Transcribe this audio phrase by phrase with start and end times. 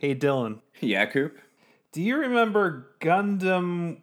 [0.00, 1.36] Hey Dylan, Yeah, Coop.
[1.92, 3.98] do you remember Gundam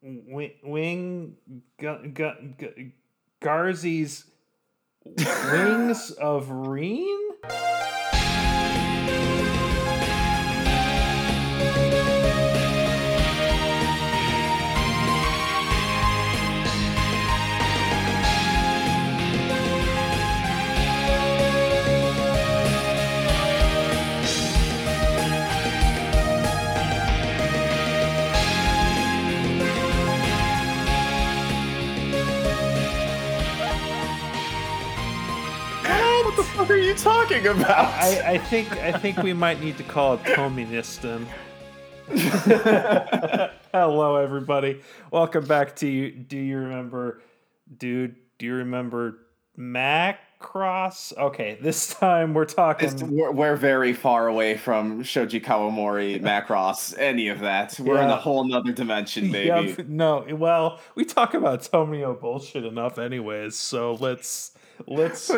[0.00, 1.36] Wing, wing
[1.80, 2.90] gu, gu, gu,
[3.42, 4.26] Garzey's
[5.04, 7.18] Wings of Reen?
[36.58, 37.86] Fuck are you talking about?
[37.86, 41.24] I, I think I think we might need to call it Toministon.
[43.72, 44.80] Hello, everybody.
[45.12, 46.10] Welcome back to you.
[46.10, 47.22] Do you remember,
[47.76, 48.16] dude?
[48.38, 49.18] Do you remember
[49.56, 51.16] Macross?
[51.16, 52.88] Okay, this time we're talking.
[52.88, 57.78] It's- we're, we're very far away from Shoji Kawamori, Macross, any of that.
[57.78, 59.76] We're in a whole nother dimension, baby.
[59.76, 63.54] Yep, no, well, we talk about Tomino bullshit enough, anyways.
[63.54, 64.56] So let's
[64.88, 65.30] let's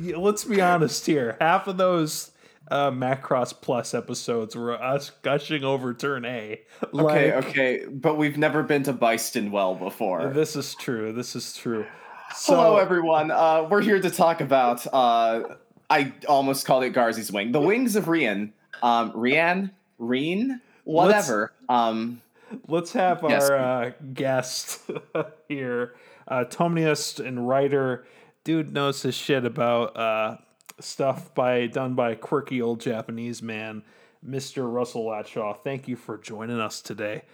[0.00, 1.36] Yeah, let's be honest here.
[1.40, 2.30] Half of those
[2.70, 6.60] uh, Macross Plus episodes were us gushing over Turn A.
[6.82, 10.28] Okay, Like, okay, but we've never been to Byston Well before.
[10.32, 11.12] This is true.
[11.12, 11.86] This is true.
[12.34, 13.30] So, Hello, everyone.
[13.30, 14.86] Uh, we're here to talk about.
[14.92, 15.54] Uh,
[15.90, 17.52] I almost called it Garzey's Wing.
[17.52, 18.52] The Wings of Rian.
[18.82, 19.70] Um, Rian?
[19.98, 20.60] Reen?
[20.84, 21.52] Whatever.
[21.68, 22.20] Um,
[22.66, 23.48] let's have Yes.
[23.50, 24.80] our uh, guest
[25.48, 25.94] here,
[26.28, 28.06] uh, Tomniist and writer.
[28.48, 30.38] Dude knows his shit about uh,
[30.80, 33.82] stuff by done by a quirky old Japanese man,
[34.26, 34.72] Mr.
[34.72, 35.54] Russell Latshaw.
[35.62, 37.24] Thank you for joining us today.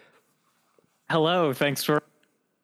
[1.08, 2.02] Hello, thanks for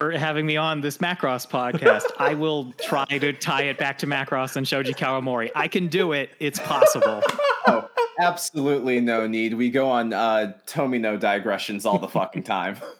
[0.00, 2.10] for having me on this Macross podcast.
[2.18, 5.52] I will try to tie it back to Macross and Shoji Kawamori.
[5.54, 6.30] I can do it.
[6.40, 7.22] It's possible.
[7.68, 9.54] oh, absolutely no need.
[9.54, 12.78] We go on uh, Tomino digressions all the fucking time.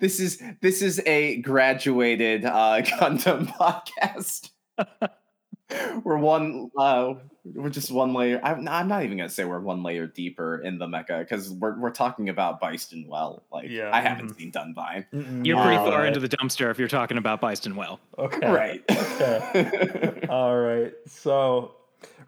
[0.00, 4.50] This is this is a graduated uh, Gundam podcast.
[6.04, 6.70] we're one.
[6.76, 8.40] Uh, we're just one layer.
[8.42, 11.78] I'm, I'm not even gonna say we're one layer deeper in the mecha because we're
[11.78, 13.42] we're talking about Byston Well.
[13.50, 14.36] Like Yeah, I haven't mhm.
[14.36, 15.06] seen Dunbine.
[15.46, 15.90] You're pretty Wow.
[15.90, 17.98] far into the dumpster if you're talking about Byston Well.
[18.18, 18.50] Okay.
[18.50, 18.82] Right.
[18.90, 20.26] Okay.
[20.28, 20.92] All right.
[21.06, 21.74] So,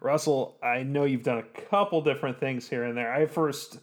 [0.01, 3.13] Russell, I know you've done a couple different things here and there.
[3.13, 3.79] I first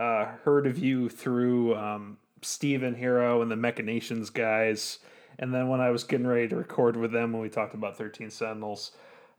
[0.00, 4.98] uh, heard of you through um, Steven Hero and the Machinations guys.
[5.38, 7.96] And then when I was getting ready to record with them when we talked about
[7.96, 8.92] 13 Sentinels,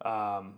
[0.04, 0.56] um,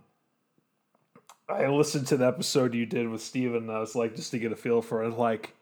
[1.48, 4.38] I listened to the episode you did with Steven and I was like, just to
[4.38, 5.54] get a feel for it, like,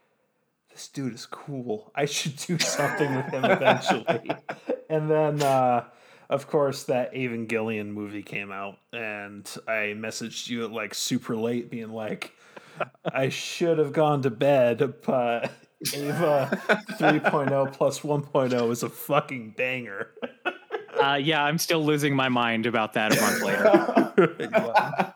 [0.75, 1.93] this dude is cool.
[1.95, 4.31] I should do something with him eventually.
[4.89, 5.85] and then, uh,
[6.29, 11.71] of course, that Evangelion movie came out, and I messaged you at like super late,
[11.71, 12.33] being like,
[13.05, 15.53] I should have gone to bed, but
[15.93, 16.49] Eva
[16.93, 20.11] 3.0 plus 1.0 is a fucking banger.
[21.01, 25.15] Uh, yeah, I'm still losing my mind about that a month later.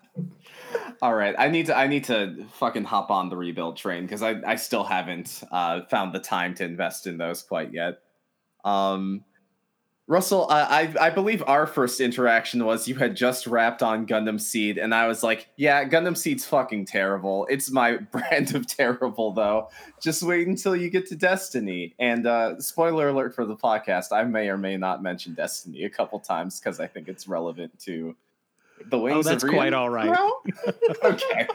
[1.02, 4.22] All right, I need to I need to fucking hop on the rebuild train because
[4.22, 8.00] I I still haven't uh, found the time to invest in those quite yet.
[8.64, 9.24] Um,
[10.08, 10.62] Russell, I,
[10.98, 14.94] I I believe our first interaction was you had just wrapped on Gundam Seed, and
[14.94, 17.46] I was like, yeah, Gundam Seed's fucking terrible.
[17.50, 19.68] It's my brand of terrible, though.
[20.00, 21.94] Just wait until you get to Destiny.
[21.98, 25.90] And uh, spoiler alert for the podcast, I may or may not mention Destiny a
[25.90, 28.16] couple times because I think it's relevant to
[28.86, 29.26] the wings.
[29.26, 30.16] that's of quite all right.
[31.04, 31.48] okay.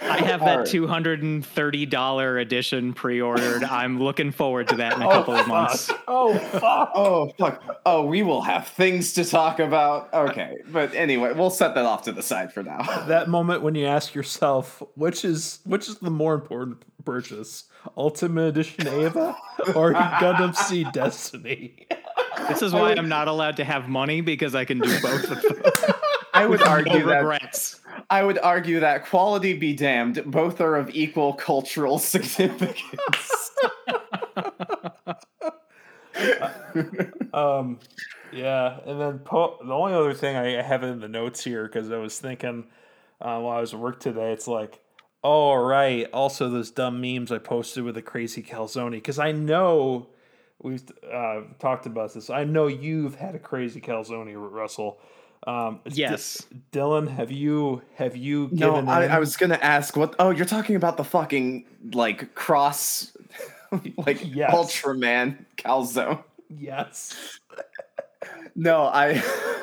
[0.00, 3.64] I have that $230 edition pre ordered.
[3.70, 5.86] I'm looking forward to that in a Oh, couple of months.
[5.86, 6.04] fuck.
[6.06, 6.92] Oh, fuck.
[6.94, 7.80] Oh fuck!
[7.84, 10.12] Oh, we will have things to talk about.
[10.14, 12.78] Okay, but anyway, we'll set that off to the side for now.
[13.08, 17.64] That moment when you ask yourself, which is which is the more important purchase,
[17.96, 19.34] Ultimate Edition Eva
[19.74, 21.86] or Gundam Seed Destiny?
[22.48, 25.42] This is why I'm not allowed to have money because I can do both of
[25.42, 25.62] them.
[26.34, 27.77] I would No argue that regrets.
[28.10, 33.50] I would argue that quality be damned, both are of equal cultural significance.
[37.32, 37.78] Um,
[38.32, 41.90] yeah, and then po- the only other thing I have in the notes here because
[41.90, 42.64] I was thinking
[43.20, 44.80] uh, while I was at work today, it's like,
[45.22, 50.08] oh right, also those dumb memes I posted with the crazy calzone because I know
[50.60, 50.82] we've
[51.12, 52.30] uh, talked about this.
[52.30, 54.98] I know you've had a crazy calzone, Russell.
[55.46, 56.46] Um, D- Yes.
[56.72, 58.88] Dylan, have you have you no, given?
[58.88, 59.06] I.
[59.06, 60.14] I was gonna ask what.
[60.18, 61.64] Oh, you're talking about the fucking
[61.94, 63.16] like cross,
[63.96, 64.52] like Yes.
[64.54, 66.22] Ultraman calzone.
[66.50, 67.38] yes.
[68.54, 69.22] No, I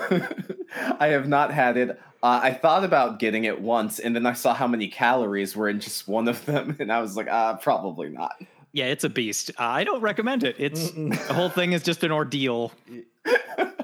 [1.00, 1.90] I have not had it.
[2.24, 5.68] Uh, I thought about getting it once, and then I saw how many calories were
[5.70, 8.32] in just one of them, and I was like, uh, probably not.
[8.72, 9.52] Yeah, it's a beast.
[9.60, 10.56] Uh, I don't recommend it.
[10.58, 12.72] It's the whole thing is just an ordeal.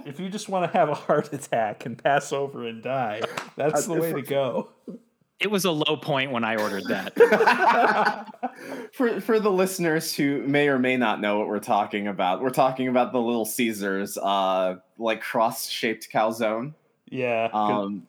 [0.06, 3.22] If you just want to have a heart attack and pass over and die,
[3.56, 4.70] that's the way to go.
[5.40, 7.16] It was a low point when I ordered that.
[8.94, 12.52] for for the listeners who may or may not know what we're talking about, we're
[12.52, 16.74] talking about the Little Caesars, uh, like cross-shaped calzone.
[17.10, 18.08] Yeah, Um,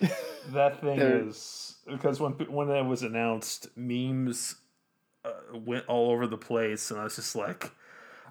[0.50, 4.56] that thing is because when when it was announced, memes
[5.24, 7.70] uh, went all over the place, and I was just like,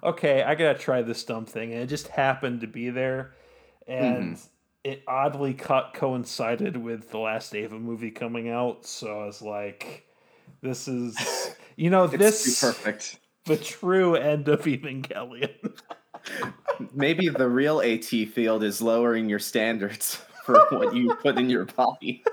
[0.02, 3.34] okay, I gotta try this dumb thing, and it just happened to be there,
[3.86, 4.46] and mm-hmm.
[4.84, 10.06] it oddly cut coincided with the last Eva movie coming out, so I was like,
[10.60, 11.16] this is
[11.76, 13.18] you know this perfect.
[13.44, 15.78] the true end of Evangelion.
[16.94, 21.66] Maybe the real AT field is lowering your standards for what you put in your
[21.66, 22.24] body.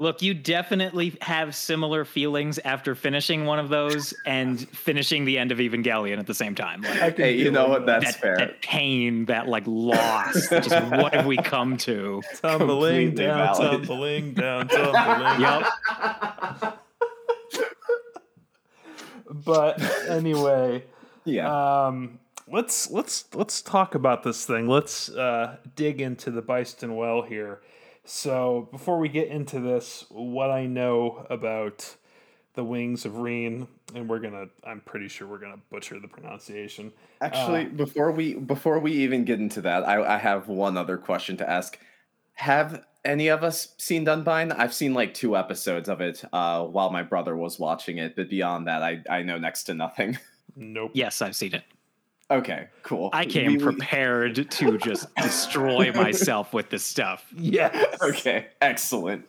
[0.00, 5.52] Look, you definitely have similar feelings after finishing one of those and finishing the end
[5.52, 6.80] of Evangelion at the same time.
[6.80, 7.84] Like, I Hey, you know what?
[7.84, 8.36] That's that, fair.
[8.38, 12.22] that pain, that like loss, just what have we come to?
[12.40, 13.86] tumbling down, valid.
[13.86, 15.40] tumbling down, tumbling.
[16.62, 16.78] Yep.
[19.28, 20.84] But anyway,
[21.24, 21.86] Yeah.
[21.86, 22.18] um,
[22.48, 24.66] let's let's let's talk about this thing.
[24.66, 27.60] Let's uh, dig into the Byston well here.
[28.12, 31.94] So before we get into this, what I know about
[32.54, 36.92] the wings of Reen, and we're gonna, I'm pretty sure we're gonna butcher the pronunciation.
[37.20, 40.98] Actually, uh, before we before we even get into that, I, I have one other
[40.98, 41.78] question to ask.
[42.32, 44.58] Have any of us seen Dunbine?
[44.58, 48.28] I've seen like two episodes of it uh, while my brother was watching it, but
[48.28, 50.18] beyond that, I, I know next to nothing.
[50.56, 50.90] Nope.
[50.94, 51.62] Yes, I've seen it.
[52.30, 53.10] Okay, cool.
[53.12, 57.26] I came We- we- prepared to just destroy myself with this stuff.
[57.36, 57.98] Yes.
[58.02, 59.26] Okay, excellent.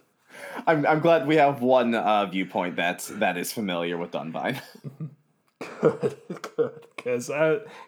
[0.67, 4.59] I'm, I'm glad we have one uh, viewpoint that that is familiar with Dunbine.
[5.81, 6.17] Good.
[6.55, 6.71] Good.
[6.95, 7.31] Because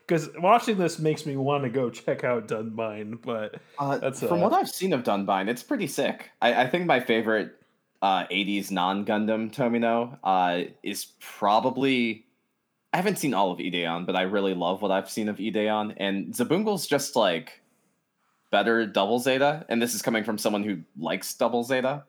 [0.07, 4.39] because watching this makes me want to go check out Dunbine, but Uh, That's, from
[4.39, 6.31] uh, what I've seen of Dunbine, it's pretty sick.
[6.41, 7.55] I, I think my favorite
[8.01, 12.25] uh, 80s non Gundam Tomino uh, is probably.
[12.93, 15.95] I haven't seen all of Ideon, but I really love what I've seen of Ideon.
[15.97, 17.61] And Xabungle's just like
[18.51, 19.65] better Double Zeta.
[19.67, 22.03] And this is coming from someone who likes Double Zeta.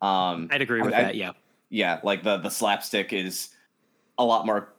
[0.00, 1.14] Um, I'd agree with I- that.
[1.16, 1.32] Yeah.
[1.70, 3.48] yeah, like the, the slapstick is
[4.16, 4.72] a lot more.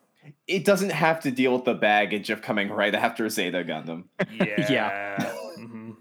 [0.48, 4.06] It doesn't have to deal with the baggage of coming right after Zeta Gundam.
[4.70, 5.34] yeah.
[5.60, 5.96] Mhm.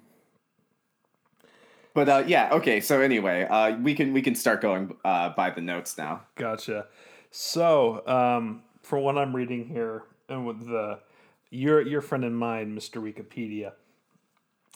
[1.94, 2.80] But uh, yeah, okay.
[2.80, 6.22] So anyway, uh, we can we can start going uh, by the notes now.
[6.34, 6.86] Gotcha.
[7.30, 11.00] So, um, from what I'm reading here, and with the
[11.50, 13.02] your your friend and mine, Mr.
[13.02, 13.72] Wikipedia.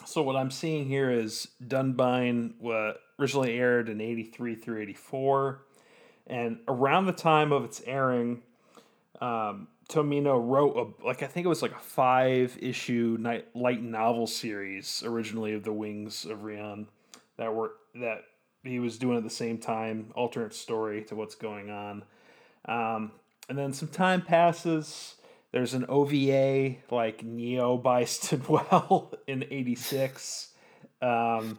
[0.05, 5.63] So what I'm seeing here is Dunbine uh, originally aired in '83 through '84,
[6.27, 8.43] and around the time of its airing,
[9.21, 13.81] um, Tomino wrote a like I think it was like a five issue night, light
[13.81, 16.89] novel series originally of the Wings of Rion
[17.37, 18.23] that were that
[18.65, 22.03] he was doing at the same time, alternate story to what's going on.
[22.65, 23.13] Um,
[23.51, 25.17] and then some time passes.
[25.53, 28.07] There's an OVA like Neo by
[28.49, 30.53] Well in '86,
[31.03, 31.59] um,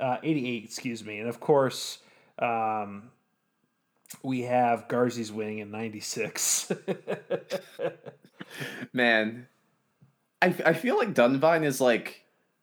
[0.00, 1.98] uh, '88, excuse me, and of course
[2.38, 3.10] um,
[4.22, 6.72] we have Garzey's Wing in '96.
[8.92, 9.46] Man,
[10.40, 12.22] I, I feel like Dunbine is like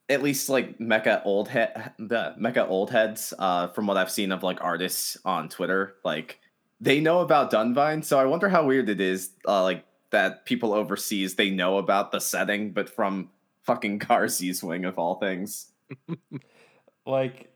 [0.10, 4.31] at least like mecha old head the mecha old heads uh, from what I've seen
[4.31, 5.93] of like artists on Twitter.
[6.03, 6.39] Like
[6.81, 10.73] they know about Dunbine, so I wonder how weird it is uh, like that people
[10.73, 13.29] overseas they know about the setting, but from
[13.61, 15.71] fucking Garzey's Wing of all things.
[17.05, 17.53] like,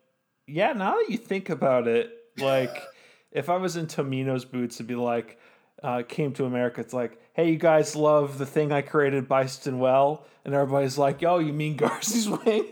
[0.48, 2.84] yeah, now that you think about it, like,
[3.32, 5.40] if I was in Tomino's boots, it'd be like,
[5.84, 9.80] uh, came to America, it's like, hey, you guys love the thing I created, Byston
[9.80, 12.72] Well, and everybody's like, yo, you mean Garzey's Wing?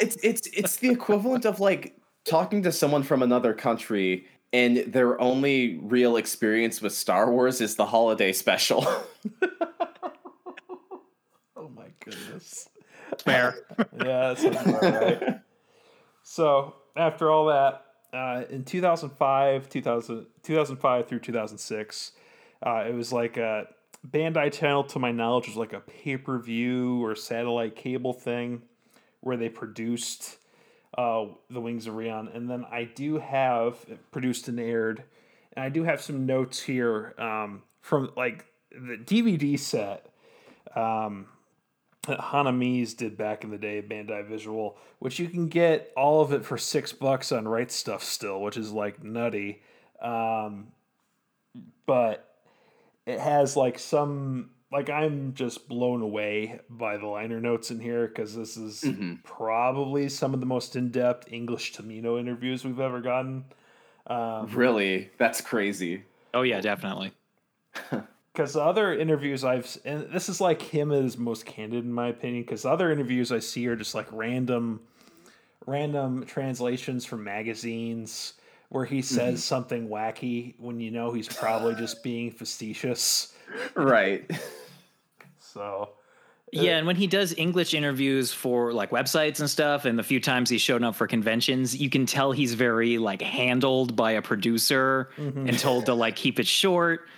[0.00, 5.20] it's it's it's the equivalent of like talking to someone from another country and their
[5.20, 8.86] only real experience with Star Wars is the holiday special.
[11.54, 12.68] Oh my goodness.
[13.18, 13.54] Fair.
[13.78, 15.40] Yeah, that sounds right.
[16.24, 22.12] So after all that, uh, in 2005, 2000, 2005 through 2006,
[22.66, 23.68] uh, it was like a
[24.08, 28.62] Bandai Channel, to my knowledge, was like a pay per view or satellite cable thing
[29.20, 30.38] where they produced
[30.96, 35.04] uh, the Wings of Rion, and then I do have produced and aired,
[35.54, 40.06] and I do have some notes here um, from like the DVD set.
[40.74, 41.26] Um,
[42.06, 46.44] Honneamise did back in the day, Bandai Visual, which you can get all of it
[46.44, 49.62] for six bucks on Right Stuf still, which is like nutty.
[50.00, 50.68] Um,
[51.86, 52.28] but
[53.06, 58.06] it has like some like I'm just blown away by the liner notes in here
[58.08, 59.22] because this is Mhm.
[59.22, 63.44] probably some of the most in depth English Tomino interviews we've ever gotten.
[64.06, 66.02] Um, Really, that's crazy.
[66.34, 67.12] Oh yeah, definitely.
[68.32, 72.08] because other interviews I've s- and this is like him is most candid in my
[72.08, 74.80] opinion because other interviews I see are just like random
[75.66, 78.34] random translations from magazines
[78.70, 83.34] where he says something wacky when you know he's probably just being facetious.
[83.76, 84.30] Right.
[85.52, 85.90] So
[86.52, 90.20] Yeah, and when he does English interviews for like websites and stuff, and the few
[90.20, 94.22] times he's shown up for conventions, you can tell he's very like handled by a
[94.22, 97.08] producer and told to like keep it short.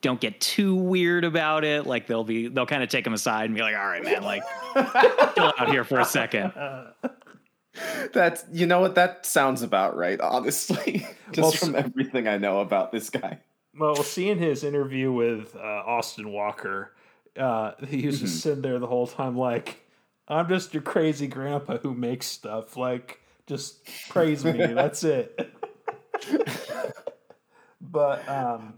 [0.00, 1.86] Don't get too weird about it.
[1.86, 4.22] Like they'll be they'll kind of take him aside and be like, "All right, man,
[4.22, 4.42] like
[5.34, 6.52] chill out here for a second.
[8.12, 11.06] That's you know what that sounds about right, honestly.
[11.32, 13.40] Just Well, from everything I know about this guy.
[13.78, 16.94] Well, seeing his interview with uh, Austin Walker,
[17.38, 19.84] uh, he was just sitting there the whole time, like,
[20.26, 22.76] "I'm just your crazy grandpa who makes stuff.
[22.76, 24.52] Like, just praise me.
[24.74, 25.54] That's it."
[27.80, 28.74] but, um,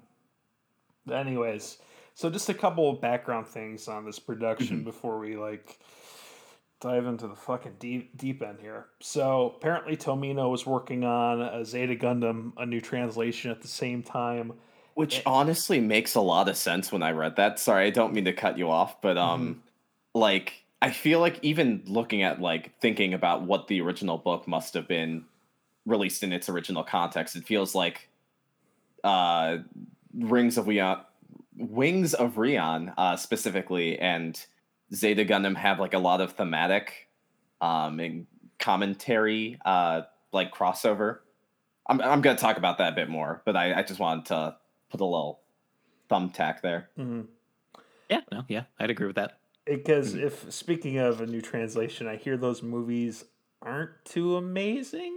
[1.10, 1.78] anyways,
[2.14, 5.78] so just a couple of background things on this production before we like
[6.80, 8.86] dive into the fucking deep deep end here.
[9.00, 14.02] So apparently, Tomino was working on a Zeta Gundam, a new translation at the same
[14.02, 14.54] time.
[15.00, 17.58] Which honestly makes a lot of sense when I read that.
[17.58, 19.62] Sorry, I don't mean to cut you off, but um
[20.14, 24.74] like I feel like even looking at like thinking about what the original book must
[24.74, 25.24] have been
[25.86, 28.10] released in its original context, it feels like
[29.02, 29.56] uh
[30.14, 30.98] Rings of Rion
[31.56, 34.38] Wings of Rion uh specifically and
[34.94, 37.08] Zeta Gundam have like a lot of thematic
[37.62, 38.26] um and
[38.58, 40.02] commentary uh
[40.34, 41.20] like crossover.
[41.88, 44.56] I'm I'm gonna talk about that a bit more, but I, I just wanted to
[44.90, 45.40] put a little
[46.10, 46.90] thumbtack there.
[46.98, 47.26] Mhm.
[48.08, 49.38] Yeah, no, yeah, I'd agree with that.
[49.66, 53.24] Because if speaking of a new translation, I hear those movies
[53.62, 55.16] aren't too amazing.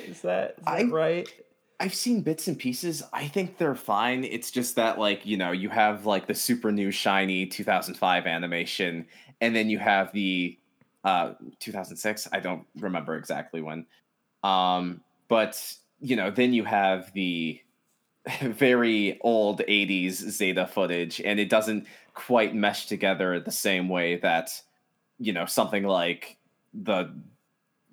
[0.00, 1.28] Is that, is that I- right?
[1.80, 3.02] I've seen bits and pieces.
[3.12, 4.24] I think they're fine.
[4.24, 9.06] It's just that like, you know, you have like the super new shiny 2005 animation
[9.40, 10.56] and then you have the
[11.02, 13.86] uh 2006, I don't remember exactly when.
[14.44, 17.60] Um but, you know, then you have the
[18.40, 24.50] very old 80s Zeta footage and it doesn't quite mesh together the same way that
[25.18, 26.36] you know, something like
[26.72, 27.14] the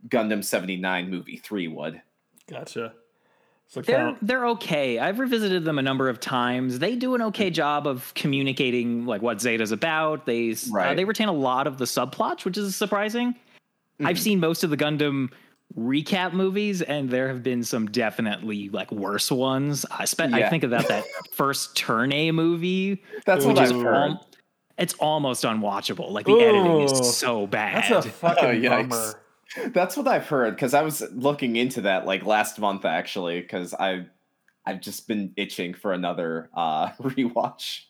[0.07, 2.01] Gundam 79 movie 3 would.
[2.49, 2.93] Gotcha.
[3.67, 4.17] So They're count.
[4.21, 4.97] they're okay.
[4.99, 6.79] I've revisited them a number of times.
[6.79, 10.25] They do an okay job of communicating like what Zeta's about.
[10.25, 13.35] They s- uh, they retain a lot of the subplots, which is surprising.
[14.03, 14.19] I've Mhm.
[14.19, 15.29] seen most of the Gundam
[15.77, 19.85] recap movies, and there have been some definitely like worse ones.
[19.91, 23.77] I spe- I think about that first Turn A movie, That's Which what is I've
[23.77, 24.17] al- heard.
[24.77, 26.11] it's almost unwatchable.
[26.11, 27.83] Like the editing is so bad.
[27.91, 28.89] That's a fucking Oh, yikes.
[28.89, 29.69] bummer.
[29.71, 33.73] That's what I've heard because I was looking into that like last month actually because
[33.73, 34.05] I
[34.65, 37.81] I've just been itching for another uh rewatch.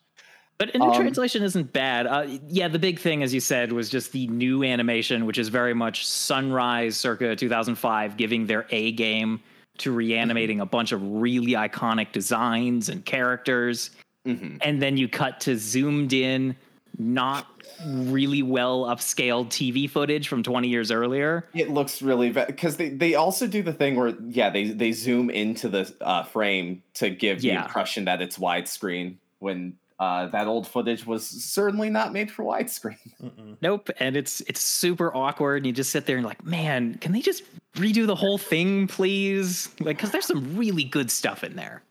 [0.61, 2.05] But a new Um, translation isn't bad.
[2.05, 5.49] Uh, yeah, the big thing, as you said, was just the new animation, which is
[5.49, 9.39] very much Sunrise circa 2005, giving their A game
[9.79, 13.89] to reanimating a bunch of really iconic designs and characters.
[14.23, 16.55] hmm And then you cut to zoomed in,
[16.99, 17.47] not
[17.87, 21.49] really well upscaled TV footage from 20 years earlier.
[21.55, 25.31] It looks really because they they also do the thing where yeah they they zoom
[25.31, 30.67] into the uh, frame to give the impression that it's widescreen when uh, that old
[30.67, 32.97] footage was certainly not made for widescreen.
[33.23, 33.55] Mm-mm.
[33.61, 35.57] Nope, and it's it's super awkward.
[35.57, 37.43] And you just sit there and like, man, can they just
[37.75, 39.69] redo the whole thing, please?
[39.79, 41.83] Like, because there's some really good stuff in there.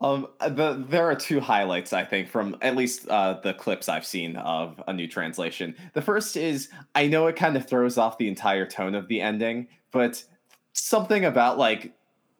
[0.00, 4.04] Um, the there are two highlights I think from at least uh, the clips I've
[4.04, 5.76] seen of a new translation.
[5.92, 9.20] The first is I know it kind of throws off the entire tone of the
[9.20, 10.24] ending, but
[10.72, 11.92] something about like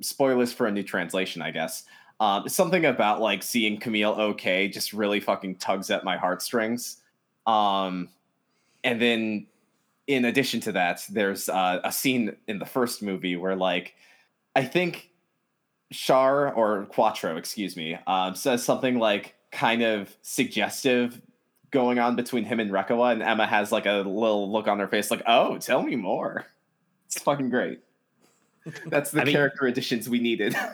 [0.03, 1.85] spoilers for a new translation, I guess.
[2.21, 6.99] Um, something about like seeing Kamille okay just really fucking tugs at my heartstrings.
[7.47, 8.09] Um,
[8.85, 9.47] and then
[10.07, 13.95] in addition to that, there's uh, a scene in the first movie where like
[14.55, 15.11] I think
[15.93, 21.21] Char or Quattro, excuse me, um, says something like kind of suggestive
[21.71, 24.89] going on between him and Reccoa, and Emma has like a little look on her
[24.89, 26.47] face, like, "Oh, tell me more."
[27.07, 27.81] It's fucking great.
[28.87, 30.57] That's the I mean- character additions we needed.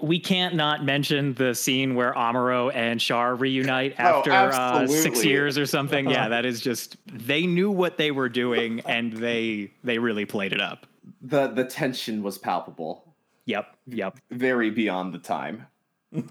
[0.00, 5.24] we can't not mention the scene where Amuro and Char reunite Oh, after uh, six
[5.24, 6.08] years or something.
[6.08, 10.52] Yeah, that is just they knew what they were doing and they they really played
[10.52, 10.86] it up.
[11.22, 13.04] The the tension was palpable,
[13.46, 14.18] Yep, yep.
[14.30, 15.66] very beyond the time.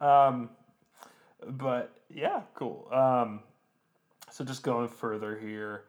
[0.00, 0.50] um,
[1.46, 2.88] but yeah, cool.
[2.92, 3.40] Um,
[4.30, 5.84] so just going further here,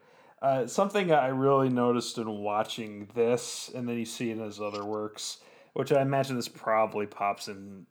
[0.45, 4.85] uh, something I really noticed in watching this, and then you see in his other
[4.85, 5.39] works,
[5.73, 7.87] which I imagine this probably pops in,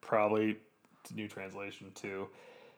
[0.00, 0.56] probably
[1.04, 2.26] to new translation too.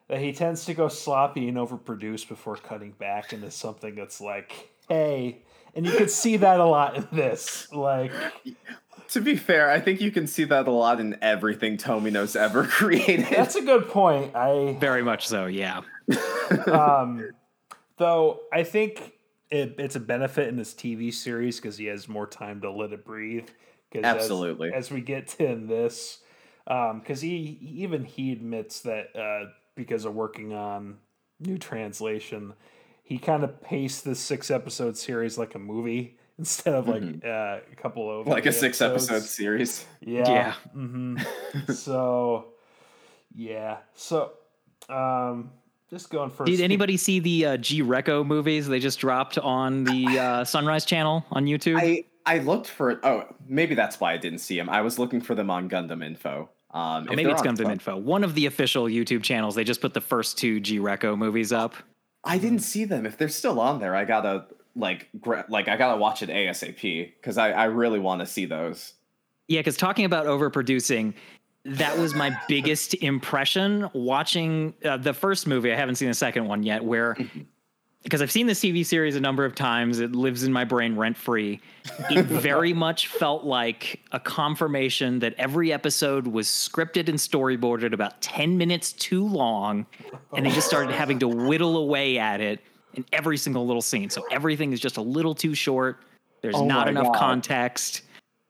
[0.09, 4.69] That he tends to go sloppy and overproduce before cutting back into something that's like,
[4.91, 5.41] hey,
[5.75, 7.73] and you can see that a lot in this.
[7.73, 8.13] Like,
[9.09, 12.65] To be fair, I think you can see that a lot in everything Tomino's ever
[12.69, 13.27] created.
[13.31, 14.37] that's a good point.
[14.37, 15.81] I Very much so, yeah.
[16.71, 17.31] um,
[17.97, 19.14] though I think
[19.55, 22.93] it, it's a benefit in this TV series because he has more time to let
[22.93, 23.49] it breathe.
[23.93, 24.73] 'Cause as- Absolutely.
[24.73, 26.21] As, we get to in this,
[26.67, 30.99] because he even he admits that uh, because of working on
[31.41, 32.55] new translation,
[33.03, 37.61] he kind of paced this six episode series like a movie instead of like uh,
[37.71, 38.31] a couple of Mm-hmm.
[38.33, 39.87] like a six episode series.
[40.01, 40.29] Yeah.
[40.29, 40.55] Yeah.
[40.73, 41.19] hmm
[41.73, 42.47] so,
[43.35, 43.79] yeah.
[43.95, 44.33] So,
[44.89, 45.51] um,
[45.95, 46.51] just going first.
[46.51, 50.85] Did anybody see the uh, G Reco movies they just dropped on the uh, Sunrise
[50.85, 51.79] channel on YouTube?
[51.79, 54.69] I I looked for oh maybe that's why I didn't see them.
[54.69, 56.51] I was looking for them on Gundam Info.
[56.73, 57.97] Um, Or if maybe it's Gundam Info.
[57.97, 59.55] One of the official YouTube channels.
[59.55, 61.75] They just put the first two G Reco movies up.
[62.25, 63.07] I didn't see them.
[63.07, 67.13] If they're still on there, I gotta like gra- like I gotta watch it ASAP
[67.21, 68.95] because I I really want to see those.
[69.47, 71.13] Yeah, because talking about overproducing,
[71.65, 75.73] that was my biggest impression watching uh, the first movie.
[75.73, 77.17] I haven't seen the second one yet, where
[78.03, 80.95] because I've seen this TV series a number of times, it lives in my brain
[80.95, 81.61] rent free.
[82.11, 88.21] It very much felt like a confirmation that every episode was scripted and storyboarded about
[88.21, 89.87] 10 minutes too long,
[90.37, 92.61] and they just started having to whittle away at it
[92.93, 94.11] in every single little scene.
[94.11, 96.01] So everything is just a little too short.
[96.43, 97.17] There's Oh not enough God.
[97.17, 98.03] context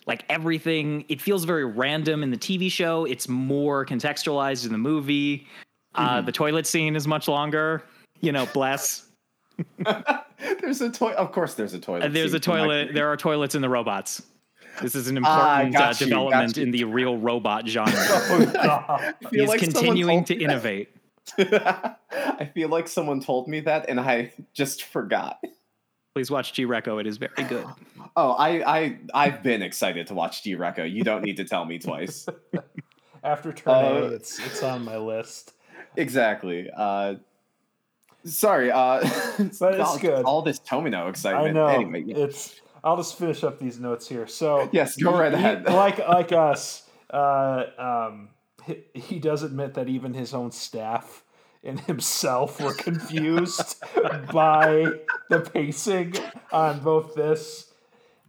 [0.06, 4.78] like everything it feels very random in the tv show it's more contextualized in the
[4.78, 5.46] movie
[5.94, 6.26] uh, Mm-hmm.
[6.26, 7.82] the toilet scene is much longer
[8.20, 9.06] you know bless
[10.60, 11.14] there's a toilet.
[11.14, 12.02] Of course, there's a toilet.
[12.06, 14.20] Uh, there's a toilet there are toilets in the robots
[14.82, 19.12] this is an Ah, important uh, you, development in the real robot genre Oh.
[19.30, 20.88] He's like continuing to innovate
[21.38, 25.38] I feel like someone told me that and I just forgot.
[26.14, 27.66] Please watch g-reco it is very good
[28.16, 30.88] Oh, I I I've been excited to watch G Reco.
[30.88, 32.28] You don't need to tell me twice.
[33.24, 35.52] After turn A, Uh, it's it's on my list.
[35.96, 36.70] exactly.
[36.76, 37.14] Uh
[38.24, 39.00] sorry, uh
[39.38, 40.24] But it's all- good.
[40.24, 41.48] All this Tomino excitement.
[41.48, 41.66] I know.
[41.66, 42.18] Anyway, yeah.
[42.18, 42.60] It's.
[42.84, 44.28] I'll just finish up these notes here.
[44.28, 45.64] So Yes, go right he- ahead.
[45.68, 48.28] like like us, uh, um,
[48.64, 51.23] he, he does admit that even his own staff
[51.64, 53.82] and himself were confused
[54.32, 54.86] by
[55.30, 56.14] the pacing
[56.52, 57.72] on both this,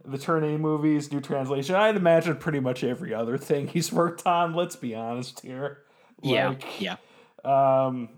[0.04, 1.74] the Turn A movies, new translation.
[1.74, 4.54] I'd imagine pretty much every other thing he's worked on.
[4.54, 5.82] Let's be honest here.
[6.22, 6.96] yeah Like, yeah
[7.44, 8.08] um,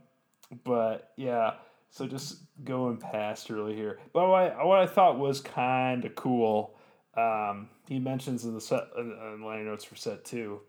[0.65, 1.55] but yeah,
[1.91, 3.99] so just going past really here.
[4.13, 6.75] But what I, what I thought was kind of cool,
[7.17, 10.61] um, he mentions in the set in, in line notes for set two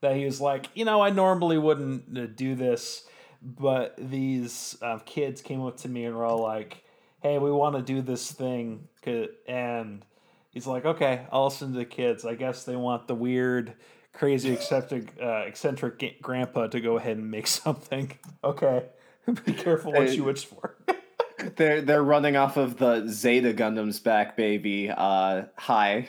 [0.00, 3.06] that he was like, you know, I normally wouldn't uh, do this,
[3.42, 6.84] but these um, kids came up to me and were all like,
[7.20, 8.88] "Hey, we want to do this thing,"
[9.46, 10.04] and
[10.50, 12.24] he's like, "Okay, I'll listen to the kids.
[12.24, 13.74] I guess they want the weird."
[14.12, 18.12] Crazy eccentric, uh, eccentric grandpa to go ahead and make something.
[18.44, 18.84] Okay,
[19.46, 20.76] be careful what you wish for.
[21.56, 24.90] They're they're running off of the Zeta Gundam's back, baby.
[24.90, 26.08] Uh, hi.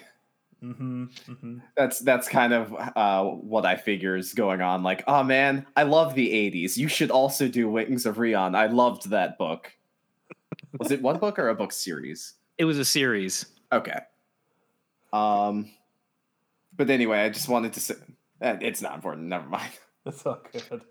[0.72, 4.84] Hmm hmm That's that's kind of uh, what I figure is going on.
[4.84, 6.78] Like, oh man, I love the '80s.
[6.78, 8.56] You should also do Wings of Rion.
[8.56, 9.72] I loved that book.
[10.80, 12.36] Was it one book or a book series?
[12.58, 14.00] it was a series Okay.
[15.12, 15.72] Um,
[16.76, 17.96] but anyway, I just wanted to say
[18.40, 19.28] eh, it's not important.
[19.28, 19.72] Never mind.
[20.06, 20.84] That's all good.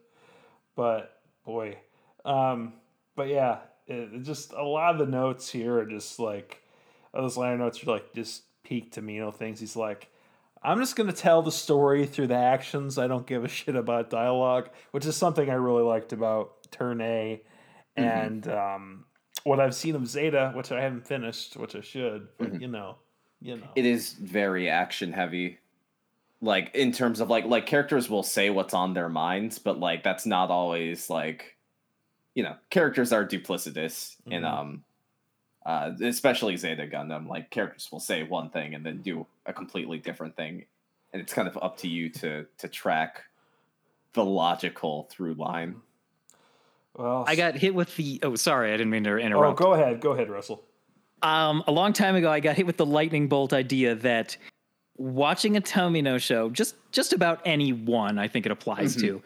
[0.75, 1.79] But boy,
[2.25, 2.75] um,
[3.15, 6.61] but yeah, it, it just a lot of the notes here are just like
[7.15, 9.61] those liner notes are like just peak Tomino things.
[9.61, 10.09] He's like,
[10.63, 12.99] I'm just gonna tell the story through the actions.
[12.99, 17.01] I don't give a shit about dialogue, which is something I really liked about Turn
[17.01, 17.43] A,
[17.97, 19.05] and um,
[19.45, 22.29] what I've seen of Zeta, which I haven't finished, which I should.
[22.39, 22.97] But you know,
[23.41, 25.59] you know, It is very action heavy.
[26.41, 30.03] Like in terms of like like characters will say what's on their minds, but like
[30.03, 31.57] that's not always like
[32.35, 34.49] you know, characters are duplicitous in Mhm.
[34.51, 34.85] um
[35.65, 39.99] Uh, especially Zeta Gundam, like characters will say one thing and then do a completely
[39.99, 40.65] different thing,
[41.13, 43.23] and it's kind of up to you to to track
[44.15, 45.77] the logical through line.
[46.97, 48.19] Well, I got hit with the.
[48.23, 49.61] Oh, sorry, I didn't mean to interrupt.
[49.61, 50.01] Oh, go ahead.
[50.01, 50.63] Go ahead, Russell.
[51.23, 54.37] Um, a long time ago, I got hit with the lightning bolt idea that
[54.97, 59.23] watching a Tomino show, just just about any one, I think it applies to,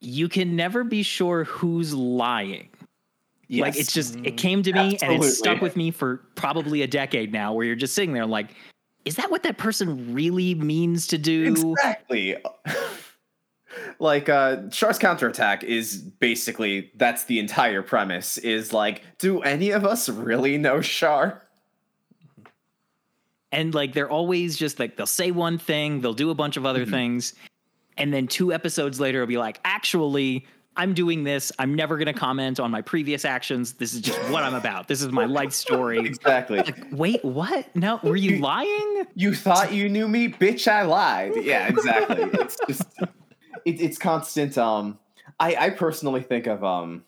[0.00, 2.68] you can never be sure who's lying.
[3.50, 6.86] Like it's just it came to me and it's stuck with me for probably a
[6.86, 7.52] decade now.
[7.52, 8.54] Where you're just sitting there like,
[9.04, 11.44] is that what that person really means to do?
[11.44, 12.36] Exactly.
[13.98, 19.84] like uh Char's counterattack is basically that's the entire premise is like do any of
[19.84, 21.42] us really know Char?
[23.52, 26.66] and like they're always just like they'll say one thing they'll do a bunch of
[26.66, 27.34] other things
[27.96, 30.46] and then two episodes later it'll be like actually
[30.80, 31.52] i'm doing this.
[31.58, 33.74] I'm never going to comment on my previous actions.
[33.74, 34.88] This is just what i'm about.
[34.88, 35.98] This is my life story.
[36.10, 36.58] Exactly.
[36.58, 37.74] like wait what?
[37.76, 39.04] No were you lying?
[39.14, 41.32] you thought you knew me, bitch, I lied.
[41.36, 42.22] Yeah, exactly.
[42.40, 42.82] it's just
[43.64, 44.98] it, it's constant um
[45.38, 47.04] I I personally think of um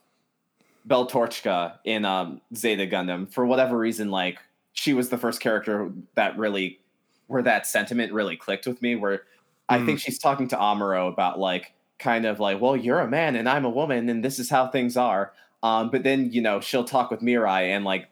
[0.86, 4.38] Beltorchika in um Zeta Gundam for whatever reason like
[4.74, 6.78] she was the first character that really
[7.26, 9.22] where that sentiment really clicked with me where
[9.68, 13.36] I think she's talking to Amuro about like kind of like well you're a man
[13.36, 16.60] and I'm a woman and this is how things are um but then you know
[16.60, 18.08] she'll talk with Mirai and like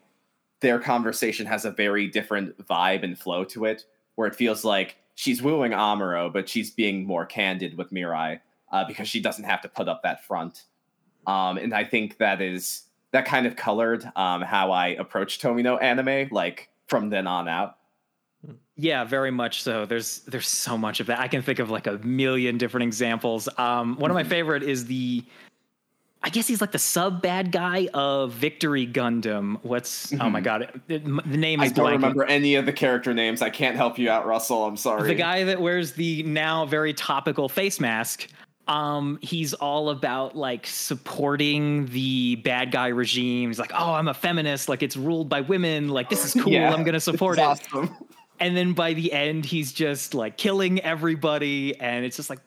[0.61, 4.95] their conversation has a very different vibe and flow to it where it feels like
[5.15, 8.39] she's wooing Amuro but she's being more candid with Mirai
[8.71, 10.63] uh, because she doesn't have to put up that front
[11.27, 15.81] um, and I think that is that kind of colored um, how I approach Tomino
[15.81, 17.77] anime, like from then on out.
[18.75, 21.87] Yeah very much so there's there's so much of that i can think of like
[21.87, 25.23] a million different examples um one of my favorite is the
[26.23, 29.57] I guess he's like the sub bad guy of Victory Gundam.
[29.63, 30.43] What's oh my Mhm.
[30.43, 31.91] god, it- it- the name I don't blanking.
[31.93, 33.41] remember any of the character names.
[33.41, 34.65] I can't help you out, Russell.
[34.65, 35.07] I'm sorry.
[35.07, 38.27] The guy that wears the now very topical face mask.
[38.67, 43.49] Um, he's all about like supporting the bad guy regime.
[43.49, 44.69] He's like, oh, I'm a feminist.
[44.69, 45.89] Like it's ruled by women.
[45.89, 46.53] Like this is cool.
[46.53, 47.41] Yeah, I'm gonna support it.
[47.41, 47.95] Awesome.
[48.41, 52.39] And then by the end, he's just like killing everybody, and it's just like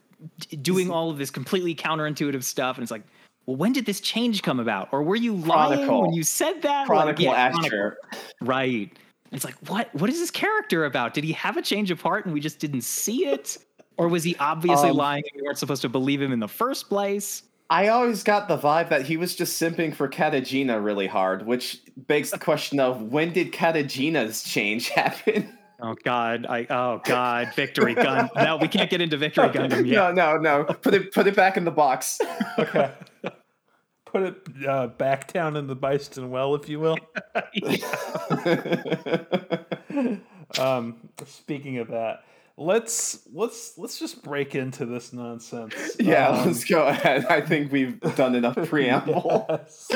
[0.61, 2.77] doing all of this completely counterintuitive stuff.
[2.77, 3.05] And it's like,
[3.47, 4.89] well, when did this change come about?
[4.93, 6.03] Or were you lying Chronicle.
[6.03, 6.81] when you said that?
[6.81, 7.97] Like, Chronicle yeah, Asher.
[8.41, 8.91] Right.
[8.91, 11.15] And It's like, what what is this character about?
[11.15, 13.57] Did he have a change of heart and we just didn't see it?
[13.97, 16.49] Or was he obviously Um, lying and we weren't supposed to believe him in the
[16.49, 17.45] first place?
[17.71, 21.81] I always got the vibe that he was just simping for Katejina really hard, which
[21.97, 25.57] begs the question of when did Katejina's change happen?
[25.87, 28.31] Oh god, I oh god, Victory Gun.
[28.35, 30.15] No, we can't get into Victory Gundam yet.
[30.15, 30.65] No, no, no.
[30.65, 32.19] Put it put it back in the box.
[32.59, 32.91] Okay.
[34.07, 34.37] Put it
[34.69, 36.97] uh, back down in the Byston well, if you will.
[40.59, 42.23] Um, speaking of that,
[42.57, 45.75] let's let's let's just break into this nonsense.
[45.99, 47.27] yeah, Um, let's go ahead.
[47.27, 49.47] I think we've done enough preamble.
[49.49, 49.91] yes.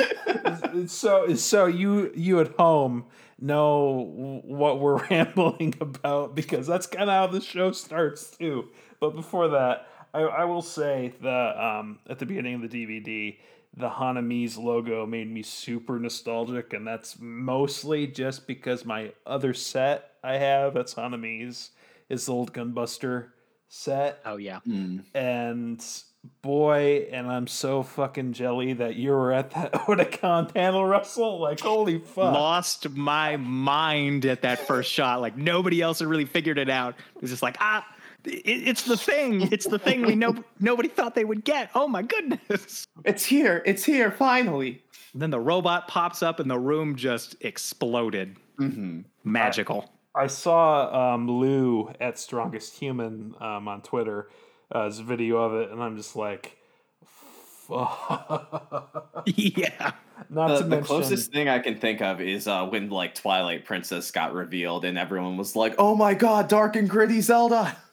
[0.87, 3.05] so so you you at home
[3.41, 8.69] know what we're rambling about because that's kind of how the show starts too.
[8.99, 13.37] But before that, I, I will say that um, at the beginning of the DVD,
[13.77, 20.11] the Honneamise's logo made me super nostalgic, and that's mostly just because my other set
[20.23, 21.71] I have that's Honneamise's
[22.09, 23.27] is the old Gunbuster
[23.67, 24.59] set Oh yeah.
[24.67, 25.03] Mm.
[25.13, 25.85] and
[26.41, 31.39] boy, and I'm so fucking jelly that you were at that Otakon panel, Russell.
[31.39, 32.33] Like, holy fuck!
[32.33, 35.21] Lost my mind at that first shot.
[35.21, 36.95] Like nobody else had really figured it out.
[37.15, 37.85] It was just like, ah,
[38.25, 39.51] it, it's the thing.
[39.51, 41.69] It's the thing we know nobody thought they would get.
[41.75, 42.85] Oh my goodness.
[43.05, 43.61] It's here.
[43.65, 44.11] It's here.
[44.11, 44.83] Finally.
[45.13, 48.35] then the robot pops up and the room just exploded.
[48.57, 49.91] hmm Magical.
[50.15, 54.29] I saw um, Lou at Strongest Human um, on Twitter,
[54.71, 56.57] uh, his video of it, and I'm just like,
[57.67, 59.23] fuck.
[59.35, 59.91] yeah.
[60.29, 63.65] Not The, to the closest thing I can think of is uh, when like Twilight
[63.65, 67.77] Princess got revealed, and everyone was like, "Oh my god, dark and gritty Zelda!"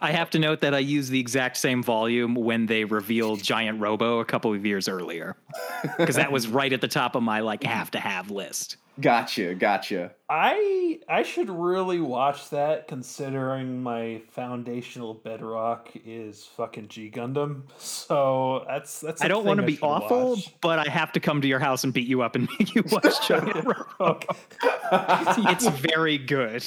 [0.00, 3.80] I have to note that I used the exact same volume when they revealed Giant
[3.80, 5.36] Robo a couple of years earlier.
[5.96, 8.76] Because that was right at the top of my like have to have list.
[8.98, 10.12] Gotcha, gotcha.
[10.28, 17.62] I I should really watch that considering my foundational bedrock is fucking G Gundam.
[17.78, 19.22] So that's that's.
[19.22, 20.54] I don't want to be awful, watch.
[20.60, 22.82] but I have to come to your house and beat you up and make you
[22.90, 23.86] watch Giant Robo.
[24.00, 24.36] Okay.
[24.92, 26.64] It's very good.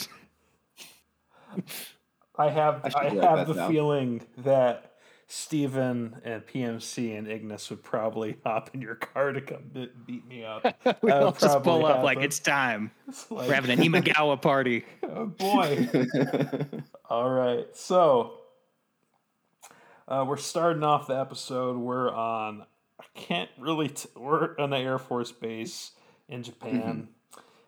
[2.38, 3.72] I have I I, have the down.
[3.72, 4.89] feeling that
[5.32, 10.28] Steven and PMC and Ignis would probably hop in your car to come be- beat
[10.28, 10.64] me up.
[11.04, 12.24] we That all just pull probably up like happen.
[12.26, 12.92] it's time.
[13.08, 14.86] It's like, We're having an Imagawa party.
[15.04, 15.88] oh boy.
[17.10, 18.34] All right, so
[20.08, 21.78] uh, we're starting off the episode.
[21.78, 22.66] We're on.
[23.00, 23.90] I can't really.
[23.90, 25.92] T- we're on the Air Force base
[26.28, 27.10] in Japan.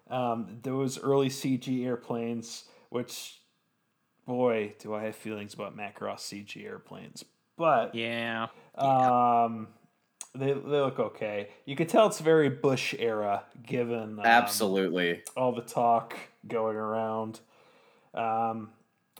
[0.09, 3.39] Um, those early CG airplanes, which,
[4.25, 7.23] boy, do I have feelings about Macross CG airplanes.
[7.57, 8.47] But Yeah.
[8.75, 9.67] um,
[10.33, 11.49] they they look okay.
[11.65, 15.23] You can tell it's very Bush era, given um, Absolutely.
[15.35, 16.15] all the talk
[16.47, 17.39] going around.
[18.13, 18.69] Um,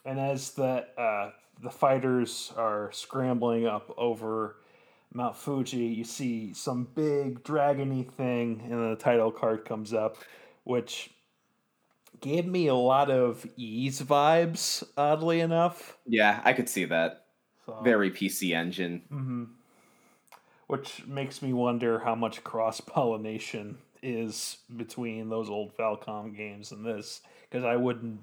[0.06, 4.56] and as the uh, the fighters are scrambling up over
[5.13, 10.15] Mount Fuji, you see some big dragony thing, and then the title card comes up,
[10.63, 11.12] which
[12.22, 14.84] gave me a lot of Ys vibes.
[14.98, 17.20] Oddly enough, Yeah, I could see that.
[17.77, 19.01] So, Very PC engine.
[19.12, 19.47] Mhm.
[20.67, 26.86] Which makes me wonder how much cross pollination is between those old Falcom games and
[26.86, 28.21] this, because I wouldn't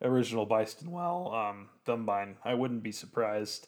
[0.00, 3.66] original Byston Well, um, Dunbine, I wouldn't be surprised.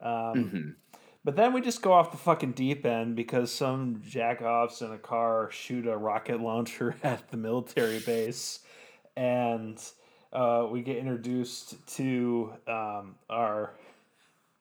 [0.00, 0.74] Um, Mhm.
[1.22, 4.96] But then we just go off the fucking deep end because some jackoffs in a
[4.98, 8.60] car shoot a rocket launcher at the military base,
[9.16, 9.78] and
[10.32, 13.74] uh, we get introduced to um, our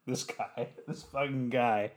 [0.09, 1.91] this guy, this fucking guy,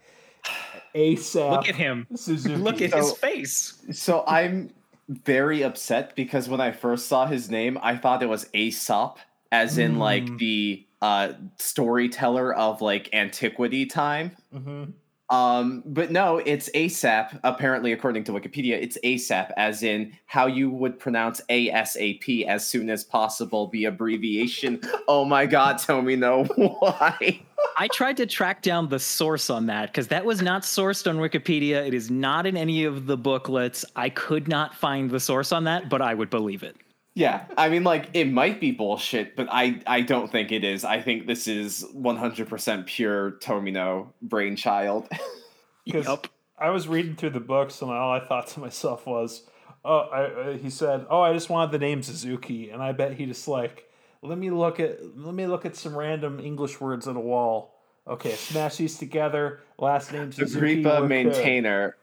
[0.94, 1.50] ASAP.
[1.50, 2.06] Look at him.
[2.14, 2.56] Suzuki.
[2.56, 3.82] Look at his face.
[3.92, 4.70] So I'm
[5.08, 9.18] very upset because when I first saw his name, I thought it was Aesop,
[9.50, 10.38] as in like Mm.
[10.38, 14.36] the uh, storyteller of like antiquity time.
[14.54, 14.92] Mhm.
[15.32, 17.40] Um, but no, it's ASAP.
[17.42, 22.90] Apparently, according to Wikipedia, it's ASAP, as in how you would pronounce ASAP as soon
[22.90, 24.78] as possible, the abbreviation.
[25.08, 27.40] Oh my god, tell me no, why?
[27.78, 31.16] I tried to track down the source on that because that was not sourced on
[31.16, 31.86] Wikipedia.
[31.86, 33.86] It is not in any of the booklets.
[33.96, 36.76] I could not find the source on that, but I would believe it.
[37.14, 40.84] Yeah, I mean, like it might be bullshit, but I I don't think it is.
[40.84, 45.08] I think this is 100% pure Tomino brainchild.
[45.90, 46.26] 'Cause Yup.
[46.58, 49.42] I was reading through the books, and all I thought to myself was,
[49.84, 53.14] "Oh," I, uh, he said, "Oh, I just wanted the name Suzuki," and I bet
[53.14, 53.90] he just like,
[54.22, 57.74] "Let me look at let me look at some random English words on a wall."
[58.06, 59.60] Okay, smash these together.
[59.78, 60.82] Last name Suzuki.
[60.82, 61.96] Agripa maintainer.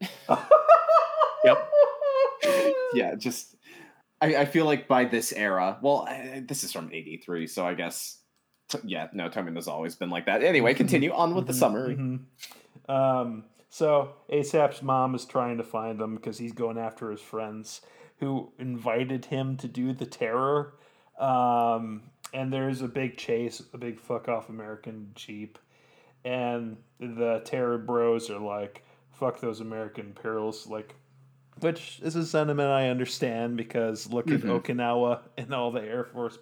[1.44, 1.70] Yep.
[2.94, 3.51] Yeah, just
[4.22, 7.74] I, I feel like by this era, well, I, this is from '83, so I
[7.74, 8.18] guess
[8.68, 10.42] t- yeah, no, Tomino's always been like that.
[10.42, 11.96] Anyway, continue on with the Mhm, summary.
[11.96, 12.20] mhm.
[12.88, 17.80] Um, so ASAP's mom is trying to find him because he's going after his friends
[18.18, 20.74] who invited him to do the terror.
[21.18, 25.58] Um, and there's a big chase, a big fuck off American Jeep.
[26.24, 30.66] And the terror bros are like, fuck those American perils.
[30.66, 30.94] Like,
[31.60, 34.34] which is a sentiment I understand because look Mhm.
[34.36, 36.38] at Okinawa and all the Air Force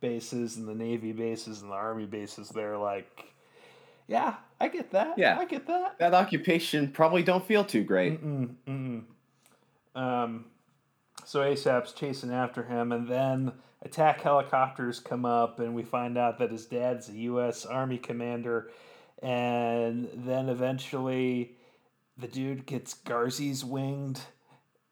[0.00, 2.48] bases and the Navy bases and the Army bases.
[2.48, 3.24] They're like,
[4.08, 5.16] yeah, I get that.
[5.18, 5.38] Yeah.
[5.38, 5.98] I get that.
[5.98, 8.22] That occupation probably don't feel too great.
[8.24, 9.02] Mm-mm, mm-mm.
[9.94, 10.46] Um,
[11.24, 16.38] so ASAP's chasing after him, and then attack helicopters come up, and we find out
[16.38, 17.64] that his dad's a U.S.
[17.66, 18.70] Army commander,
[19.22, 21.56] and then eventually
[22.16, 24.20] the dude gets Garzey's winged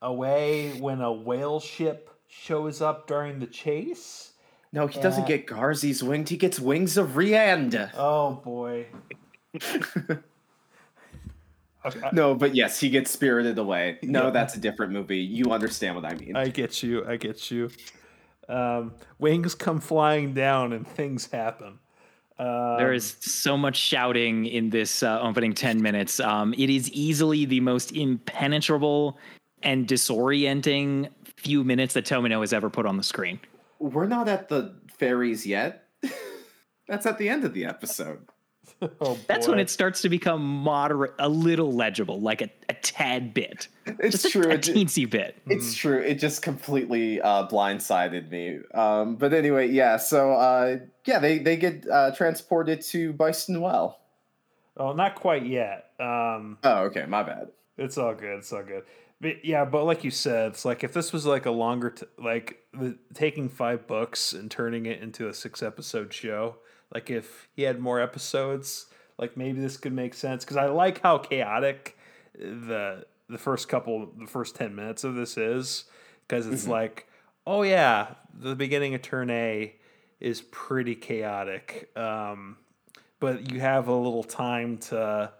[0.03, 4.33] away when a whale ship shows up during the chase.
[4.73, 6.29] No, he doesn't get Garzey's winged.
[6.29, 7.91] He gets wings of Riand.
[7.97, 8.87] Oh boy.
[11.87, 13.99] Okay, No, but yes, he gets spirited away.
[14.03, 14.31] No, Yeah.
[14.31, 15.19] that's a different movie.
[15.19, 16.35] You understand what I mean.
[16.37, 17.07] I get you.
[17.07, 17.71] I get you.
[18.49, 21.79] Um, wings come flying down and things happen.
[22.39, 26.19] Um, There is so much shouting in this uh, opening 10 minutes.
[26.19, 29.17] Um, it is easily the most impenetrable
[29.63, 33.41] and disorienting few minutes that Tomino has ever put on the screen.
[33.79, 35.85] We're not at the fairies yet.
[36.89, 38.27] that's at the end of the episode.
[39.01, 43.33] oh That's when it starts to become moderate, a little legible, like a, a tad
[43.35, 43.69] bit.
[43.87, 44.45] It's Just true.
[44.45, 45.37] a, a it teensy bit.
[45.47, 45.99] It's true.
[46.01, 48.59] It just completely uh, blindsided me.
[48.75, 49.97] Um, but anyway, yeah.
[49.97, 53.99] So uh, yeah, they they get uh, transported to Byston Well.
[54.77, 55.91] Oh, not quite yet.
[55.99, 57.05] Um, Oh, okay.
[57.07, 57.49] My bad.
[57.79, 58.39] it's all good.
[58.39, 58.85] It's all good.
[59.21, 62.07] But yeah, but like you said, it's like if this was like a longer, t-
[62.19, 66.57] like the, taking five books and turning it into a six episode show.
[66.95, 68.87] Like if he had more episodes,
[69.19, 70.45] like maybe this could make sense.
[70.45, 71.97] Because I like how chaotic
[72.35, 75.85] the the first couple, the first ten minutes of this is.
[76.27, 76.69] Because it's Mhm.
[76.71, 77.07] like,
[77.47, 79.75] oh yeah, the beginning of turn A
[80.21, 81.91] is pretty chaotic.
[81.97, 82.59] Um,
[83.19, 85.33] but you have a little time to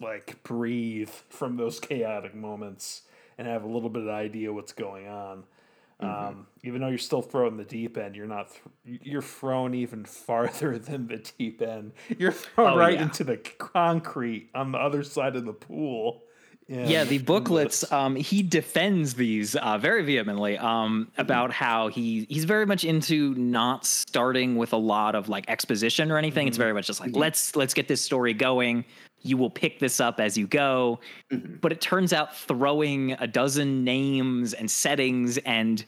[0.00, 3.02] like breathe from those chaotic moments
[3.36, 5.44] and have a little bit of idea what's going on.
[6.00, 8.50] Um, even though you're still thrown the deep end, you're not.
[8.86, 11.90] Th- you're thrown even farther than the deep end.
[12.16, 13.02] You're thrown Oh, right yeah.
[13.02, 16.22] into the concrete on the other side of the pool.
[16.68, 22.44] yeah the booklets um he defends these uh very vehemently um about how he he's
[22.44, 26.74] very much into not starting with a lot of like exposition or anything it's very
[26.74, 28.84] much just like let's let's get this story going
[29.22, 30.98] you will pick this up as you go
[31.60, 35.84] but it turns out throwing a dozen names and settings and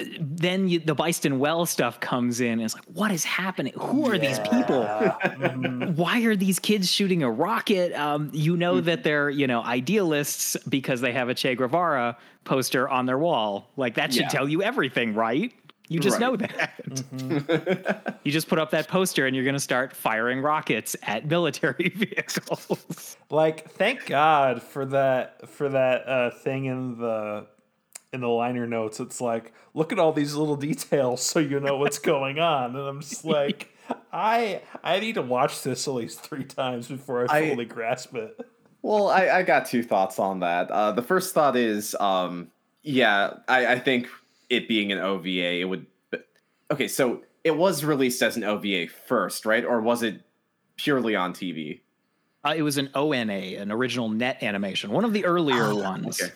[0.00, 3.72] uh, then you, the Byston Well stuff comes in and it's like what is happening
[3.78, 5.94] who are these people Mhm.
[5.96, 7.92] why are these kids shooting a rocket?
[7.94, 8.86] Um, you know Mm-hmm.
[8.86, 13.68] that they're, you know, idealists because they have a Che Guevara poster on their wall.
[13.76, 14.28] Like that should Yeah.
[14.28, 15.52] tell you everything, right?
[15.92, 16.20] You just Right.
[16.20, 16.72] know that.
[16.88, 18.08] Mm-hmm.
[18.24, 21.88] you just put up that poster and you're going to start firing rockets at military
[21.96, 23.16] vehicles.
[23.30, 27.46] like thank god for that for that uh, thing in the
[28.12, 31.76] in the liner notes it's like look at all these little details so you know
[31.78, 33.68] what's going on and i'm just like
[34.12, 38.14] i i need to watch this at least three times before i I- fully grasp
[38.14, 38.38] it
[38.82, 40.68] Well, I, I got two thoughts on that.
[40.68, 42.50] Uh, the first thought is, um,
[42.82, 44.08] yeah, I, I think
[44.52, 45.86] it being an OVA, it would.
[46.70, 49.64] Okay, so it was released as an OVA first, right?
[49.64, 50.22] Or was it
[50.76, 51.80] purely on TV?
[52.44, 56.20] Uh, it was an ONA, an original net animation, one of the earlier ones.
[56.20, 56.34] Ah, Okay,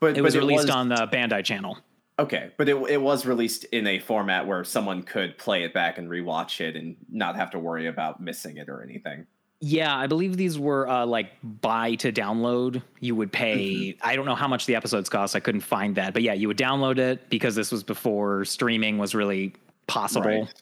[0.00, 1.78] but It was but released on the Bandai channel.
[2.18, 5.98] Okay, but it it was released in a format where someone could play it back
[5.98, 9.26] and rewatch it and not have to worry about missing it or anything.
[9.62, 12.82] Yeah, I believe these were uh, like buy to download.
[13.00, 13.68] You would pay.
[13.68, 14.08] Mm-hmm.
[14.08, 15.36] I don't know how much the episodes cost.
[15.36, 18.96] I couldn't find that, but yeah, you would download it because this was before streaming
[18.96, 19.54] was really
[19.86, 20.26] possible.
[20.26, 20.54] Right.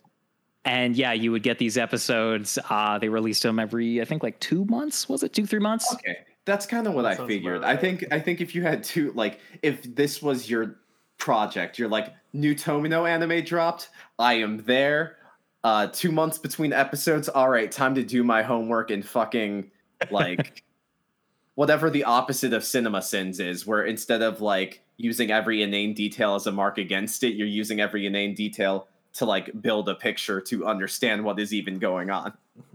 [0.64, 2.58] And yeah, you would get these episodes.
[2.68, 5.08] Uh, they released them every, I think, like two months.
[5.08, 5.92] Was it two, three months?
[5.94, 7.58] Okay, that's kind of what That I figured.
[7.58, 10.76] about I think I think if you had two, like, if this was your
[11.18, 13.90] project, you're like new Tomino anime dropped.
[14.18, 15.17] I am there.
[15.64, 17.28] Uh, two months between episodes.
[17.28, 19.70] All right, time to do my homework and fucking
[20.10, 20.62] like
[21.54, 26.34] whatever the opposite of cinema sins is, where instead of like using every inane detail
[26.34, 30.40] as a mark against it, you're using every inane detail to like build a picture
[30.40, 32.32] to understand what is even going on.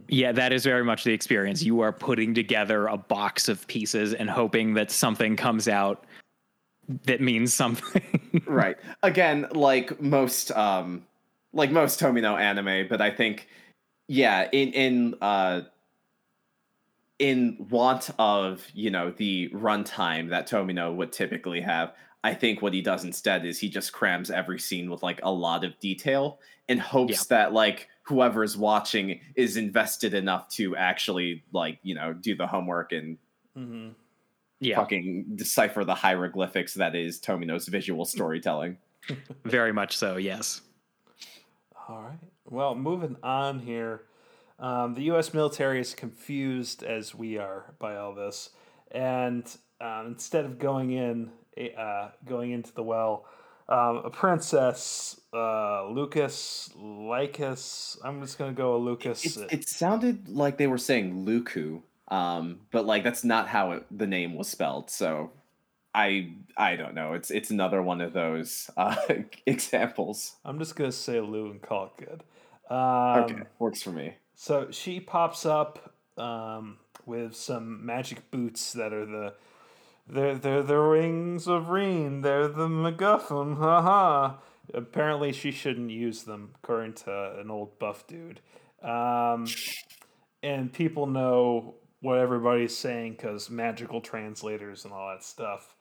[0.09, 1.63] Yeah, that is very much the experience.
[1.63, 6.05] You are putting together a box of pieces and hoping that something comes out
[7.05, 8.41] that means something.
[8.45, 11.05] right again like most um
[11.53, 13.47] like most tomino anime but i think
[14.07, 15.61] yeah in in uh
[17.19, 22.73] in want of you know the runtime that tomino would typically have i think what
[22.73, 26.39] he does instead is he just crams every scene with like a lot of detail
[26.67, 32.35] in hopes that like whoever's watching is invested enough to actually like you know do
[32.35, 33.17] the homework and
[33.55, 33.89] hmm
[34.59, 38.77] yeah, fucking decipher the hieroglyphics that is tomino's visual storytelling
[39.45, 40.17] very much so.
[40.17, 40.61] Yes.
[41.93, 42.17] All right.
[42.49, 44.01] Well, moving on here.
[44.57, 45.31] Um, the U.S.
[45.31, 48.49] military is confused as we are by all this,
[48.89, 49.45] and
[49.79, 51.29] um, instead of going in,
[51.77, 53.27] uh, going into the well,
[53.69, 57.99] um, a princess, uh, Lucas, Lycus.
[58.03, 59.37] I'm just gonna go with Lucas.
[59.37, 63.85] it, it sounded like they were saying Luku, um, but like that's not how it,
[63.95, 64.89] the name was spelled.
[64.89, 65.29] So
[65.93, 67.13] I I don't know.
[67.13, 68.95] It's it's another one of those uh,
[69.45, 70.35] examples.
[70.43, 72.23] I'm just gonna say Lou and call it good.
[72.73, 74.15] Um, okay, works for me.
[74.35, 79.33] So she pops up um, with some magic boots that are the
[80.07, 82.21] they're they're the rings of Reen.
[82.21, 83.57] They're the MacGuffin.
[83.57, 84.35] Haha.
[84.73, 88.39] Apparently, she shouldn't use them, according to an old buff dude.
[88.81, 89.45] Um,
[90.41, 95.72] and people know what everybody's saying because magical translators and all that stuff.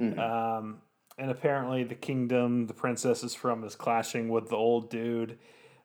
[0.00, 0.18] Mhm.
[0.18, 0.80] Um,
[1.18, 5.38] and apparently, the kingdom the princess is from is clashing with the old dude.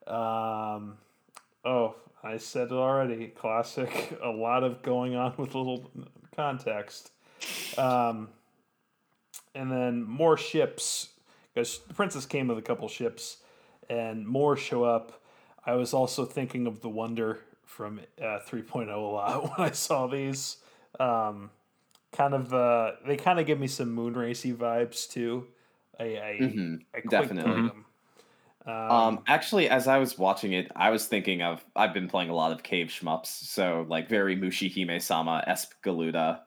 [0.06, 0.98] Um,
[1.66, 3.28] oh, I said it already.
[3.28, 4.18] Classic.
[4.24, 5.90] A lot of going on with little
[6.36, 7.12] context.
[7.78, 8.30] Um,
[9.56, 11.10] and then more ships
[11.54, 13.38] because the princess came with a couple ships,
[13.90, 15.22] and more show up.
[15.66, 20.08] I was also thinking of the Wunder from uh, 3.0 a lot when I saw
[20.08, 20.58] these.
[21.00, 21.52] Um,
[22.14, 25.50] kind of, uh, they kind of give me some moon racy vibes too.
[26.00, 27.72] I, I, Mhm, I definitely.
[27.72, 27.86] Um,
[28.90, 32.36] Um, actually, as I was watching it, I was thinking of I've been playing a
[32.36, 36.44] lot of cave shmups, so like very Mushihime Sama Espgaluda.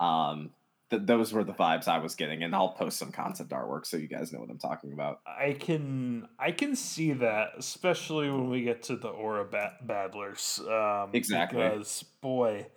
[0.00, 0.54] Um,
[0.90, 3.96] th- those were the vibes I was getting, and I'll post some concept artwork so
[3.98, 5.22] you guys know what I'm talking about.
[5.26, 10.58] I can I can see that, especially when we get to the aura bat- battlers.
[10.60, 11.74] Um, Exactly.
[11.74, 12.70] Because boy,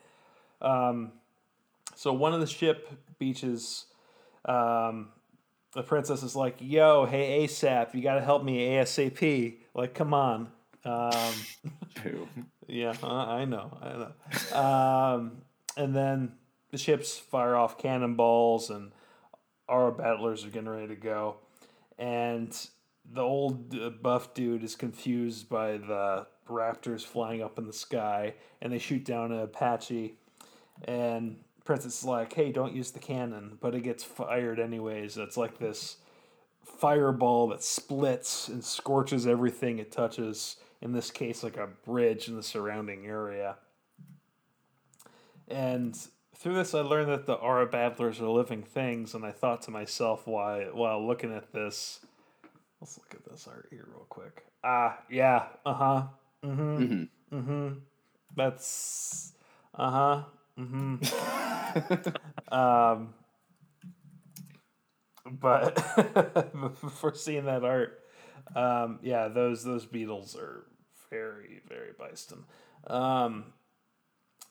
[0.61, 1.20] um,
[2.01, 2.89] so one of the ship
[3.19, 3.85] beaches,
[4.45, 5.09] um,
[5.75, 9.57] the princess is like, "Yo, hey ASAP, you got to help me ASAP.
[9.75, 10.51] Like, come on."
[10.83, 11.33] Um,
[12.67, 14.59] yeah, uh, I know, I know.
[14.59, 15.43] Um,
[15.77, 16.31] and then
[16.71, 18.93] the ships fire off cannonballs, and
[19.69, 21.35] our battlers are getting ready to go.
[21.99, 22.51] And
[23.05, 28.33] the old uh, buff dude is confused by the raptors flying up in the sky,
[28.59, 30.15] and they shoot down an Apache.
[30.83, 35.17] And Princess is like, "Hey, don't use the cannon," but it gets fired anyways.
[35.17, 35.97] It's like this
[36.63, 40.57] fireball that splits and scorches everything it touches.
[40.81, 43.57] In this case, like a bridge in the surrounding area.
[45.47, 45.95] And
[46.35, 49.71] through this, I learned that the aura battlers are living things, and I thought to
[49.71, 51.99] myself why while looking at this,
[52.79, 54.43] let's look at this art here real quick.
[54.63, 56.03] Ah, yeah, uh huh,
[56.43, 57.09] mm-hmm, Mhm.
[57.31, 57.67] mm-hmm.
[58.35, 59.33] That's
[59.75, 60.23] uh huh,
[60.59, 60.95] mm-hmm.
[62.53, 63.13] um,
[65.25, 65.75] but
[66.81, 67.99] before seeing that art,
[68.55, 70.65] um, yeah, those those beetles are
[71.09, 72.43] very very bison.
[72.87, 73.45] Um,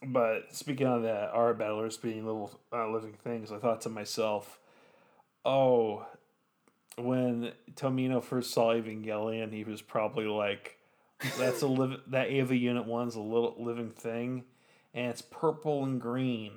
[0.02, 4.58] but speaking of that, our battlers being little uh, living things, I thought to myself,
[5.44, 6.06] oh,
[6.96, 10.78] when Tomino first saw Evangelion, he was probably like,
[11.38, 14.44] "That's a live that Eva Unit One's a little living thing,
[14.94, 16.52] and it's purple and green.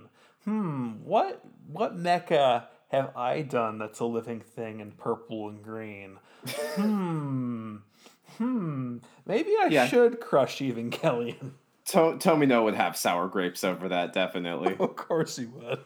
[0.45, 6.17] Hmm, what what mecha have I done that's a living thing and purple and green?
[6.75, 7.77] Hmm,
[8.37, 8.97] hmm.
[9.25, 9.87] Maybe I Yeah.
[9.87, 11.51] should crush Evangelion.
[11.87, 14.73] To- Tomino would have sour grapes over that, definitely.
[14.79, 15.79] of course he would.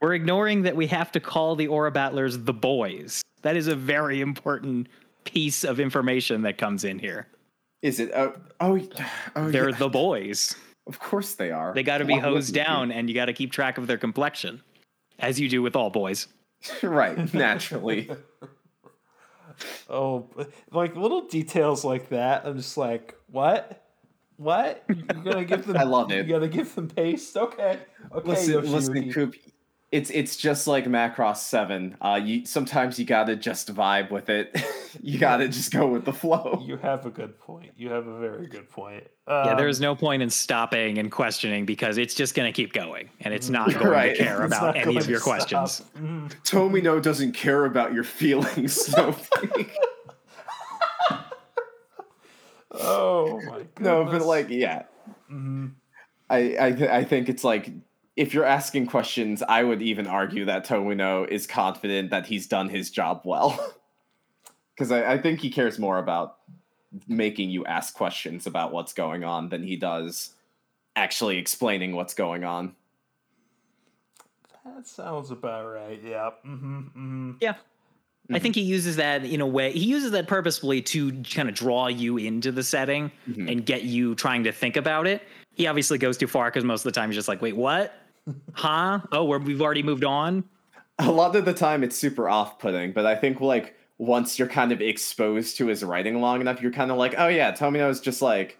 [0.00, 3.20] We're ignoring that we have to call the Aura Battlers the boys.
[3.42, 4.88] That is a very important
[5.24, 7.26] piece of information that comes in here.
[7.82, 8.12] Is it?
[8.12, 8.88] Uh, oh, oh,
[9.36, 9.76] oh They're yeah.
[9.76, 10.56] the boys.
[10.86, 11.72] of course they are.
[11.74, 12.64] They got to be Why hosed wouldn't you?
[12.64, 14.62] down, and you got to keep track of their complexion,
[15.18, 16.26] as you do with all boys.
[16.82, 18.10] right, naturally.
[19.88, 20.28] Oh,
[20.70, 22.44] like little details like that.
[22.46, 23.84] I'm just like, what?
[24.36, 24.84] What?
[24.88, 25.76] You're gonna give them?
[25.76, 26.26] I love it.
[26.26, 27.36] You gotta give them paste.
[27.36, 27.78] Okay.
[28.12, 28.28] Okay.
[28.28, 29.52] listen, listen, Yoshiyuki.
[29.90, 29.98] Coop.
[29.98, 31.96] It's it's just like Macross Seven.
[32.00, 34.54] Uh, you sometimes you gotta just vibe with it.
[35.02, 36.62] you gotta just go with the flow.
[36.66, 37.72] You have a good point.
[37.76, 39.06] You have a very good point.
[39.26, 42.72] Yeah, Um, there's no point in stopping and questioning because it's just going to keep
[42.72, 44.16] going, and it's not going Right.
[44.16, 45.36] to care about any of your to stop.
[45.36, 45.82] questions.
[45.98, 46.34] Mhm.
[46.44, 49.68] Tomino doesn't care about your feelings, Sophie.
[52.70, 53.68] Oh my god.
[53.80, 54.82] no, but like, yeah,
[55.28, 55.68] hmm
[56.30, 57.70] I I th- I think it's like
[58.18, 62.68] if you're asking questions, I would even argue that Tomino is confident that he's done
[62.68, 63.74] his job well.
[64.74, 66.36] Because I, I think he cares more about
[67.08, 70.36] making you ask questions about what's going on than he does
[70.94, 72.76] actually explaining what's going on.
[74.64, 76.00] that sounds about right.
[76.04, 76.30] Yeah.
[76.46, 76.78] Mm-hmm.
[76.78, 77.30] Mm-hmm.
[77.40, 77.54] Yeah.
[78.30, 79.72] I think he uses that in a way.
[79.72, 83.50] He uses that purposefully to kind of draw you into the setting Mhm.
[83.50, 85.22] and get you trying to think about it.
[85.56, 87.94] He obviously goes too far because most of the time he's just like, "Wait, what?
[88.52, 89.00] Huh?
[89.12, 90.44] Oh, we've already moved on."
[90.98, 94.72] A lot of the time, it's super off-putting, but I think like once you're kind
[94.72, 98.00] of exposed to his writing long enough, you're kind of like, oh yeah, Tomino is
[98.00, 98.58] just like,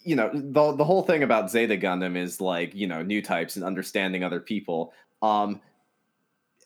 [0.00, 3.56] you know, the the whole thing about Zeta Gundam is like, you know, new types
[3.56, 4.92] and understanding other people.
[5.22, 5.60] Um,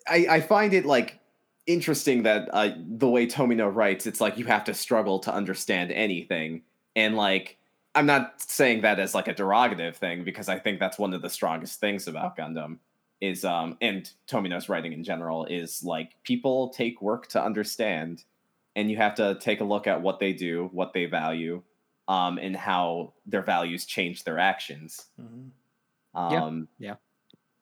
[0.08, 1.20] I I find it like
[1.66, 5.92] interesting that uh, the way Tomino writes, it's like you have to struggle to understand
[5.92, 6.62] anything,
[6.96, 7.58] and like.
[7.94, 11.22] I'm not saying that as like a derogative thing because I think that's one of
[11.22, 12.78] the strongest things about Gundam
[13.20, 18.24] is um and Tomino's writing in general is like people take work to understand
[18.76, 21.62] and you have to take a look at what they do, what they value,
[22.08, 25.06] um and how their values change their actions.
[25.20, 25.48] Mm-hmm.
[26.32, 26.94] Yeah, Um yeah.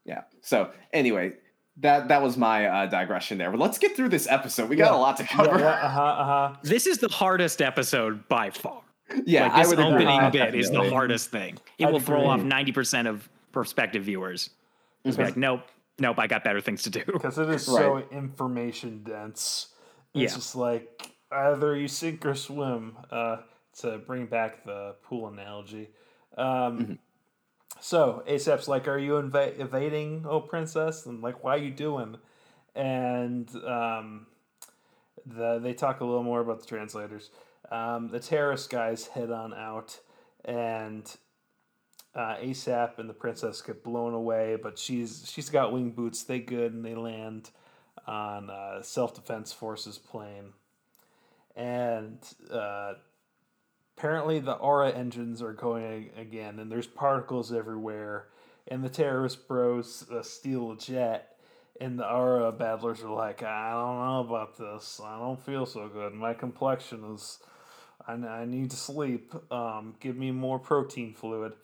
[0.04, 0.22] Yeah.
[0.40, 1.34] So anyway,
[1.78, 3.50] that that was my uh, digression there.
[3.50, 4.68] But let's get through this episode.
[4.68, 4.98] We got Yeah.
[4.98, 5.28] a lot to Yeah.
[5.28, 5.58] cover.
[5.60, 6.56] yeah uh-huh, uh-huh.
[6.62, 8.81] This is the hardest episode by far.
[9.26, 11.58] Yeah, like this I would opening bit is the hardest thing.
[11.78, 14.50] It I'd will throw off ninety percent of prospective viewers.
[15.04, 15.24] It's Mhm.
[15.24, 15.60] like, nope,
[15.98, 17.02] nope, I got better things to do.
[17.12, 19.68] because it is so information dense.
[20.14, 20.36] It's Yeah.
[20.36, 22.96] just like either you sink or swim.
[23.10, 23.38] Uh,
[23.80, 25.88] to bring back the pool analogy.
[26.36, 26.98] Um, Mhm.
[27.80, 32.18] So ASAP's like, "Are you inva- evading, oh princess?" And like, "Why are you doing?"
[32.74, 34.26] And um,
[35.26, 37.30] the they talk a little more about the translators.
[37.72, 39.98] Um, the terrorist guys head on out,
[40.44, 41.10] and
[42.14, 46.22] uh, ASAP and the princess get blown away, but she's she's got wing boots.
[46.22, 47.48] They good and they land
[48.06, 50.52] on uh, self defense forces plane,
[51.56, 52.18] and
[52.52, 52.92] uh,
[53.96, 58.26] apparently the aura engines are going again, and there's particles everywhere.
[58.68, 61.38] And the terrorist bros uh, steal a jet,
[61.80, 65.00] and the aura battlers are like, I don't know about this.
[65.02, 66.12] I don't feel so good.
[66.12, 67.38] My complexion is.
[68.06, 69.32] I, I need to sleep.
[69.50, 71.54] Um, give me more protein fluid.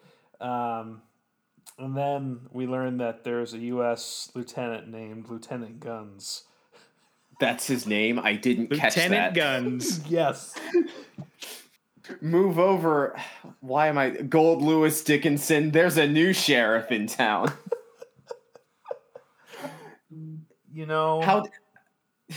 [0.40, 1.02] Um,
[1.78, 4.30] and then we learn that there's a U.S.
[4.34, 6.44] lieutenant named Lieutenant Guns.
[7.40, 8.18] That's his name.
[8.18, 9.10] I didn't catch that.
[9.10, 10.00] Lieutenant Guns.
[10.08, 10.54] Yes.
[12.20, 13.14] Move over.
[13.60, 15.72] Why am I Gold Lewis Dickinson?
[15.72, 17.52] There's a new sheriff in town.
[20.70, 21.44] You know, How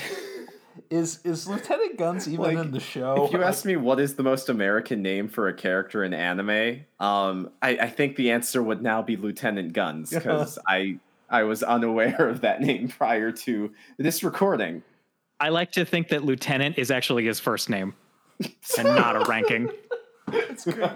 [0.91, 3.25] is is Lieutenant Guns even Like, in the show?
[3.25, 6.81] if you ask me what is the most American name for a character in anime,
[6.99, 11.63] um, I, I think the answer would now be Lieutenant Guns because I I was
[11.63, 14.83] unaware of that name prior to this recording.
[15.39, 17.95] I like to think that Lieutenant is actually his first name
[18.77, 19.71] and not a ranking.
[20.27, 20.91] That's great.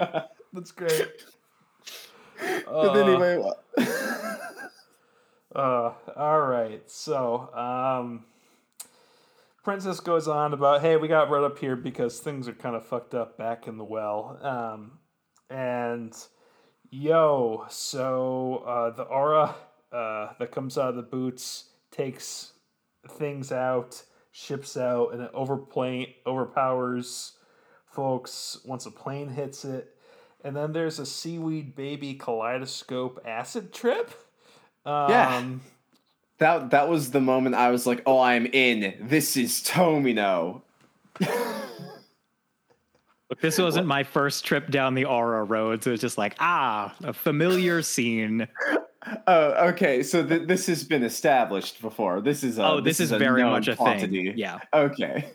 [0.53, 1.07] That's great.
[2.65, 3.41] But anyway,
[5.55, 6.81] Uh, all right.
[6.91, 8.25] So, um,
[9.65, 12.85] Princess goes on about, hey, we got brought up here because things are kind of
[12.85, 14.37] fucked up back in the well.
[14.43, 14.99] Um,
[15.49, 16.15] and
[16.91, 19.55] yo, so uh, the aura
[19.91, 22.51] uh, that comes out of the boots takes
[23.09, 27.31] things out, ships out, and it overplane overpowers
[27.87, 29.95] folks once a plane hits it.
[30.43, 34.11] And then there's a seaweed baby kaleidoscope acid trip.
[34.85, 35.43] Um, Yeah.
[36.37, 38.95] That that was the moment I was like, "Oh, I'm in.
[39.01, 40.61] This is Tomino."
[43.29, 45.87] Look, this wasn't my first trip down the Aura roads.
[45.87, 48.47] It was just like, ah, a familiar scene.
[49.27, 50.01] Oh, okay.
[50.01, 52.21] So th- this has been established before.
[52.21, 54.29] This is a, oh, this, is, a very known much a quantity.
[54.29, 54.33] thing.
[54.35, 54.57] Yeah.
[54.73, 55.29] Okay.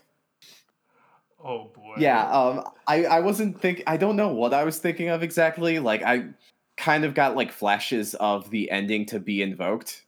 [1.38, 1.94] Oh boy.
[1.96, 2.28] Yeah.
[2.30, 2.64] Um.
[2.88, 3.84] I I wasn't think.
[3.86, 5.78] I don't know what I was thinking of exactly.
[5.78, 6.30] Like I
[6.76, 10.02] kind of got like flashes of the ending to be invoked.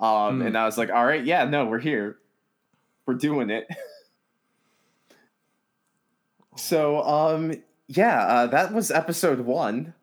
[0.00, 0.40] Um.
[0.40, 0.46] Hmm.
[0.46, 1.24] And I was like, all right.
[1.24, 1.44] Yeah.
[1.44, 2.18] No, we're here.
[3.06, 3.66] We're doing it.
[6.56, 7.54] so um.
[7.86, 8.20] Yeah.
[8.26, 9.94] Uh, that was episode one.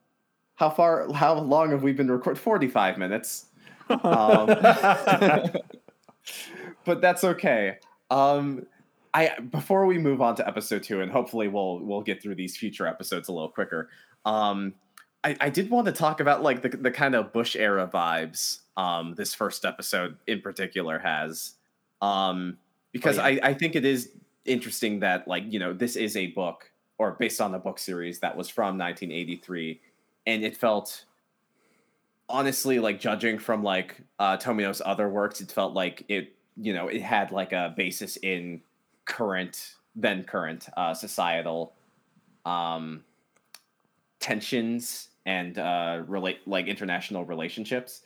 [0.56, 1.12] How far?
[1.14, 2.42] How long have we been recording?
[2.42, 3.48] Forty-five minutes.
[3.90, 4.48] Um,
[6.86, 7.78] but that's okay.
[8.10, 8.66] Um,
[9.14, 12.58] I before we move on to episode two, and hopefully we'll we'll get through these
[12.58, 13.90] future episodes a little quicker.
[14.26, 14.74] Um,
[15.26, 18.60] I, I did want to talk about like the the kind of Bush era vibes.
[18.78, 21.54] Um, this first episode in particular has,
[22.02, 22.58] um,
[22.92, 23.40] because Oh, yeah.
[23.44, 24.12] I I think it is
[24.46, 28.20] interesting that like you know this is a book or based on a book series
[28.20, 29.82] that was from 1983,
[30.28, 31.06] and it felt
[32.30, 36.88] honestly like judging from like uh Tomino's other works it felt like it you know
[36.88, 38.62] it had like a basis in
[39.06, 41.74] current then current uh societal
[42.44, 43.04] um
[44.20, 48.02] tensions and uh relate like international relationships.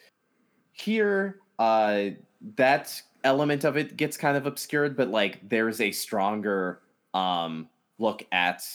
[0.72, 2.12] Here uh
[2.56, 6.80] that element of it gets kind of obscured but like there's a stronger
[7.14, 7.68] um
[7.98, 8.66] look at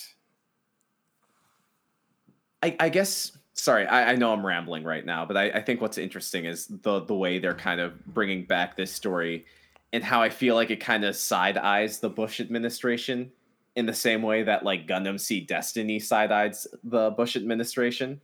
[2.62, 5.80] I, I guess sorry I, I know i'm rambling right now but I, I think
[5.80, 9.46] what's interesting is the the way they're kind of bringing back this story
[9.92, 13.30] and how i feel like it kind of side eyes the bush administration
[13.76, 18.20] in the same way that like gundam seed destiny side eyes the bush administration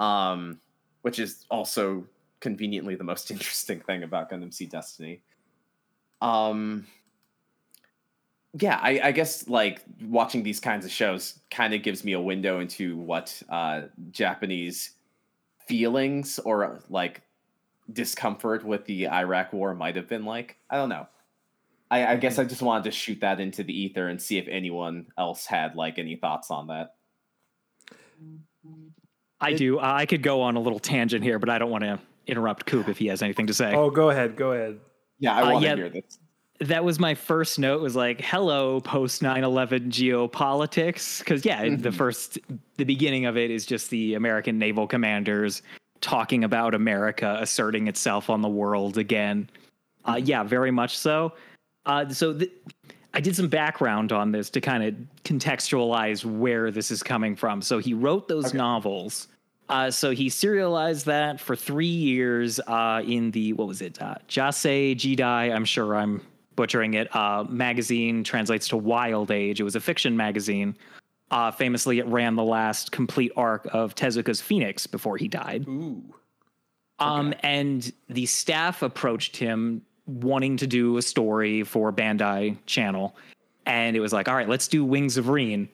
[0.00, 0.60] um
[1.02, 2.04] which is also
[2.40, 5.22] conveniently the most interesting thing about gundam seed destiny.
[6.20, 6.86] Um
[8.58, 12.20] yeah I, I guess like watching these kinds of shows kind of gives me a
[12.20, 14.92] window into what uh japanese
[15.66, 17.22] feelings or like
[17.92, 20.56] discomfort with the iraq war might have been like.
[20.70, 21.06] I don't know.
[21.88, 24.48] I, I guess i just wanted to shoot that into the ether and see if
[24.48, 26.96] anyone else had like any thoughts on that
[29.40, 29.78] I do.
[29.78, 32.66] Uh, I could go on a little tangent here, but I don't want to interrupt
[32.66, 33.74] Coop if he has anything to say.
[33.74, 34.36] Oh, go ahead.
[34.36, 34.78] Go ahead.
[35.18, 35.76] yeah i Uh, want to yeah.
[35.76, 36.18] hear this
[36.60, 41.94] that was my first note was like hello post 9-11 geopolitics because yeah the Mhm.
[41.94, 42.38] first
[42.76, 45.62] the beginning of it is just the american naval commanders
[46.00, 49.48] talking about america asserting itself on the world again
[50.06, 51.32] uh, yeah very much so
[51.86, 52.50] uh, so th-
[53.16, 54.94] i did some background on this to kind of
[55.24, 58.58] contextualize where this is coming from so he wrote those Okay.
[58.58, 59.28] novels
[59.68, 64.00] uh, so he serialized that for three years uh, in the what was it?
[64.00, 65.52] Uh, Yasei Jidai.
[65.52, 66.22] I'm sure I'm
[66.54, 67.12] butchering it.
[67.16, 69.58] Uh, magazine translates to Wild Age.
[69.60, 70.76] It was a fiction magazine.
[71.32, 75.66] Uh, famously, it ran the last complete arc of Tezuka's Phoenix before he died.
[75.66, 76.00] Ooh.
[77.00, 83.14] Um, and the staff approached him wanting to do a story for Bandai Channel,
[83.66, 85.68] and it was like, all right, let's do Wings of Reen.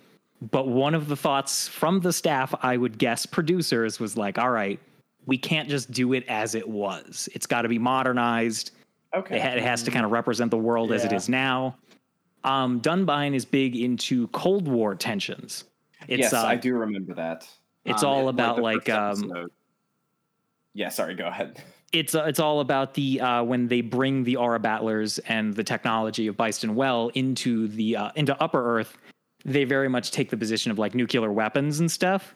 [0.51, 4.51] But one of the thoughts from the staff, I would guess producers, was like, all
[4.51, 4.81] right,
[5.27, 7.29] we can't just do it as it was.
[7.33, 8.73] It's got to be modernized.
[9.15, 9.37] Okay.
[9.37, 11.77] It, ha- it has to kind of represent the world as it is now.
[12.43, 15.65] Um, Dunbine is big into Cold War tensions.
[16.09, 17.47] It's, yes, uh, I do remember that.
[17.85, 19.49] it's Um, all it- about, the like, um,
[20.75, 21.63] Yeah, sorry, go ahead.
[21.93, 25.65] It's uh, it's all about the uh, when they bring the aura battlers and the
[25.65, 28.97] technology of Byston Well into the uh, into Upper Earth.
[29.45, 32.35] They very much take the position of like nuclear weapons and stuff,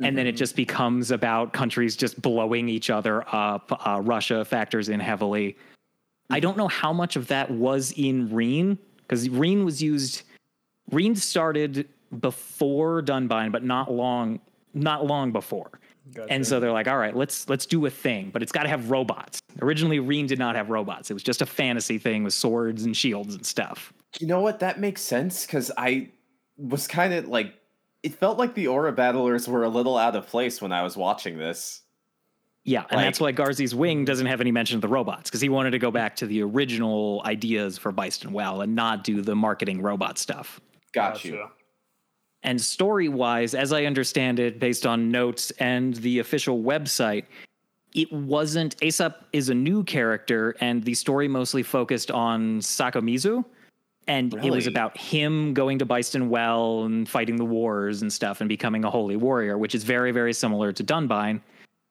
[0.00, 3.86] and then it just becomes about countries just blowing each other up.
[3.86, 5.56] Uh, Russia factors in heavily.
[6.30, 10.22] I don't know how much of that was in Reen because Reen was used.
[10.90, 11.88] Reen started
[12.20, 14.40] before Dunbine, but not long
[14.72, 15.80] not long before.
[16.28, 18.68] And so they're like, all right, let's let's do a thing, but it's got to
[18.68, 19.40] have robots.
[19.62, 21.10] Originally, Reen did not have robots.
[21.10, 23.92] It was just a fantasy thing with swords and shields and stuff.
[24.20, 24.60] You know what?
[24.60, 26.10] That makes sense because I
[26.56, 27.54] was kind of like,
[28.02, 30.96] it felt like the aura battlers were a little out of place when I was
[30.96, 31.80] watching this.
[32.66, 35.40] Yeah, and Like- that's why Garzey's Wing doesn't have any mention of the robots because
[35.40, 39.20] he wanted to go back to the original ideas for Byston Well and not do
[39.20, 40.60] the marketing robot stuff.
[40.92, 41.48] Got you.
[42.44, 42.50] Gotcha.
[42.50, 47.24] And story wise, as I understand it, based on notes and the official website,
[47.94, 48.76] it wasn't.
[48.82, 53.44] Aesop is a new character, and the story mostly focused on Sakomizu.
[54.06, 58.42] And it was about him going to Byston Well and fighting the wars and stuff
[58.42, 61.40] and becoming a holy warrior, which is very, very similar to Dunbine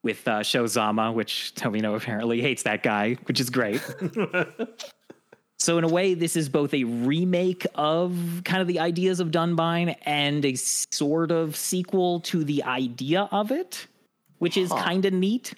[0.03, 3.81] with uh, Sho Zama, which Tomino apparently hates that guy, which is great.
[5.63, 9.31] So in a way, this is both a remake of kind of the ideas of
[9.31, 13.87] Dunbine and a sort of sequel to the idea of it,
[14.39, 14.83] which is Huh.
[14.83, 15.53] kind of neat.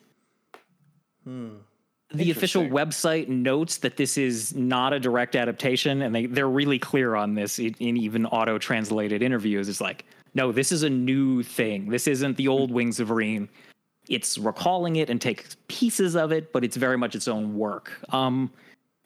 [1.26, 6.78] The official website notes that this is not a direct adaptation, and they, they're really
[6.78, 9.68] clear on this in, in even auto translated interviews.
[9.68, 11.89] It's like, no, this is a new thing.
[11.89, 13.49] This isn't the old Wings of Reen.
[14.08, 17.91] It's recalling it and takes pieces of it, but it's very much its own work.
[18.14, 18.51] Um,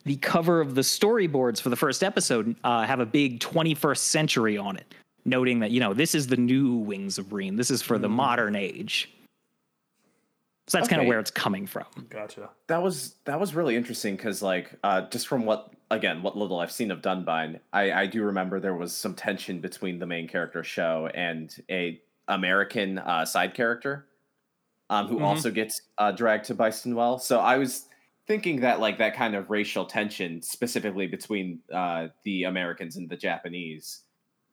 [0.09, 4.57] the cover of the storyboards for the first episode uh, have a big 21st century
[4.57, 7.55] on it, noting that you know this is the new Wings of Reen.
[7.55, 9.11] This is for the modern age.
[10.67, 11.85] So that's kind of where it's coming from.
[12.09, 12.49] Gotcha.
[12.67, 16.59] That was that was really interesting because like uh, just from what again what little
[16.59, 20.27] I've seen of Dunbine, I, I do remember there was some tension between the main
[20.27, 24.07] character Sho and a American uh, side character,
[24.89, 25.23] um, who Mhm.
[25.25, 27.19] also gets uh, dragged to Byston Well.
[27.19, 27.85] So I was
[28.29, 33.17] thinking that like that kind of racial tension, specifically between uh, the Americans and the
[33.17, 34.03] Japanese,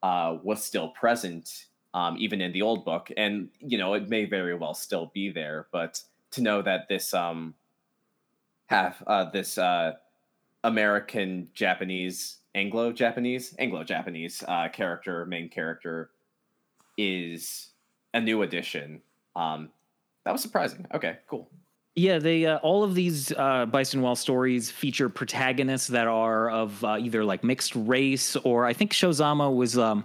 [0.02, 4.24] uh, was still present um, even in the old book, and you know it may
[4.24, 5.66] very well still be there.
[5.72, 6.02] But
[6.32, 7.54] to know that this um,
[8.66, 9.92] have uh, this uh,
[10.64, 16.10] American Japanese Anglo Japanese Anglo Japanese uh, character main character
[16.96, 17.68] is
[18.14, 19.02] a new addition.
[19.36, 19.68] Um,
[20.24, 20.86] that was surprising.
[20.94, 21.50] Okay, cool.
[21.96, 26.84] Yeah, they uh, all of these uh, Byston Well stories feature protagonists that are of
[26.84, 30.04] uh, either like mixed race or I think Sho Zama was um,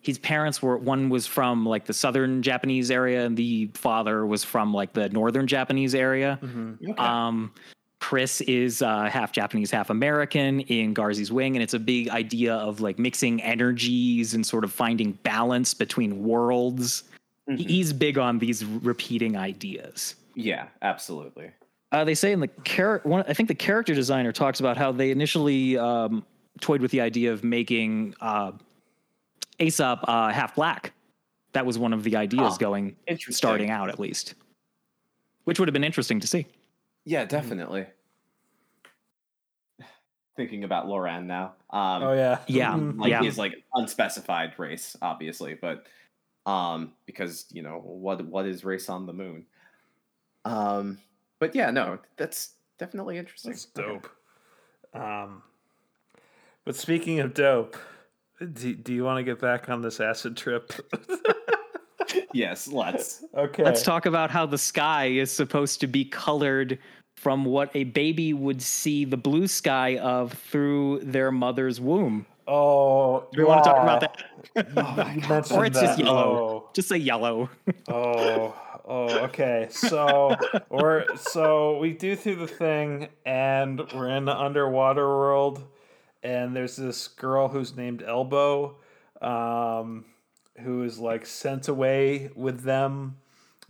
[0.00, 4.44] his parents were one was from like the southern Japanese area and the father was
[4.44, 6.38] from like the northern Japanese area.
[6.40, 6.90] Mm-hmm.
[6.90, 7.02] Okay.
[7.02, 7.52] Um,
[7.98, 12.54] Chris is uh, half Japanese, half American in Garzey's Wing, and it's a big idea
[12.54, 17.04] of like mixing energies and sort of finding balance between worlds.
[17.48, 17.58] Mhm.
[17.58, 20.16] He's big on these repeating ideas.
[20.34, 21.50] Yeah, absolutely.
[21.92, 24.90] Uh, they say in the character, one, I think the character designer talks about how
[24.90, 26.24] they initially um,
[26.60, 28.52] toyed with the idea of making uh,
[29.60, 30.92] Aesop uh, half black.
[31.52, 32.56] That was one of the ideas Huh.
[32.58, 32.96] going
[33.30, 34.34] starting out, at least,
[35.44, 36.46] which would have been interesting to see.
[37.04, 37.86] Yeah, definitely.
[40.36, 41.54] Thinking about Loran now.
[41.70, 42.40] Um, Oh yeah.
[42.48, 42.72] Yeah.
[42.72, 42.98] Mhm.
[42.98, 43.22] like Yeah.
[43.22, 45.86] he's like unspecified race, obviously, but
[46.44, 49.46] um, because you know what what is race on the moon?
[50.44, 50.98] Um,
[51.38, 53.52] but yeah, no, that's definitely interesting.
[53.52, 53.86] That's Okay.
[53.92, 54.08] dope.
[54.92, 55.42] Um,
[56.64, 57.76] but speaking of dope,
[58.52, 60.72] do, do you want to get back on this acid trip?
[62.32, 63.24] yes, let's.
[63.34, 63.64] okay.
[63.64, 66.78] Let's talk about how the sky is supposed to be colored
[67.16, 72.26] from what a baby would see the blue sky of through their mother's womb.
[72.46, 74.20] Oh, Do we want to talk about that?
[74.76, 76.04] Oh, Or it's just that.
[76.04, 76.53] yellow.
[76.74, 77.48] Just say yellow.
[77.86, 78.54] Oh,
[78.86, 79.68] oh, okay.
[79.70, 80.34] So
[80.70, 85.62] we're so we do through the thing, and we're in the underwater world,
[86.22, 88.76] and there's this girl who's named Elbow,
[89.20, 90.06] um,
[90.60, 93.18] who is like sent away with them,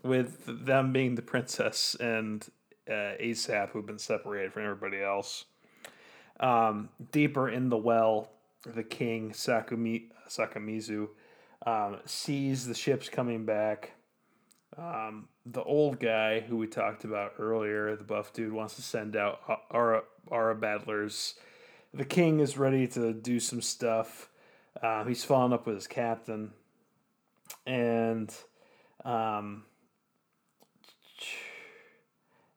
[0.04, 2.46] with them being the princess and
[2.88, 5.44] uh, ASAP, who've been separated from everybody else.
[6.38, 8.30] Um, deeper in the well,
[8.64, 11.08] the king Sakumi, Sakamizu
[11.64, 13.92] um, sees the ships coming back.
[14.76, 19.16] Um, the old guy who we talked about earlier, the buff dude, wants to send
[19.16, 19.40] out
[19.72, 21.34] Ara, Ara battlers.
[21.92, 24.28] The king is ready to do some stuff.
[24.82, 26.52] Uh, he's fallen up with his captain.
[27.66, 28.34] And
[29.04, 29.64] um,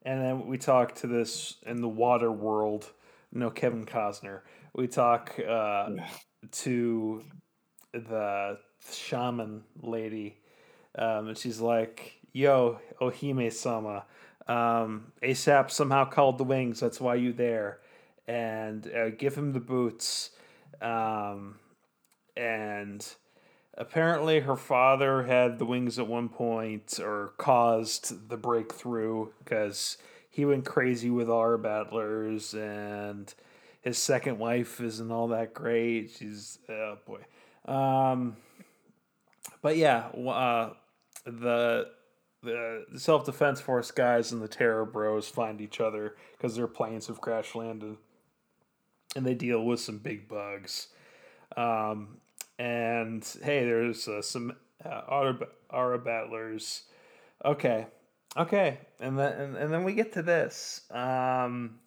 [0.03, 2.91] and then we talk to this in the water world.
[3.31, 4.41] No, Kevin Costner.
[4.73, 5.89] We talk uh,
[6.51, 7.23] to
[7.93, 8.57] the
[8.91, 10.37] shaman lady,
[10.95, 14.05] um, and she's like, "Yo, Ohime sama,
[14.47, 16.79] um, ASAP somehow called the wings.
[16.79, 17.79] That's why you there,
[18.27, 20.31] and uh, give him the boots."
[20.81, 21.59] Um,
[22.35, 23.05] and
[23.77, 29.97] apparently, her father had the wings at one point, or caused the breakthrough because
[30.29, 33.33] he went crazy with our battlers and
[33.81, 36.11] his second wife isn't all that great.
[36.17, 37.21] She's oh boy.
[37.65, 38.37] Um,
[39.61, 40.71] but yeah, uh,
[41.25, 41.89] the
[42.43, 47.07] the self defense force guys and the terror bros find each other because their planes
[47.07, 47.97] have crash landed,
[49.15, 50.87] and they deal with some big bugs.
[51.55, 52.17] Um,
[52.59, 55.39] and hey, there's uh, some uh, Ara,
[55.71, 56.83] Ara battlers.
[57.43, 57.87] Okay,
[58.35, 60.81] okay, and then and, and then we get to this.
[60.91, 61.79] Um,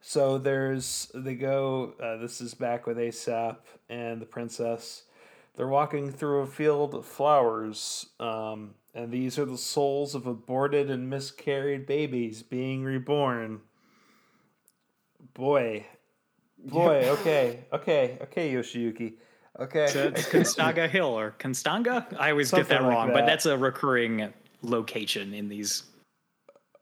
[0.00, 1.94] so there's they go.
[2.00, 3.56] Uh, this is back with ASAP
[3.88, 5.02] and the princess.
[5.56, 10.90] They're walking through a field of flowers, um, and these are the souls of aborted
[10.90, 13.62] and miscarried babies being reborn.
[15.32, 15.86] Boy,
[16.58, 17.08] boy.
[17.08, 19.14] Okay, okay, okay, Yoshiyuki.
[19.58, 22.06] Okay, it's Constanga Hill or Constanga.
[22.18, 23.14] I always Something get that wrong, that.
[23.14, 24.32] but that's a recurring
[24.62, 25.84] location in these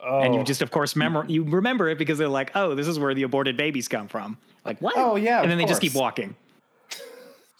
[0.04, 0.20] Oh.
[0.20, 0.44] And you oh.
[0.44, 3.22] just, of course, remember you remember it because they're like, "Oh, this is where the
[3.22, 4.94] aborted babies come from." Like what?
[4.96, 5.78] Oh yeah, and then they course.
[5.78, 6.36] just keep walking.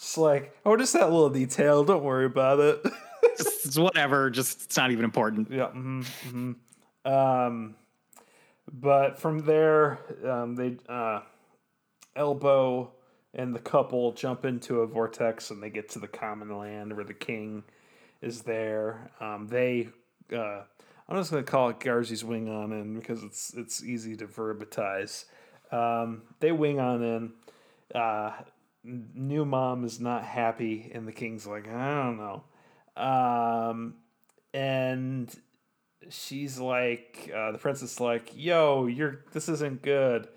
[0.05, 1.83] It's like, oh, just that little detail.
[1.83, 2.81] Don't worry about it.
[3.23, 4.29] it's, it's, whatever.
[4.29, 5.51] Just it's not even important.
[5.51, 5.69] Yeah.
[5.69, 7.11] Mm-hmm, mm-hmm.
[7.11, 7.75] Um,
[8.71, 9.99] but from there,
[10.29, 11.21] um, they uh,
[12.15, 12.93] elbow
[13.33, 17.07] and the couple jump into a vortex, and they get to the common land where
[17.07, 17.65] the king
[18.21, 19.11] is there.
[19.21, 19.89] Um, they
[20.31, 20.65] uh,
[21.09, 25.25] I'm just gonna call it Garzey's wing on in because it's it's easy to verbatize.
[25.73, 27.33] Um, they wing on in.
[27.95, 28.33] Uh,
[28.85, 32.45] new mom is not happy, and the king's like, I don't know.
[32.97, 33.95] Um,
[34.53, 35.35] and
[36.11, 40.28] she's like, uh, the princess like, yo, you're this isn't good.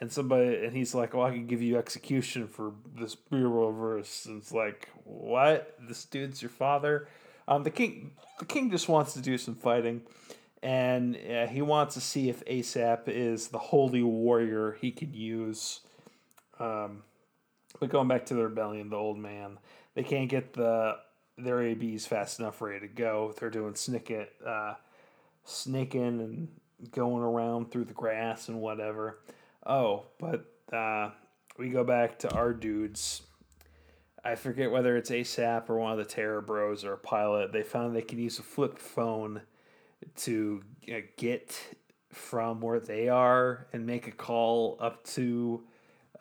[0.00, 4.24] And somebody and he's like, well, I can give you execution for this bureau verse.
[4.24, 5.76] And it's like, what?
[5.80, 7.06] This dude's your father?
[7.46, 10.02] Um, the king, the king just wants to do some fighting,
[10.62, 15.80] and uh, he wants to see if ASAP is the holy warrior he could use.
[16.58, 17.02] Um,
[17.80, 19.58] but going back to the rebellion, the old man,
[19.94, 20.96] they can't get the
[21.36, 23.34] their ABs fast enough ready to go.
[23.38, 24.74] They're doing snick it, uh,
[25.44, 26.48] snaking and
[26.92, 29.20] going around through the grass and whatever.
[29.66, 31.10] Oh, but uh,
[31.56, 33.22] we go back to our dudes
[34.24, 37.52] I forget whether it's ASAP or one of the Terror Bros or a pilot.
[37.52, 39.42] They found they could use a flip phone
[40.16, 40.62] to
[41.16, 41.58] get
[42.12, 45.62] from where they are and make a call up to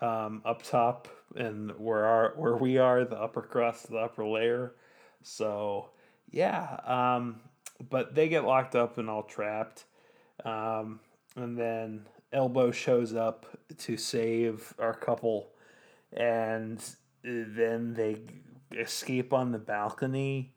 [0.02, 4.74] um, up top and where our where we are, the upper crust, the upper layer.
[5.24, 5.90] So
[6.30, 7.42] yeah, um,
[7.90, 9.86] but they get locked up and all trapped,
[10.46, 11.00] um,
[11.36, 13.46] and then Elbow shows up
[13.78, 15.52] to save our couple,
[16.14, 16.80] and
[17.24, 18.18] then they
[18.78, 20.54] escape on the balcony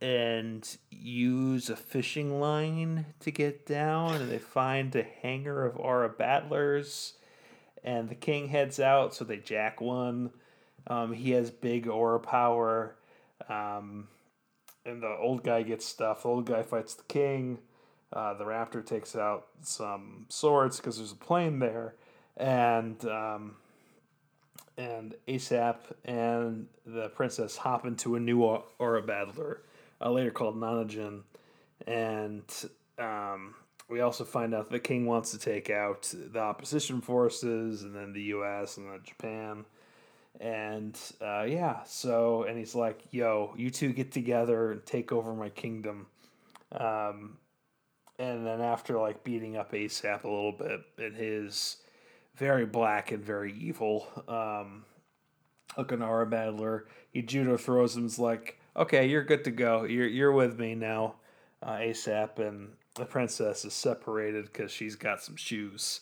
[0.00, 4.14] and use a fishing line to get down.
[4.16, 7.14] And they find a hangar of aura battlers
[7.84, 10.30] and the king heads out so they jack one.
[10.86, 12.96] Um, he has big aura power
[13.48, 14.08] um,
[14.84, 16.22] and the old guy gets stuff.
[16.22, 17.58] The old guy fights the king.
[18.12, 21.94] Uh, the raptor takes out some swords because there's a plane there.
[22.36, 23.56] And um,
[24.76, 28.42] and ASAP and the princess hop into a new
[28.78, 29.62] aura battler,
[30.00, 31.22] uh, later called Nanajin,
[31.86, 32.42] and
[32.98, 33.54] um,
[33.88, 38.12] we also find out the king wants to take out the opposition forces, and then
[38.12, 38.76] the U.S.
[38.76, 39.64] and then Japan,
[40.40, 45.34] and uh, yeah, so and he's like, "Yo, you two get together and take over
[45.34, 46.06] my kingdom."
[46.72, 47.36] Um,
[48.18, 51.78] and then after like beating up ASAP a little bit in his
[52.36, 54.06] very black and very evil.
[54.28, 54.84] Um,
[55.76, 56.86] Okanara battler.
[57.10, 59.84] He judo throws him's like, okay, you're good to go.
[59.84, 61.16] You're you're with me now,
[61.62, 62.38] uh, ASAP.
[62.38, 66.00] And the princess is separated because she's got some shoes.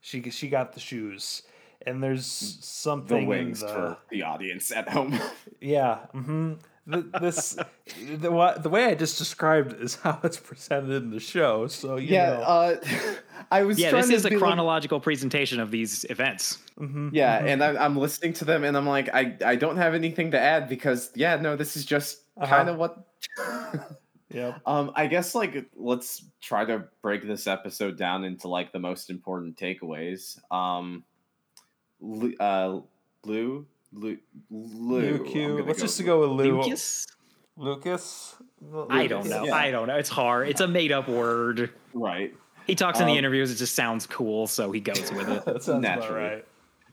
[0.00, 1.42] She she got the shoes,
[1.86, 5.18] and there's something the something wings in the, for the audience at home.
[5.60, 5.98] yeah.
[6.14, 6.54] Mm-hmm.
[6.86, 7.56] The, this
[8.16, 11.66] the wa- the way I just described is how it's presented in the show.
[11.66, 12.40] So you yeah, know.
[12.40, 12.76] uh,
[13.50, 13.78] I was.
[13.78, 16.58] Yeah, this to is a be like- chronological presentation of these events.
[16.80, 17.46] Mhm, yeah, mhm.
[17.48, 20.40] and I'm, I'm listening to them, and I'm like, I I don't have anything to
[20.40, 22.46] add because yeah, no, this is just Uh-huh.
[22.56, 22.96] kind of what.
[24.32, 24.60] Yep.
[24.66, 29.10] um, I guess like let's try to break this episode down into like the most
[29.10, 30.38] important takeaways.
[30.52, 31.04] Um,
[32.38, 32.78] uh,
[33.24, 34.18] Lou, Lou, Lou.
[34.50, 35.48] Lou I'm Q.
[35.58, 36.60] gonna Let's just go with Lou.
[36.60, 37.06] Lucas?
[37.56, 38.36] Lucas.
[38.88, 39.44] I don't know.
[39.44, 39.54] Yeah.
[39.54, 39.96] I don't know.
[39.96, 40.48] It's hard.
[40.48, 41.70] It's a made up word.
[41.92, 42.34] Right.
[42.66, 43.50] He talks in the Um, interviews.
[43.50, 45.44] It just sounds cool, so he goes with it.
[45.46, 46.20] that sounds Naturally.
[46.20, 46.44] right.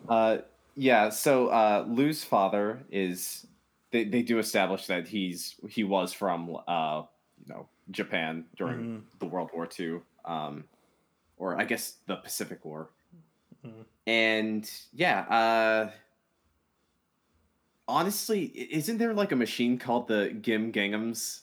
[0.10, 0.38] Uh,
[0.76, 1.10] yeah.
[1.10, 3.46] So uh, Lou's father is.
[3.92, 7.08] They, they do establish that he's he was from uh you
[7.48, 9.20] know Japan during Mhm.
[9.20, 10.64] the World War II, um,
[11.38, 12.90] or I guess the Pacific War,
[13.66, 13.86] Mhm.
[14.06, 15.20] and yeah.
[15.22, 15.92] Uh,
[17.88, 21.42] honestly, isn't there like a machine called the Gim Ginghams,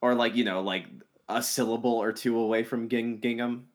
[0.00, 0.86] or like you know like
[1.28, 3.68] a syllable or two away from Ging Gingham?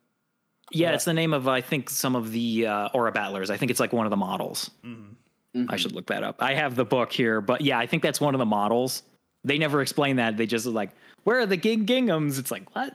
[0.72, 3.50] Yeah, it's the name of I think some of the uh, Aura Battlers.
[3.50, 4.70] I think it's like one of the models.
[4.84, 5.16] Mhm.
[5.68, 6.36] I should look that up.
[6.44, 9.02] I have the book here, but yeah, I think that's one of the models.
[9.44, 10.38] They never explain that.
[10.38, 10.92] They just like,
[11.24, 12.40] where are the Ging Ginghams?
[12.40, 12.94] It's like what?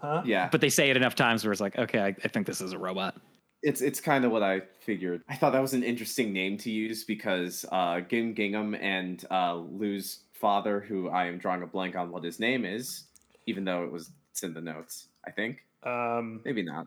[0.00, 0.22] Huh?
[0.24, 2.60] Yeah, But they say it enough times where it's like, okay, I, I think this
[2.60, 3.14] is a robot.
[3.62, 5.22] it's it's kind of what I figured.
[5.28, 9.54] I thought that was an interesting name to use because uh, Gim Gingham and uh,
[9.56, 13.04] Lou's father, who I am drawing a blank on what his name is,
[13.46, 15.06] even though it was it's in the notes.
[15.26, 16.40] I think Um.
[16.44, 16.86] maybe not.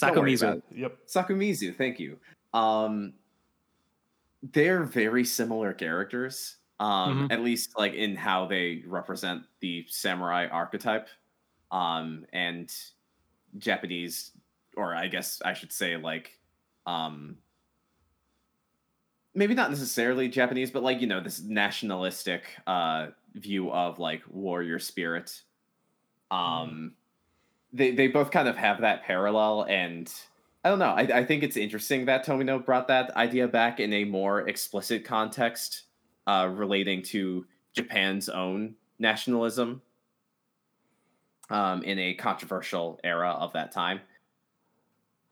[0.00, 0.56] Don't worry about Sakomizu.
[0.72, 0.78] it.
[0.78, 0.98] Yep.
[1.06, 2.18] Sakumizu, thank you.
[2.52, 3.14] Um,
[4.52, 7.30] they're very similar characters, um, Mhm.
[7.30, 11.08] at least like in how they represent the samurai archetype,
[11.70, 12.74] um, and
[13.58, 14.32] Japanese,
[14.76, 16.40] or I guess I should say like,
[16.86, 17.38] um,
[19.34, 24.78] maybe not necessarily Japanese, but like you know this nationalistic uh, view of like warrior
[24.78, 25.42] spirit.
[26.30, 26.96] Um,
[27.72, 30.12] they they both kind of have that parallel, and
[30.64, 30.92] I don't know.
[30.92, 35.04] I, I think it's interesting that Tomino brought that idea back in a more explicit
[35.06, 35.84] context,
[36.26, 39.82] uh, relating to Japan's own nationalism,
[41.50, 44.00] um, in a controversial era of that time.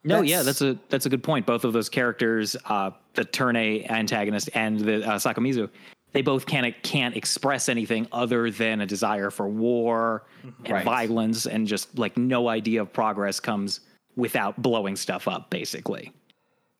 [0.04, 1.46] No, yeah, That's- that's a that's a good point.
[1.46, 5.70] Both of those characters, uh, the turn A antagonist and the uh, Sakomizu,
[6.12, 10.24] they both can't can't express anything other than a desire for war
[10.64, 10.84] and Right.
[10.84, 13.80] violence, and just like no idea of progress comes
[14.14, 16.12] without blowing stuff up, basically.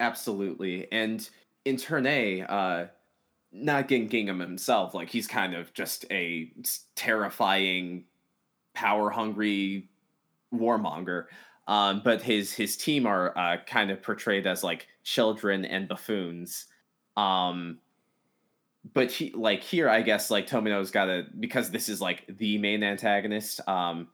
[0.00, 0.86] Absolutely.
[0.92, 1.26] And
[1.64, 2.86] in turn A, uh,
[3.54, 6.52] not Ging Gingham himself, like he's kind of just a
[6.96, 8.04] terrifying,
[8.74, 9.88] power hungry
[10.52, 11.26] warmonger.
[11.66, 16.66] Um, but his his team are uh, kind of portrayed as like children and buffoons.
[17.16, 17.78] Um,
[18.92, 22.58] but he like here, I guess like Tomino's got to because this is like the
[22.58, 23.66] main antagonist.
[23.66, 24.08] Um,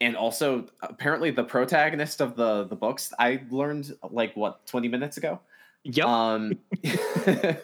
[0.00, 5.16] and also apparently the protagonist of the the books i learned like what 20 minutes
[5.16, 5.40] ago
[5.84, 6.06] Yep.
[6.06, 6.52] um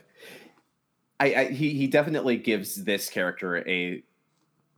[1.22, 4.02] I, I he he definitely gives this character a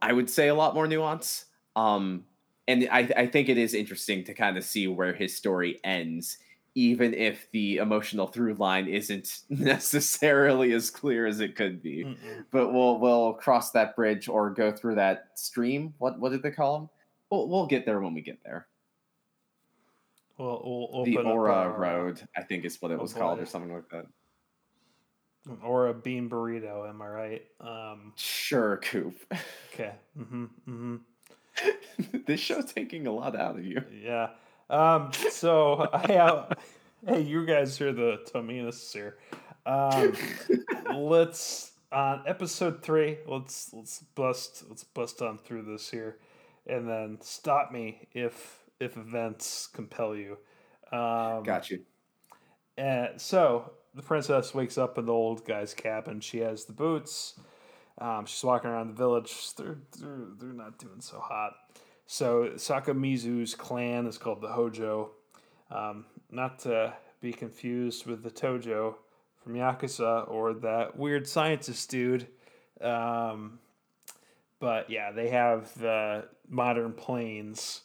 [0.03, 1.47] i would say a lot more nuance.
[1.74, 2.24] Um
[2.68, 6.38] and i i think it is interesting to kind of see where his story ends
[6.76, 12.05] even if the emotional through line isn't necessarily as clear as it could be.
[12.05, 12.45] Mm-mm.
[12.51, 15.95] but we'll we'll cross that bridge or go through that stream.
[15.99, 16.90] What what did they call them
[17.30, 18.66] we'll, we'll get there when we get there.
[20.36, 23.38] We'll, we'll the aura our, uh, road i think is what it oh was called
[23.38, 24.07] or something like that
[25.62, 26.88] Or a bean burrito.
[26.88, 27.42] Am I right?
[27.61, 28.12] Um.
[28.16, 29.14] sure coop
[29.72, 29.92] Okay.
[30.18, 30.45] Mm-hmm.
[30.68, 30.97] Mm-hmm.
[32.26, 34.30] this show's taking a lot out of you Yeah.
[34.70, 35.11] Um.
[35.30, 36.59] So I have.
[37.07, 39.18] hey, you guys are the Tominas here.
[39.66, 40.14] Um.
[40.95, 43.18] let's on episode three.
[43.26, 46.18] Let's let's bust let's bust on through this here,
[46.66, 50.38] and then stop me if if events compel you.
[50.92, 51.80] Um, got you
[52.76, 56.20] And so the princess wakes up in the old guy's cabin.
[56.20, 57.34] She has the boots.
[57.99, 59.55] Um, she's walking around the village.
[59.57, 61.53] They're, they're, they're not doing so hot.
[62.07, 65.12] So Sakamizu's clan is called the Hojo.
[65.70, 68.97] Um, not to be confused with the Tojo
[69.42, 72.26] from Yakuza or that weird scientist dude.
[72.80, 73.61] Um,
[74.59, 77.82] but yeah, they have the modern planes.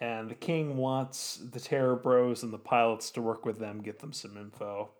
[0.00, 3.98] And the king wants the Terror Bros and the pilots to work with them, get
[3.98, 4.90] them some info.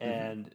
[0.00, 0.50] And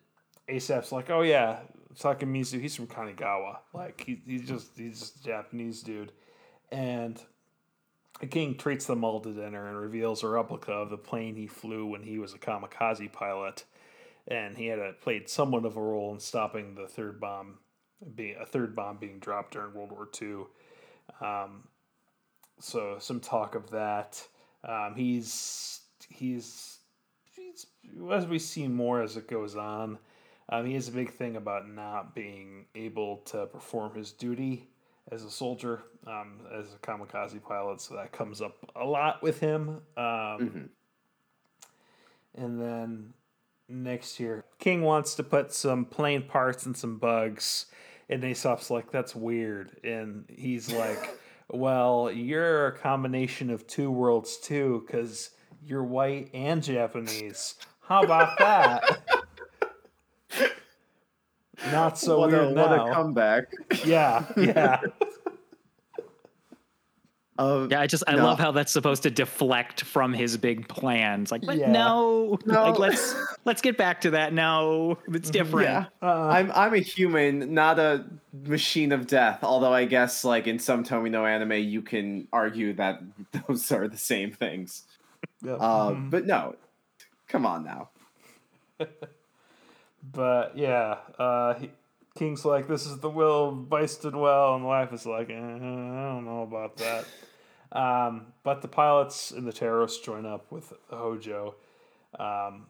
[0.48, 1.60] Asap's like, oh yeah,
[1.96, 3.60] Takamizu, he's from Kanagawa.
[3.74, 6.12] Like he, he's just he's just a Japanese dude,
[6.72, 7.22] and
[8.20, 11.48] the king treats them all to dinner and reveals a replica of the plane he
[11.48, 13.66] flew when he was a kamikaze pilot,
[14.28, 17.58] and he had a, played somewhat of a role in stopping the third bomb,
[18.16, 20.46] being a third bomb being dropped during World War II.
[21.20, 21.68] Um,
[22.60, 24.26] so some talk of that.
[24.64, 26.78] Um, he's he's
[28.12, 29.98] as we see more as it goes on.
[30.50, 34.68] Um, he has a big thing about not being able to perform his duty
[35.12, 37.80] as a soldier, um, as a kamikaze pilot.
[37.82, 39.82] So that comes up a lot with him.
[39.96, 40.70] Um, Mhm.
[42.36, 43.14] And then
[43.68, 47.66] next year, King wants to put some plane parts and some bugs.
[48.10, 49.80] And Aesop's like, that's weird.
[49.84, 51.18] And he's like,
[51.50, 55.32] well, you're a combination of two worlds too, because
[55.66, 57.56] you're white and Japanese.
[57.82, 59.00] How about that?
[61.72, 62.70] Not so what, weird a, now.
[62.86, 63.44] what a comeback.
[63.86, 64.82] yeah, yeah.
[67.38, 68.26] Um, Yeah, I just I No.
[68.26, 71.32] love how that's supposed to deflect from his big plans.
[71.32, 71.72] Like, but Yeah.
[71.72, 72.70] no, No.
[72.70, 74.32] like let's let's get back to that.
[74.34, 75.68] No, it's different.
[75.70, 75.86] yeah.
[76.04, 78.06] Uh, I'm I'm a human, not a
[78.46, 79.40] machine of death.
[79.44, 83.02] Although I guess like in some Tomino anime, you can argue that
[83.48, 84.84] those are the same things.
[85.44, 85.54] Yeah.
[85.54, 86.10] Uh, Mhm.
[86.10, 86.56] But no,
[87.28, 87.90] come on now.
[90.04, 91.72] But yeah, uh, he,
[92.16, 95.34] King's like, "This is the will of Byston Well," and the wife is like, eh,
[95.36, 97.06] "I don't know about that."
[97.74, 101.56] Um, but the pilots and the terrorists join up with Hojo,
[102.20, 102.66] um,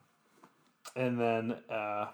[0.95, 2.09] and then uh,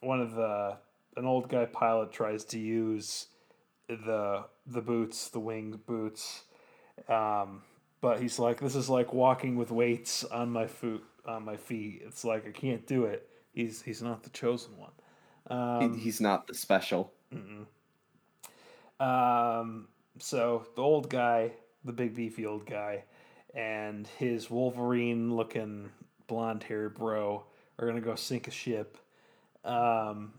[0.00, 0.76] one of the
[1.16, 3.28] an old guy pilot tries to use
[3.86, 6.42] the the boots, the wing boots,
[7.08, 7.62] um,
[8.02, 12.02] but he's like, "This is like walking with weights on my foot on my feet.
[12.04, 14.90] It's like I can't do it." He's he's not the chosen one.
[15.48, 17.12] He- Um, He's not the special.
[19.00, 19.88] um,
[20.18, 21.52] so the old guy,
[21.84, 23.04] the big beefy old guy,
[23.54, 25.90] and his Wolverine looking
[26.26, 27.44] blonde haired bro
[27.78, 28.98] are gonna go sink a ship.
[29.64, 30.32] Um,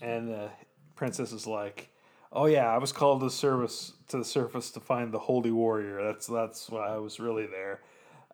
[0.00, 0.50] and the
[0.94, 1.90] princess is like,
[2.32, 6.02] "Oh yeah, I was called to service to the surface to find the holy warrior.
[6.04, 7.80] That's that's why I was really there."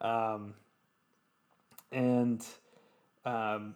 [0.00, 0.54] Um,
[1.92, 2.44] and
[3.24, 3.74] um,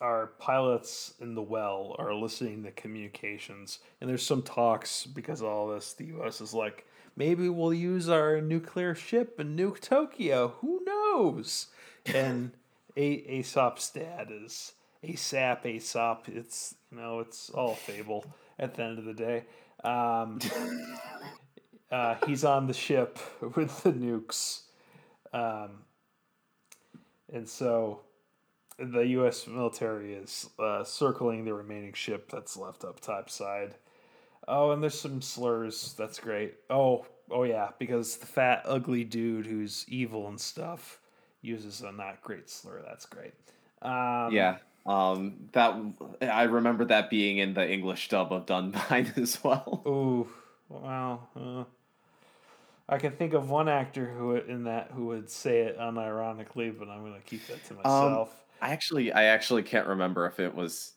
[0.00, 5.46] our pilots in the well are listening to communications, and there's some talks because of
[5.46, 5.94] all this.
[5.94, 6.40] The U.S.
[6.40, 6.86] is like,
[7.16, 10.54] maybe we'll use our nuclear ship and nuke Tokyo.
[10.60, 11.68] Who knows?
[12.06, 12.50] And
[12.98, 13.00] a-
[13.38, 15.64] Aesop's dad is Aesop.
[15.64, 16.28] Aesop.
[16.28, 18.26] It's you know, it's all fable
[18.58, 19.44] at the end of the day.
[19.82, 20.38] Um,
[21.90, 23.18] uh, he's on the ship
[23.56, 24.62] with the nukes,
[25.32, 25.84] um,
[27.32, 28.00] and so
[28.78, 29.46] the U.S.
[29.46, 33.74] military is uh, circling the remaining ship that's left up topside.
[34.46, 35.94] Oh, and there's some slurs.
[35.96, 36.54] That's great.
[36.68, 41.00] Oh, oh yeah, because the fat, ugly dude who's evil and stuff
[41.40, 42.82] uses a not great slur.
[42.86, 43.32] That's great.
[43.82, 44.58] Um, yeah.
[44.86, 45.74] Um, that
[46.20, 49.82] I remember that being in the English dub of Dunbine as well.
[49.86, 50.28] Ooh,
[50.68, 51.20] wow.
[51.34, 51.64] Uh,
[52.86, 56.88] I can think of one actor who in that who would say it unironically, but
[56.88, 58.44] I'm gonna keep that to myself.
[58.60, 60.92] I actually, I actually can't remember if it was.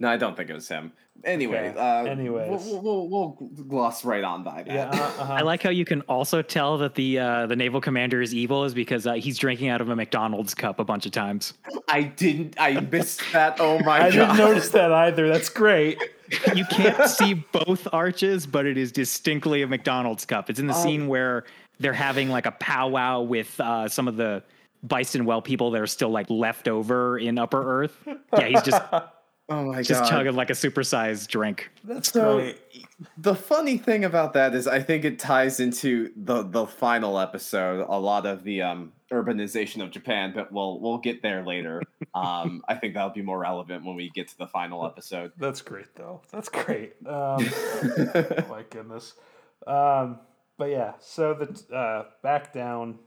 [0.00, 0.92] No, I don't think it was him.
[1.24, 2.64] Anyway, Okay, uh, anyways.
[2.64, 4.74] we'll, we'll, we'll gloss right on by that.
[4.74, 7.80] yeah, uh, uh I like how you can also tell that the uh, the naval
[7.80, 11.06] commander is evil is because uh, he's drinking out of a McDonald's cup a bunch
[11.06, 11.54] of times.
[11.88, 12.56] I didn't.
[12.58, 13.58] I missed that.
[13.60, 14.10] Oh my I god!
[14.10, 15.28] didn't notice that either.
[15.28, 16.02] That's great.
[16.56, 20.48] You can't see both arches, but it is distinctly a McDonald's cup.
[20.48, 20.82] It's in the Oh.
[20.82, 21.44] scene where
[21.78, 24.42] they're having like a powwow with uh, some of the
[24.86, 27.94] Byston Well people that are still like left over in Upper Earth.
[28.38, 28.80] Yeah, he's just
[29.48, 29.98] Oh my just god!
[30.00, 31.70] Just chugging like a supersized drink.
[31.84, 32.60] That's So great.
[33.18, 37.86] the funny thing about that is, I think it ties into the the final episode.
[37.88, 41.82] A lot of the um, urbanization of Japan, but we'll we'll get there later.
[42.14, 45.32] um, I think that'll be more relevant when we get to the final episode.
[45.36, 46.22] That's great, though.
[46.30, 46.94] That's great.
[47.04, 49.14] Um, oh my goodness.
[49.66, 50.20] Um,
[50.56, 52.98] but yeah, so the uh, back down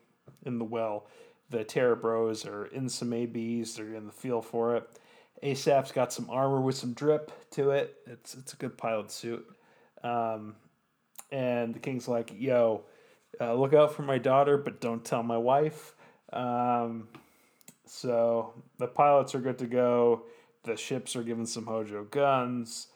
[0.45, 1.07] in the well,
[1.49, 3.75] the Terror Bros are in some ABs.
[3.75, 4.89] They're in the feel for it.
[5.43, 7.95] ASAP's got some armor with some drip to it.
[8.07, 9.45] It's it's a good pilot suit.
[10.03, 10.55] Um,
[11.31, 12.83] and the king's like, "Yo,
[13.39, 15.95] uh, look out for my daughter, but don't tell my wife."
[16.31, 17.07] Um,
[17.85, 20.23] so the pilots are good to go.
[20.63, 22.87] The ships are given some Hojo guns.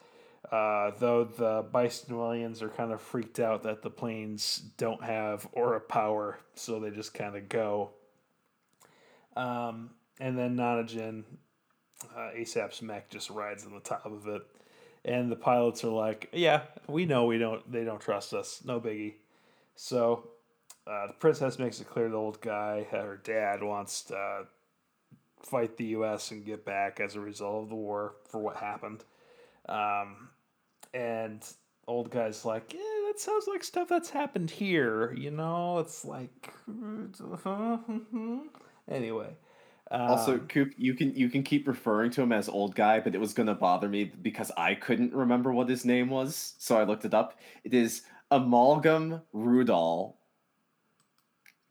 [0.52, 5.80] Uh, though the Bystonwellians are kind of freaked out that the planes don't have aura
[5.80, 7.92] power, so they just kind of go.
[9.36, 11.24] Um, and then Nanajin
[12.16, 14.41] uh, ASAP's mech just rides on the top of it,
[15.06, 17.70] and the pilots are like, "Yeah, we know we don't.
[17.72, 18.62] They don't trust us.
[18.66, 19.16] No biggie."
[19.76, 20.30] So
[20.88, 24.43] uh, the princess makes it clear the old guy, her dad, wants to uh,
[25.41, 26.32] fight the U.S.
[26.32, 29.04] and get back as a result of the war for what happened.
[29.68, 30.30] Um,
[30.93, 31.43] and
[31.88, 35.14] old guy's like, yeah, that sounds like stuff that's happened here.
[35.14, 36.54] You know, it's like,
[38.89, 39.30] anyway.
[39.92, 43.16] Um, Also, Coop, you can you can keep referring to him as old guy, but
[43.16, 46.84] it was gonna bother me because I couldn't remember what his name was, so I
[46.84, 47.40] looked it up.
[47.64, 50.14] It is Amalgam Rudol.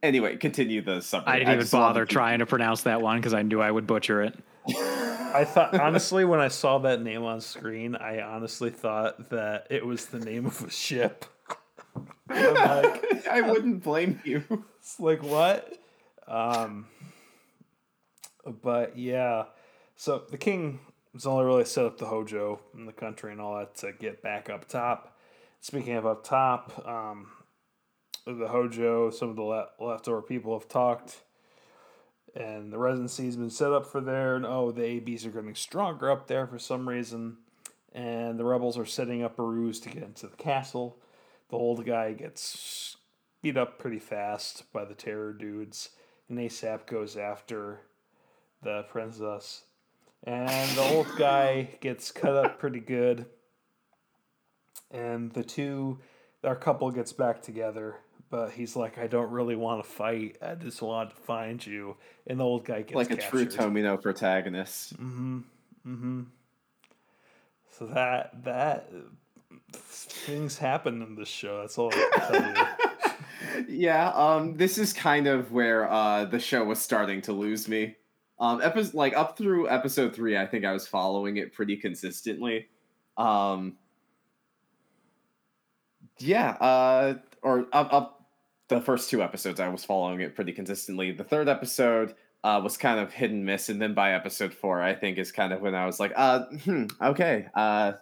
[0.02, 1.28] Anyway, continue the subject.
[1.28, 3.60] I didn't even just wanted bother to- trying to pronounce that one because I knew
[3.60, 4.36] I would butcher it.
[4.68, 9.84] I thought honestly when I saw that name on screen, I honestly thought that it
[9.86, 11.24] was the name of a ship.
[12.30, 14.42] I'm like, I wouldn't blame you.
[14.80, 15.72] it's like what?
[16.26, 16.86] Um,
[18.44, 19.44] but yeah,
[19.96, 20.80] so the king
[21.12, 24.22] has only really set up the Hojo in the country and all that to get
[24.22, 25.16] back up top.
[25.60, 27.28] Speaking of up top, um,
[28.24, 31.22] the Hojo, some of the le- leftover people have talked,
[32.36, 34.36] and the residency's been set up for there.
[34.36, 37.38] And oh, the ABs are getting stronger up there for some reason,
[37.92, 40.98] and the rebels are setting up a ruse to get into the castle.
[41.50, 42.96] The old guy gets
[43.42, 45.90] beat up pretty fast by the terror dudes,
[46.28, 47.80] and ASAP goes after
[48.62, 49.62] the princess.
[50.24, 53.26] And the old guy gets cut up pretty good.
[54.90, 55.98] And the two,
[56.42, 57.96] our couple gets back together,
[58.30, 60.36] but he's like, I don't really want to fight.
[60.42, 61.96] I just want to find you.
[62.26, 63.46] And the old guy gets like a true.
[63.46, 64.94] Tomino protagonist.
[64.94, 65.38] Mm-hmm.
[65.86, 66.22] Mm-hmm.
[67.78, 68.90] So that that
[69.72, 71.60] things happen in this show.
[71.60, 73.16] That's all I can tell
[73.58, 73.64] you.
[73.68, 77.96] yeah, um, this is kind of where uh the show was starting to lose me.
[78.40, 82.68] Um, episode like up through episode three, I think I was following it pretty consistently.
[83.16, 83.76] Um,
[86.18, 88.26] yeah, uh, or up up
[88.68, 91.12] the first two episodes, I was following it pretty consistently.
[91.12, 92.14] The third episode
[92.44, 95.32] uh, was kind of hit and miss, and then by episode four, I think is
[95.32, 97.92] kind of when I was like, uh, hmm, okay, uh,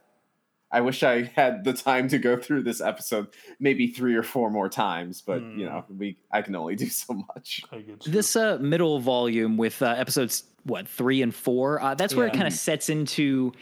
[0.73, 3.29] I wish I had the time to go through this episode
[3.61, 5.73] maybe three or four more times, but you Hmm.
[5.73, 7.63] know, we I can only do so much.
[7.73, 8.13] I get you.
[8.13, 12.33] This uh, middle volume with uh, episodes what three and four, uh, that's where it
[12.33, 13.53] kind of sets into.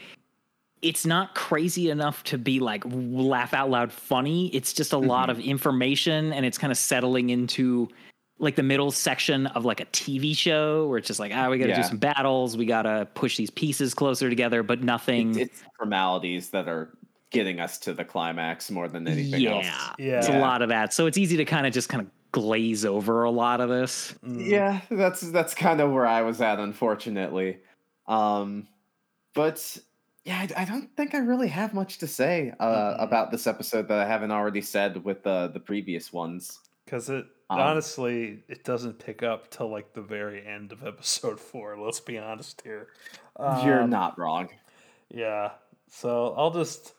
[0.83, 4.49] It's not crazy enough to be like laugh out loud funny.
[4.55, 7.89] It's just a lot of information, and it's kind of settling into
[8.39, 11.59] like the middle section of like a TV show where it's just like, ah, we
[11.59, 11.83] got to Yeah.
[11.83, 15.39] do some battles, we got to push these pieces closer together, but nothing.
[15.39, 16.97] It's, it's formalities that are
[17.31, 19.67] getting us to the climax more than anything yeah, else.
[19.99, 20.19] Yeah.
[20.19, 20.93] it's a lot of that.
[20.93, 24.15] So it's easy to kind of just kind of glaze over a lot of this.
[24.25, 24.47] Mm.
[24.47, 27.59] Yeah, that's that's kind of where I was at, unfortunately.
[28.09, 28.67] Um,
[29.35, 29.79] but
[30.25, 33.03] yeah, I, I don't think I really have much to say uh, Mhm.
[33.03, 36.59] about this episode that I haven't already said with the the previous ones.
[36.85, 41.39] Because it Um, honestly, it doesn't pick up till like the very end of episode
[41.51, 41.79] four.
[41.79, 42.89] Let's be honest here.
[43.39, 44.49] You're Um, not wrong.
[45.11, 45.53] Yeah.
[45.89, 46.95] So I'll just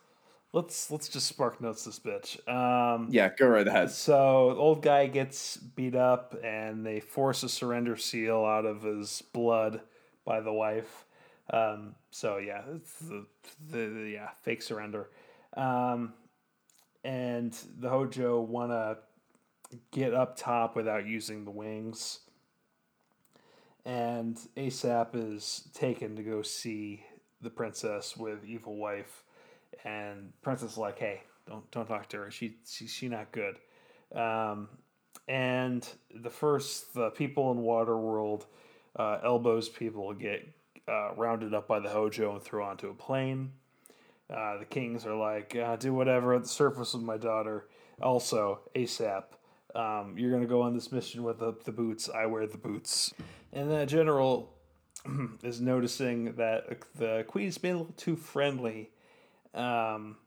[0.53, 2.47] let's let's just spark notes this bitch.
[2.47, 3.91] Um, Yeah, go right ahead.
[3.91, 9.21] So old guy gets beat up, and they force a surrender seal out of his
[9.33, 9.81] blood
[10.25, 11.05] by the wife.
[11.51, 13.25] Um, so yeah, it's the,
[13.69, 15.09] the, the yeah fake surrender.
[15.57, 16.13] Um,
[17.03, 18.97] and the Hojo want to
[19.91, 22.19] get up top without using the wings.
[23.85, 27.03] And ASAP is taken to go see
[27.41, 29.23] the princess with evil wife,
[29.83, 32.31] and princess is like, "Hey, don't don't talk to her.
[32.31, 33.59] She she she not good."
[34.13, 34.69] Um,
[35.27, 38.45] and the first the people in Waterworld,
[38.95, 40.47] uh, elbows people get
[40.87, 43.51] uh, rounded up by the Hojo and thrown onto a plane.
[44.29, 47.67] Uh, the kings are like, uh, do whatever at the surface with my daughter.
[48.01, 49.23] Also, ASAP,
[49.75, 52.09] um, you're going to go on this mission with the, the boots.
[52.09, 53.13] I wear the boots.
[53.51, 54.53] And the general
[55.43, 58.89] is noticing that the queen's been a little too friendly.
[59.53, 60.17] Um,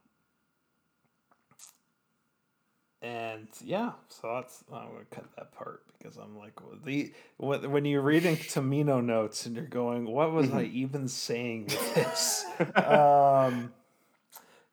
[3.00, 7.70] and yeah, so that's I'm gonna cut that part because I'm like well, the when
[7.70, 12.44] when you're reading Tomino notes and you're going, what was I even saying with this?
[12.74, 13.72] um,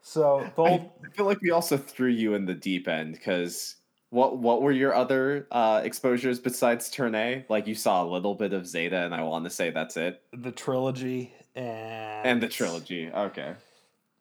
[0.02, 3.76] so the I I feel like we also threw you in the deep end because
[4.10, 7.46] what what were your other uh, exposures besides Turn A?
[7.50, 10.22] Like you saw a little bit of Zeta, and I want to say that's it,
[10.34, 13.10] the trilogy and and the trilogy.
[13.12, 13.54] Okay.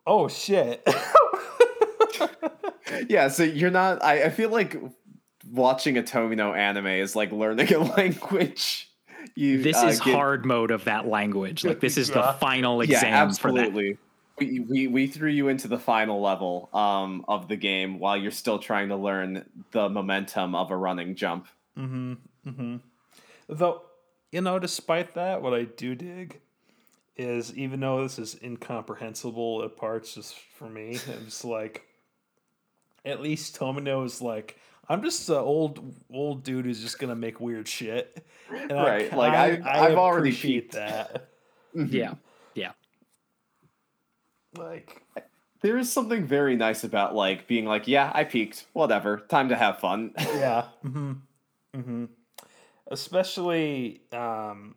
[0.06, 0.86] Oh shit!
[3.08, 4.02] yeah, so you're not.
[4.02, 4.76] I, I feel like
[5.50, 8.90] watching a Tomino anime is like learning a language.
[9.34, 11.64] you This uh, is get- hard mode of that language.
[11.64, 12.32] Like this is the Yeah.
[12.34, 13.96] final Yeah, exam for that.
[14.36, 14.60] Absolutely.
[14.60, 18.30] We, we we threw you into the final level um of the game while you're
[18.30, 21.46] still trying to learn the momentum of a running jump.
[21.78, 22.14] Mm-hmm.
[22.46, 22.76] Mm-hmm.
[23.48, 23.82] Though,
[24.32, 26.40] you know, despite that, what I do dig
[27.16, 31.84] is even though this is incomprehensible at parts just for me, it's like
[33.04, 34.58] at least Tomino is like,
[34.88, 38.24] I'm just an old old dude who's just gonna make weird shit.
[38.50, 40.72] And Right, like, I- I've already appreciate peaked.
[40.74, 41.28] that.
[41.74, 42.14] Yeah.
[42.54, 42.70] Yeah.
[44.56, 45.02] Like
[45.60, 49.56] There is something very nice about like being like, yeah, I peaked, whatever, time to
[49.56, 50.12] have fun.
[50.18, 50.66] yeah.
[50.84, 51.12] Mm-hmm.
[51.76, 52.04] Mm-hmm.
[52.86, 54.74] Especially, um,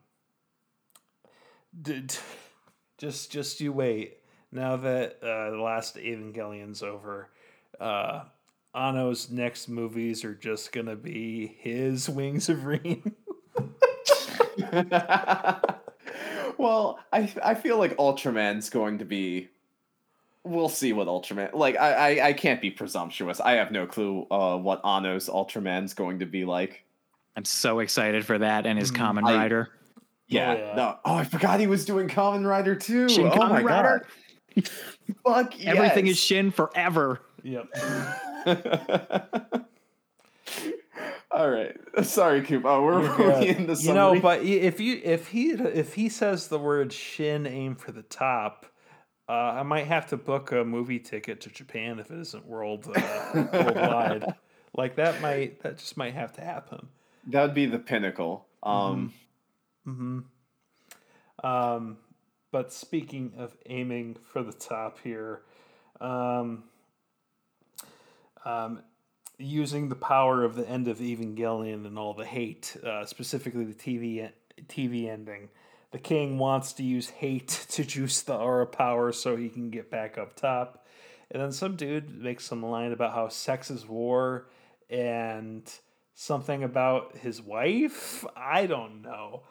[1.79, 2.15] d- d-
[2.97, 4.17] just just you wait.
[4.51, 7.29] Now that uh, the last Evangelion's over,
[7.79, 8.23] uh,
[8.73, 13.13] Anno's next movies are just gonna be his Wings of Rean.
[16.57, 19.49] well, I I feel like Ultraman's going to be.
[20.47, 21.53] We'll see what Ultraman.
[21.53, 23.39] Like I, I I can't be presumptuous.
[23.39, 26.83] I have no clue uh, what Anno's Ultraman's going to be like.
[27.35, 29.69] I'm so excited for that and his Mm, Kamen I- Rider.
[30.29, 30.55] Yeah.
[30.55, 30.75] yeah.
[30.75, 30.97] No.
[31.05, 33.07] Oh, I forgot he was doing Kamen Rider too.
[33.07, 34.05] Shin oh Kamen my Rider?
[34.55, 34.69] god.
[35.23, 36.17] Fuck Everything is.
[36.17, 37.21] Shin forever.
[37.43, 37.67] Yep.
[41.31, 41.75] All right.
[42.03, 42.63] Sorry, Coop.
[42.65, 46.09] Oh, we're You're really in the you know, but if you if he if he
[46.09, 48.65] says the word shin, aim for the top.
[49.29, 52.87] Uh, I might have to book a movie ticket to Japan if it isn't world
[52.95, 54.35] uh, worldwide.
[54.75, 56.89] Like that might that just might have to happen.
[57.27, 58.45] that would be the pinnacle.
[58.61, 59.11] Um,
[59.85, 60.19] hmm
[61.43, 61.97] Um,
[62.51, 65.41] but speaking of aiming for the top here,
[65.99, 66.65] um,
[68.45, 68.83] um,
[69.39, 73.73] using the power of the end of Evangelion and all the hate, uh, specifically the
[73.73, 74.29] TV
[74.67, 75.49] TV ending,
[75.91, 79.89] the king wants to use hate to juice the aura power so he can get
[79.89, 80.85] back up top.
[81.31, 84.49] And then some dude makes some line about how sex is war
[84.89, 85.69] and
[86.13, 88.25] something about his wife.
[88.35, 89.43] I don't know.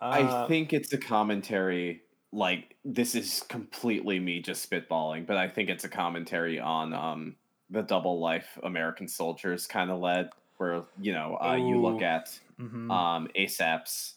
[0.00, 2.02] I Uh, think it's a commentary.
[2.32, 7.36] Like this is completely me just spitballing, but I think it's a commentary on um,
[7.70, 12.38] the double life American soldiers kind of led, where you know uh, you look at
[12.58, 12.90] mhm.
[12.90, 14.14] um, ASAP's,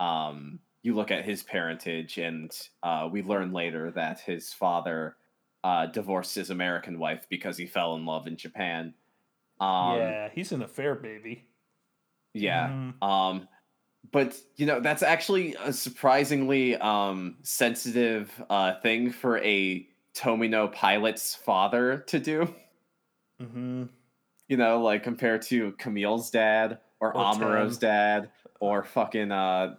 [0.00, 2.50] um, you look at his parentage, and
[2.82, 5.16] uh, we learn later that his father
[5.64, 8.94] uh, divorced his American wife because he fell in love in Japan.
[9.60, 11.48] Um, yeah, he's an affair baby.
[12.34, 12.68] yeah.
[12.68, 13.02] Mhm.
[13.02, 13.48] Um,
[14.12, 21.34] but you know that's actually a surprisingly um, sensitive uh, thing for a Tomino pilot's
[21.34, 22.54] father to do.
[23.40, 23.88] Mhm.
[24.48, 28.30] You know, like compared to Kamille's dad or, Or Amuro's dad
[28.60, 29.76] or fucking uh,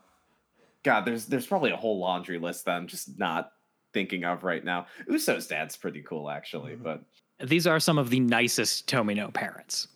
[0.83, 1.05] God.
[1.05, 3.51] There's there's probably a whole laundry list that I'm just not
[3.93, 4.85] thinking of right now.
[5.07, 6.83] Uso's dad's pretty cool actually, Mhm.
[6.83, 7.01] but
[7.43, 9.87] These are some of the nicest Tomino parents.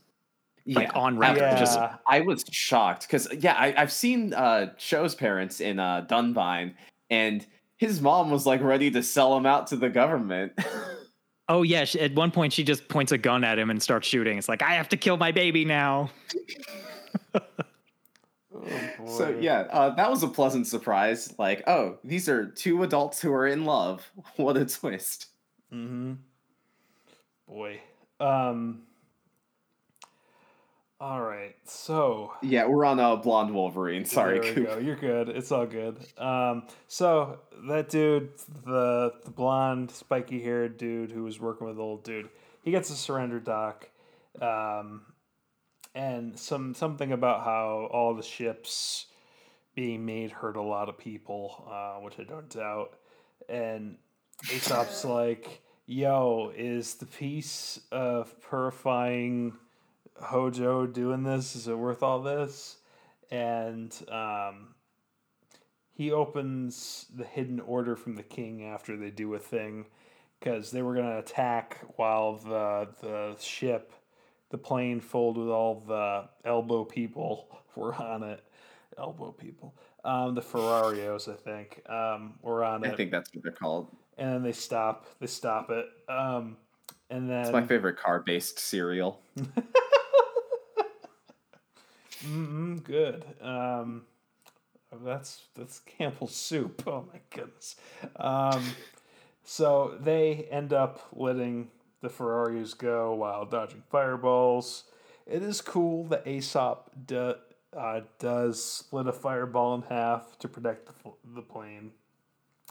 [0.65, 1.39] yeah, Like on record.
[1.39, 1.59] Yeah.
[1.59, 6.73] Just I was shocked because yeah, I, I've seen uh Sho's parents in uh Dunbine,
[7.09, 7.45] and
[7.77, 10.53] his mom was like ready to sell him out to the government.
[11.49, 14.07] oh yeah, she, at one point she just points a gun at him and starts
[14.07, 14.37] shooting.
[14.37, 16.09] It's like I have to kill my baby now.
[18.65, 21.33] Oh, so yeah, uh, that was a pleasant surprise.
[21.37, 24.09] Like, oh, these are two adults who are in love.
[24.35, 25.27] What a twist!
[25.73, 26.13] Mm-hmm.
[27.47, 27.81] Boy.
[28.19, 28.83] Um.
[30.99, 31.55] All right.
[31.65, 34.05] So Yeah, we're on a blonde Wolverine.
[34.05, 34.77] Sorry, There we go.
[34.77, 35.29] You're good.
[35.29, 35.97] It's all good.
[36.17, 36.67] Um.
[36.87, 38.29] So that dude,
[38.65, 42.29] the the blonde, spiky haired dude who was working with the old dude,
[42.63, 43.89] he gets a surrender doc.
[44.41, 45.01] Um.
[45.95, 49.07] And some something about how all the ships
[49.75, 52.95] being made hurt a lot of people, uh, which I don't doubt.
[53.47, 53.97] And
[54.51, 59.53] Aesop's like, "Yo, is the piece of purifying
[60.19, 61.55] Hojo doing this?
[61.55, 62.77] Is it worth all this?"
[63.29, 64.75] And um,
[65.93, 69.85] he opens the hidden order from the king after they do a thing
[70.39, 73.93] because they were gonna attack while the the ship,
[74.53, 78.43] the plane filled with all the elbow people were on it.
[78.99, 79.73] Elbow people,
[80.05, 83.51] um, the Ferrarios, I think, um, were on I it I think that's what they're
[83.51, 83.87] called.
[84.19, 86.57] and then they stop they stop it um
[87.09, 89.19] and then It's my favorite car-based cereal.
[92.23, 94.03] mm good um
[95.03, 97.75] that's that's campbell's soup oh my goodness
[98.17, 98.63] um
[99.43, 101.69] so they end up letting
[102.03, 104.83] the ferraris go while dodging fireballs
[105.25, 107.35] it is cool that aesop do,
[107.75, 111.91] uh, does split a fireball in half to protect the, the plane,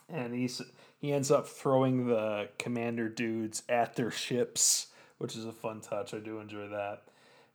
[0.08, 0.60] and he's
[1.00, 4.88] he ends up throwing the commander dudes at their ships,
[5.18, 6.14] which is a fun touch.
[6.14, 7.04] I do enjoy that.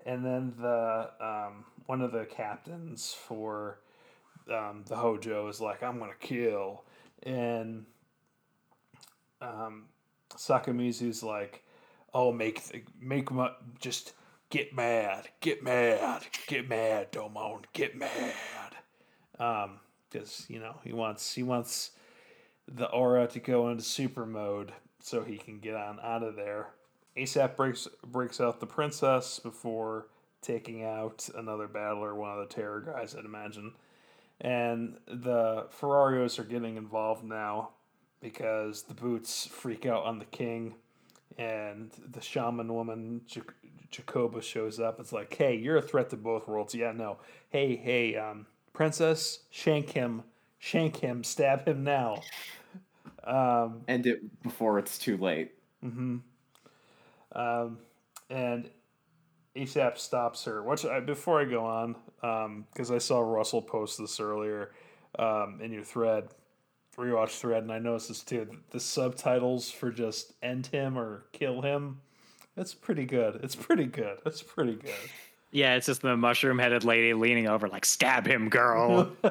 [0.06, 3.80] And then the um, one of the captains for
[4.52, 6.86] um, the Hojo is like, "I'm gonna kill,"
[7.22, 7.86] and
[9.42, 9.86] um,
[10.36, 11.64] Sakamizu's like,
[12.14, 14.14] "Oh, make make my just."
[14.50, 18.78] Get mad, get mad, get mad, Domon, get mad.
[19.38, 21.92] Um, because you know he wants he wants
[22.68, 26.70] the aura to go into super mode so he can get on out of there.
[27.16, 30.08] ASAP breaks breaks out the princess before
[30.42, 33.74] taking out another battler, one of the terror guys, I'd imagine.
[34.40, 37.70] And the Ferrarios are getting involved now
[38.22, 40.76] because the boots freak out on the king,
[41.38, 43.22] and the shaman woman
[43.92, 45.00] Jacoba shows up.
[45.00, 46.74] It's like, hey, you're a threat to both worlds.
[46.76, 47.18] Yeah, no.
[47.50, 50.24] Hey, hey, um, princess, shank him,
[50.60, 52.22] shank him, stab him now.
[53.24, 55.52] Um, End it before it's too late.
[55.84, 57.78] um,
[58.30, 58.70] and
[59.56, 60.64] ASAP stops her.
[60.64, 64.72] Which I, before I go on, um, because I saw Russell post this earlier
[65.20, 66.30] um, in your thread,
[66.98, 68.48] rewatch thread, and I noticed this too.
[68.72, 72.02] The subtitles for just end him or kill him.
[72.56, 73.40] It's pretty good.
[73.44, 74.18] It's pretty good.
[74.26, 74.94] It's pretty good.
[75.52, 79.12] Yeah, it's just the mushroom headed lady leaning over, like, stab him, girl.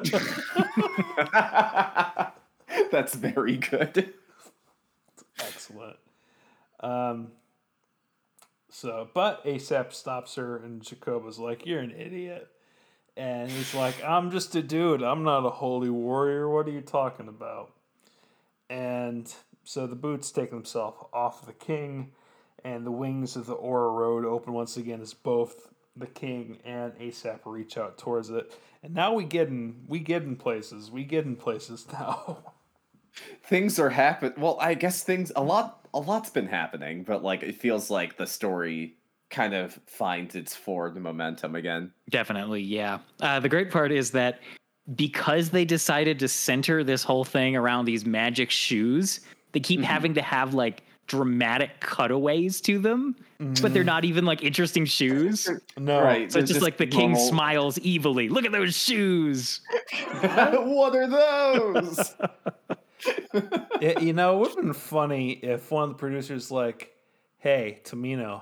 [2.91, 4.13] That's very good.
[5.39, 5.97] Excellent.
[6.79, 7.31] Um,
[8.69, 12.47] so, but ASAP stops her, and Jacoba's like, "You're an idiot,"
[13.17, 15.01] and he's like, "I'm just a dude.
[15.01, 16.47] I'm not a holy warrior.
[16.49, 17.71] What are you talking about?"
[18.69, 19.33] And
[19.63, 22.11] so the boots take themselves off the king,
[22.63, 25.69] and the wings of the Aura Road open once again as both
[25.99, 28.53] the king and ASAP reach out towards it.
[28.83, 30.91] And now we get in we get in places.
[30.91, 32.53] We get in places now.
[33.43, 34.39] things are happening.
[34.39, 38.17] Well, I guess things a lot a lot's been happening, but like it feels like
[38.17, 38.96] the story
[39.29, 41.91] kind of finds its forward momentum again.
[42.09, 42.99] Definitely, yeah.
[43.19, 44.39] Uh, the great part is that
[44.95, 49.19] because they decided to center this whole thing around these magic shoes,
[49.51, 53.15] they keep having to have like dramatic cutaways to them,
[53.61, 55.49] but they're not even like interesting shoes.
[55.77, 56.03] no, right.
[56.03, 56.21] So Right.
[56.23, 58.29] it's they're just, like the king normal- smiles evilly.
[58.29, 59.61] Look at those shoes.
[60.21, 62.15] what are those?
[63.79, 66.93] It, you know, it would have been funny if one of the producers like,
[67.37, 68.41] "Hey, Tomino,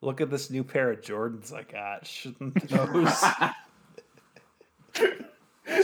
[0.00, 2.06] look at this new pair of Jordans I got.
[2.06, 3.24] Shouldn't those?"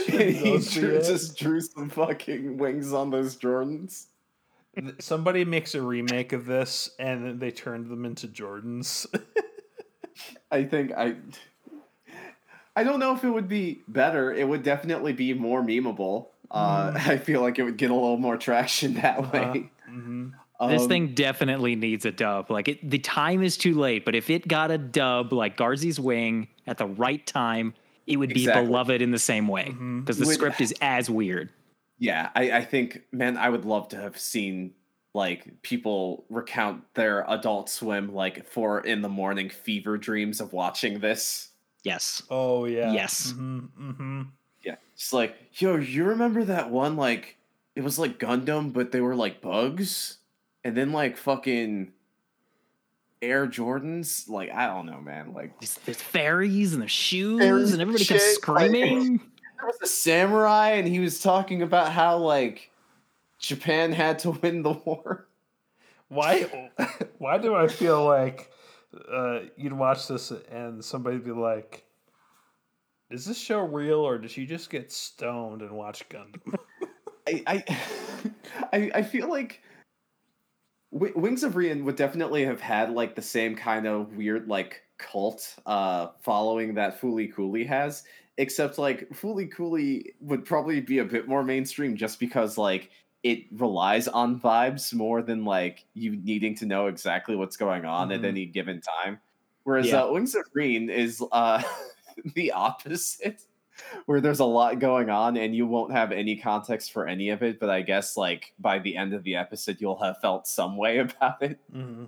[0.05, 4.07] he drew, just drew some fucking wings on those Jordans.
[4.99, 9.05] Somebody makes a remake of this, and they turned them into Jordans.
[10.51, 11.15] I think I.
[12.75, 14.33] I don't know if it would be better.
[14.33, 16.27] It would definitely be more memeable.
[16.49, 16.97] Uh, hmm.
[17.11, 19.69] I feel like it would get a little more traction that uh, way.
[19.87, 20.33] This
[20.71, 22.49] Um, thing definitely needs a dub.
[22.51, 25.99] Like it, the time is too late, but if it got a dub like Garzey's
[25.99, 27.73] Wing at the right time,
[28.07, 28.65] it would be Exactly.
[28.65, 31.49] beloved in the same way because the Would- script is as weird.
[31.99, 34.73] Yeah, I, I think, man, I would love to have seen
[35.13, 40.99] like people recount their Adult Swim like four in the morning fever dreams of watching
[40.99, 41.49] this.
[41.83, 42.23] Yes.
[42.29, 42.91] oh yeah.
[42.93, 43.31] Yes.
[43.31, 44.21] hmm hmm
[44.63, 46.95] Yeah, just like, yo, you remember that one?
[46.97, 47.37] Like,
[47.75, 50.17] it was like Gundam, but they were like bugs,
[50.63, 51.91] and then like fucking
[53.21, 54.27] Air Jordans.
[54.29, 55.33] Like, I don't know, man.
[55.33, 59.17] Like, There's, there's fairies and there's shoes Fairies and everybody comes shit, like- screaming.
[59.17, 62.69] there was a samurai, and he was talking about how like
[63.39, 65.27] Japan had to win the war.
[66.09, 66.69] Why?
[67.17, 68.51] Why do I feel like
[69.11, 71.85] uh, you'd watch this and somebody'd be like,
[73.09, 76.55] "Is this show real, or did she just get stoned and watch Gundam?"
[77.27, 77.63] I I
[78.73, 79.61] I, I feel like
[80.93, 84.81] w- Wings of Rean would definitely have had like the same kind of weird like
[84.97, 88.03] cult uh following that Fooly Cooley has,
[88.37, 92.89] except like Fooly Cooley would probably be a bit more mainstream just because like
[93.23, 98.09] it relies on vibes more than like you needing to know exactly what's going on
[98.09, 98.15] Mhm.
[98.19, 99.19] at any given time.
[99.63, 100.03] Whereas Yeah.
[100.03, 101.61] uh, Wings of Rean is uh
[102.35, 103.41] the opposite
[104.05, 107.43] where there's a lot going on and you won't have any context for any of
[107.43, 110.77] it but i guess like by the end of the episode you'll have felt some
[110.77, 112.05] way about it mm-hmm.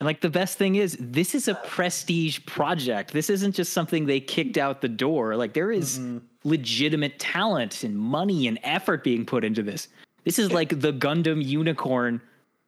[0.00, 3.12] And like the best thing is, this is a prestige project.
[3.12, 5.36] This isn't just something they kicked out the door.
[5.36, 6.00] Like there is
[6.42, 9.88] legitimate talent and money and effort being put into this.
[10.24, 12.20] This is like the Gundam unicorn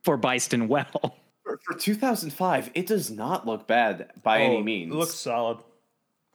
[0.03, 1.19] for Byston Well.
[1.43, 5.59] for, for 2005 it does not look bad by any means Oh, It looks solid.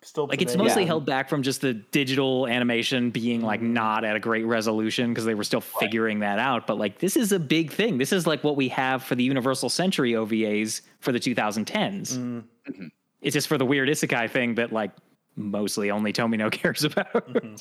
[0.03, 0.87] Still Like it's mostly Yeah.
[0.87, 5.25] held back from just the digital animation being like not at a great resolution because
[5.25, 6.65] they were still figuring that out.
[6.65, 7.99] But like this is a big thing.
[7.99, 12.17] This is like what we have for the Universal Century OVAs for the 2010s.
[12.17, 12.87] Mm-hmm.
[13.21, 14.89] It's just for the weird isekai thing that like
[15.35, 17.13] mostly only Tomino cares about.
[17.13, 17.55] Mm-hmm.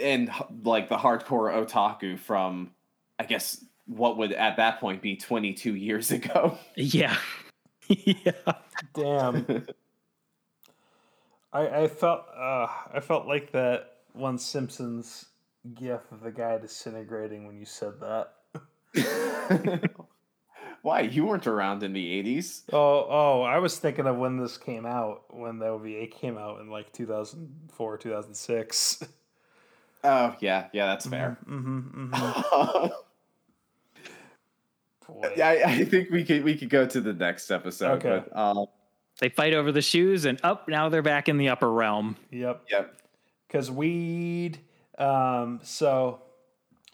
[0.00, 0.30] and
[0.64, 2.70] like the hardcore otaku from
[3.18, 6.56] I guess what would at that point be 22 years ago.
[6.76, 7.16] yeah.
[7.88, 8.32] yeah.
[8.94, 9.66] Damn.
[11.52, 15.26] I I felt uh I felt like that one Simpsons
[15.74, 18.32] gif of the guy disintegrating when you said that.
[20.82, 21.00] Why?
[21.00, 22.62] You weren't around in the 80s.
[22.72, 26.60] Oh oh, I was thinking of when this came out, when the OVA came out
[26.60, 29.04] in like 2004, 2006.
[30.02, 31.36] Oh, yeah, yeah, that's fair.
[31.46, 32.86] Mm-hmm, mm-hmm.
[35.12, 35.34] Boy.
[35.42, 38.04] I, I think we could we could go to the next episode.
[38.04, 38.24] Okay.
[38.32, 38.66] But, um,
[39.20, 42.16] They fight over the shoes and up now they're back in the upper realm.
[42.30, 42.62] Yep.
[42.70, 43.00] yep.
[43.46, 44.58] because weed.
[44.98, 46.22] Um, so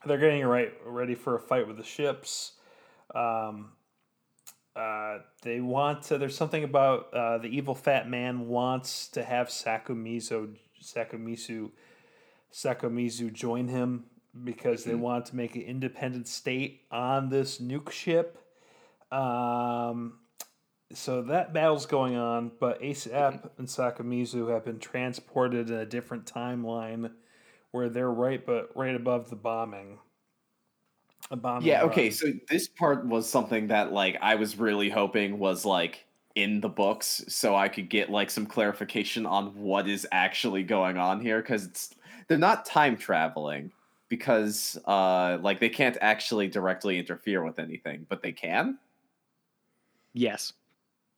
[0.04, 2.52] they're getting right ready for a fight with the ships.
[3.14, 3.72] Um,
[4.74, 6.18] uh, they want to.
[6.18, 11.70] There's something about uh, the evil fat man wants to have Sakumizu Sakumisu
[12.52, 14.04] Sakumizu join him
[14.44, 18.38] because they want to make an independent state on this nuke ship.
[19.10, 20.18] Um,
[20.92, 26.26] so that battle's going on, but ASAP and Sakamizu have been transported in a different
[26.26, 27.10] timeline
[27.72, 29.98] where they're right but right above the bombing.
[31.30, 35.38] A bombing Yeah, okay, so this part was something that like I was really hoping
[35.40, 36.04] was like
[36.36, 40.98] in the books so I could get like some clarification on what is actually going
[40.98, 41.94] on here cuz it's
[42.28, 43.72] they're not time traveling
[44.08, 48.78] because uh like they can't actually directly interfere with anything, but they can.
[50.14, 50.52] Yes.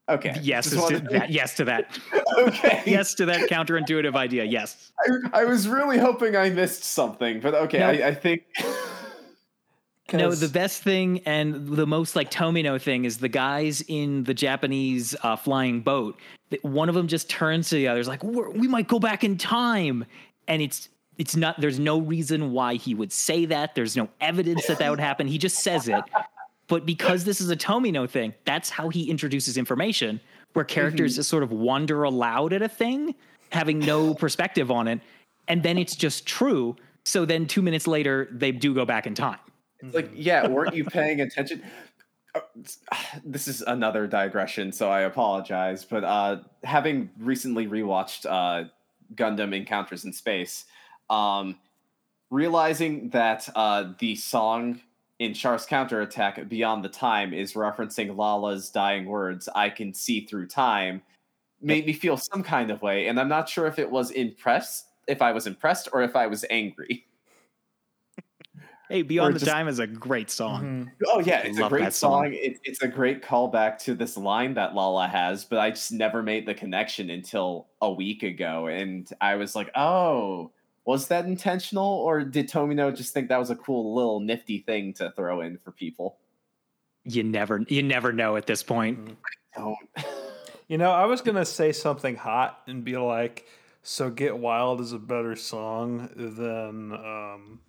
[0.08, 0.34] Okay.
[0.42, 1.30] Yes to that.
[1.30, 1.98] Yes to that.
[2.38, 2.82] okay.
[2.86, 4.44] yes to that counterintuitive idea.
[4.44, 4.92] Yes.
[5.06, 7.88] I, I was really hoping I missed something, but okay, No.
[7.88, 8.44] I, I think
[10.12, 14.34] no, the best thing and the most like Tomino thing is the guys in the
[14.34, 16.18] Japanese uh, flying boat.
[16.50, 19.24] that One of them just turns to the others like, We're, "We might go back
[19.24, 20.06] in time,"
[20.46, 21.60] and it's it's not.
[21.60, 23.74] There's no reason why he would say that.
[23.74, 25.26] There's no evidence that that would happen.
[25.26, 26.02] He just says it.
[26.68, 30.20] But because this is a Tomino thing, that's how he introduces information,
[30.52, 33.14] where characters just sort of wonder aloud at a thing,
[33.50, 35.00] having no perspective on it,
[35.48, 36.76] and then it's just true.
[37.04, 39.38] So then two minutes later, they do go back in time.
[39.80, 41.62] It's like, yeah, weren't you paying attention?
[42.34, 42.40] Uh,
[43.24, 45.84] This is another digression, so I apologize.
[45.84, 48.68] But uh, having recently rewatched uh,
[49.14, 50.66] Gundam Encounters in Space,
[51.08, 51.56] um,
[52.30, 54.80] realizing that uh, the song
[55.18, 60.46] in Char's counterattack, Beyond the Time, is referencing Lalah's dying words, I can see through
[60.46, 61.02] time,
[61.60, 63.08] made me feel some kind of way.
[63.08, 66.26] And I'm not sure if it was impressed, if I was impressed, or if I
[66.28, 67.04] was angry.
[68.88, 70.62] Hey, Beyond the just- Time is a great song.
[70.86, 71.06] Mhm.
[71.08, 72.24] Oh yeah, it's a great song.
[72.24, 72.32] song.
[72.32, 76.22] It, it's a great callback to this line that Lala has, but I just never
[76.22, 80.52] made the connection until a week ago, and I was like, "Oh,
[80.88, 84.94] was that intentional, or did Tomino just think that was a cool little nifty thing
[84.94, 86.16] to throw in for people?"
[87.04, 89.16] You never, you never know at this point.
[89.54, 89.76] Don't.
[90.70, 93.46] You know, I was gonna say something hot and be like,
[93.82, 97.60] "So Get Wild is a better song than um,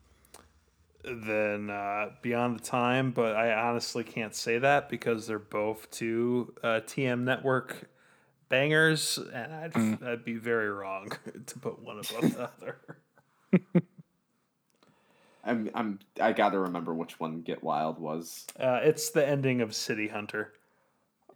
[1.05, 6.53] than uh, Beyond the Time," but I honestly can't say that because they're both two
[6.61, 7.89] uh, TM Network
[8.49, 10.03] bangers, and I'd, Mm.
[10.05, 11.09] I'd be very wrong
[11.45, 12.79] to put one above the other.
[15.43, 15.69] I'm.
[15.73, 15.99] I'm.
[16.21, 18.45] I gotta remember which one Get Wild was.
[18.59, 20.53] Uh, it's the ending of City Hunter.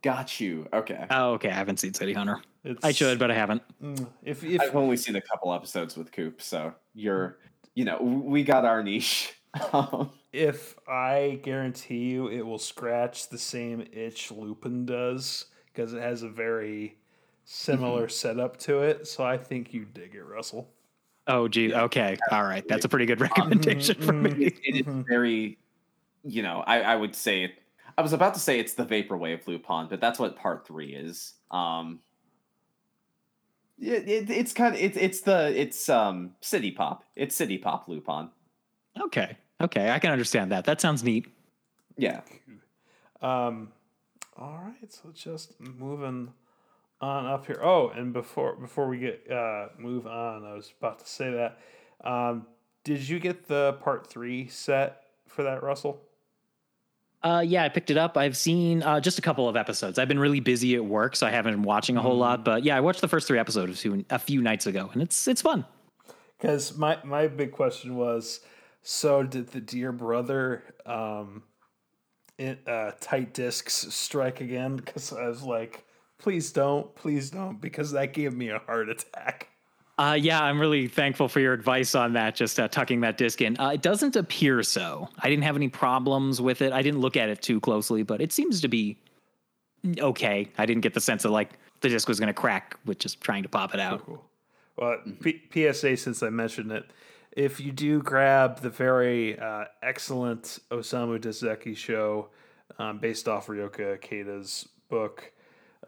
[0.01, 0.67] Got you.
[0.73, 1.05] Okay.
[1.09, 1.49] Oh, okay.
[1.49, 2.41] I haven't seen City Hunter.
[2.63, 3.61] It's, I should, but I haven't.
[3.81, 7.37] Mm, If if I've only seen a couple episodes with Coop, so you're.
[7.75, 9.33] You know, we got our niche.
[10.33, 16.23] if I guarantee you it will scratch the same itch Lupin does because it has
[16.23, 16.97] a very
[17.45, 19.07] similar setup to it.
[19.07, 20.72] So I think you dig it, Russell.
[21.27, 21.73] Oh, gee.
[21.73, 22.17] Okay.
[22.31, 22.67] All right.
[22.67, 24.31] That's a pretty good recommendation for me.
[24.45, 25.57] it, it is very,
[26.23, 27.53] you know, I, I would say it.
[27.97, 31.33] I was about to say it's the vaporwave Lupin, but that's what part three is.
[31.51, 31.99] Um,
[33.79, 37.03] it, it, it's kind of it's it's the it's um city pop.
[37.15, 38.29] It's city pop Lupin.
[38.99, 39.37] Okay.
[39.61, 39.91] Okay.
[39.91, 40.65] I can understand that.
[40.65, 41.27] That sounds neat.
[41.97, 42.21] Yeah.
[43.21, 43.71] Um,
[44.35, 46.33] all right, so just moving
[47.03, 47.59] on up here.
[47.61, 51.59] Oh, and before before we get uh, move on, I was about to say that.
[52.03, 52.47] Um,
[52.83, 56.01] did you get the part three set for that, Russell?
[57.21, 58.17] Uh, yeah, I picked it up.
[58.17, 59.97] I've seen uh, just a couple of episodes.
[59.97, 62.43] I've been really busy at work, so I haven't been watching a whole lot.
[62.43, 65.41] But yeah, I watched the first three episodes a few, nights ago, and it's it's
[65.41, 65.65] fun.
[66.37, 68.41] Because my my big question was,
[68.81, 71.43] so did the dear brother um,
[72.37, 74.75] in, uh, tight discs strike again?
[74.75, 75.85] Because I was like,
[76.23, 79.49] please don't, please don't, because that gave me a heart attack.
[79.97, 82.33] Uh, yeah, I'm really thankful for your advice on that.
[82.33, 83.59] Just uh, tucking that disc in.
[83.59, 85.09] Uh, it doesn't appear so.
[85.19, 86.73] I didn't have any problems with it.
[86.73, 88.97] I didn't look at it too closely, but it seems to be
[89.99, 90.49] okay.
[90.57, 91.51] I didn't get the sense that like
[91.81, 94.03] the disc was going to crack with just trying to pop it out.
[94.05, 94.23] Cool.
[94.77, 96.85] Well, P- PSA, since I mentioned it,
[97.33, 102.29] if you do grab the very uh, excellent Osamu Dezaki show
[102.79, 105.33] um, based off Riyoko Ikeda's book,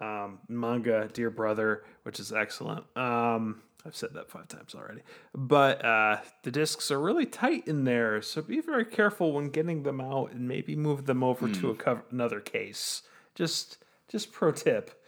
[0.01, 2.85] um, manga Dear Brother, which is excellent.
[2.95, 5.01] Um, I've said that five times already.
[5.33, 9.83] But uh, the discs are really tight in there, so be very careful when getting
[9.83, 13.03] them out and maybe move them over to a cover- another case.
[13.35, 13.77] Just
[14.07, 15.03] just pro tip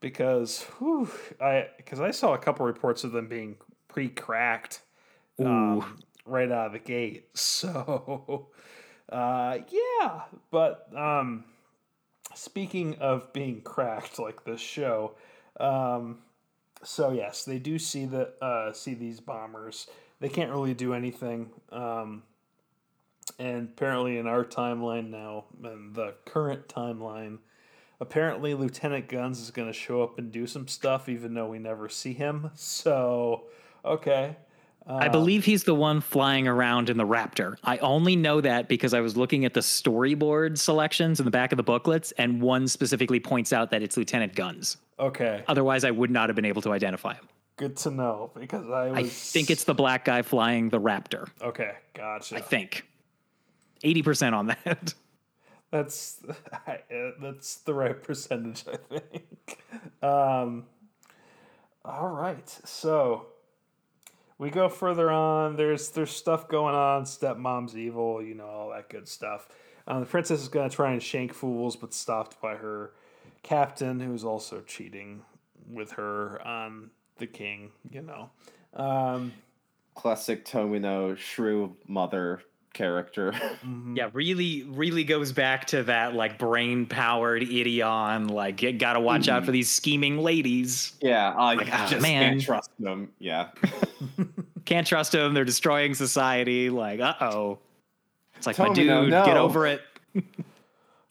[0.00, 1.08] because whew,
[1.40, 3.56] I because I saw a couple reports of them being
[3.88, 4.82] pre-cracked
[5.38, 7.28] um, right out of the gate.
[7.34, 8.48] So
[9.08, 11.44] uh, yeah, but um,
[12.34, 15.12] speaking of being cracked like this show,
[15.58, 16.18] um,
[16.82, 19.86] so yes, they do see the uh, see these bombers.
[20.20, 21.50] They can't really do anything.
[21.70, 22.22] Um,
[23.38, 27.38] and apparently, in our timeline now, and the current timeline,
[28.00, 31.58] apparently Lieutenant Guns is going to show up and do some stuff, even though we
[31.58, 32.50] never see him.
[32.56, 33.44] So,
[33.84, 34.36] okay.
[34.86, 37.56] I believe he's the one flying around in the Raptor.
[37.62, 41.52] I only know that because I was looking at the storyboard selections in the back
[41.52, 44.76] of the booklets, and one specifically points out that it's Lieutenant Guns.
[44.98, 47.28] Okay, Otherwise, I would not have been able to identify him.
[47.56, 48.98] good to know because I was.
[48.98, 51.28] I think it's the black guy flying the Raptor.
[51.40, 51.72] okay.
[51.94, 52.36] Gotcha.
[52.36, 52.86] I think.
[53.84, 54.94] 80% on that.
[55.72, 56.74] That's uh,
[57.18, 59.58] that's the right percentage, I think.
[60.02, 60.66] Um,
[61.82, 63.28] all right, so
[64.42, 65.54] we go further on.
[65.54, 67.04] There's there's stuff going on.
[67.04, 69.46] Stepmom's evil, you know, all that good stuff.
[69.86, 72.92] Um, the princess is gonna try and shank fools, but stopped by her
[73.44, 75.22] captain, who's also cheating
[75.70, 77.70] with her on the king.
[77.88, 78.30] You know,
[78.74, 79.32] um,
[79.94, 82.42] Classic Tomino shrew mother
[82.72, 83.32] character.
[83.94, 88.28] Yeah, really, really goes back to that like brain powered Ideon.
[88.28, 90.94] Like, you gotta watch out for these scheming ladies.
[91.00, 92.32] yeah, I ah, just man.
[92.32, 93.10] can't trust them.
[93.18, 93.50] Yeah.
[94.64, 95.34] Can't trust them.
[95.34, 96.70] They're destroying society.
[96.70, 97.58] Like, uh oh.
[98.36, 99.44] It's like, my Tomino, dude, get no.
[99.44, 99.82] over it.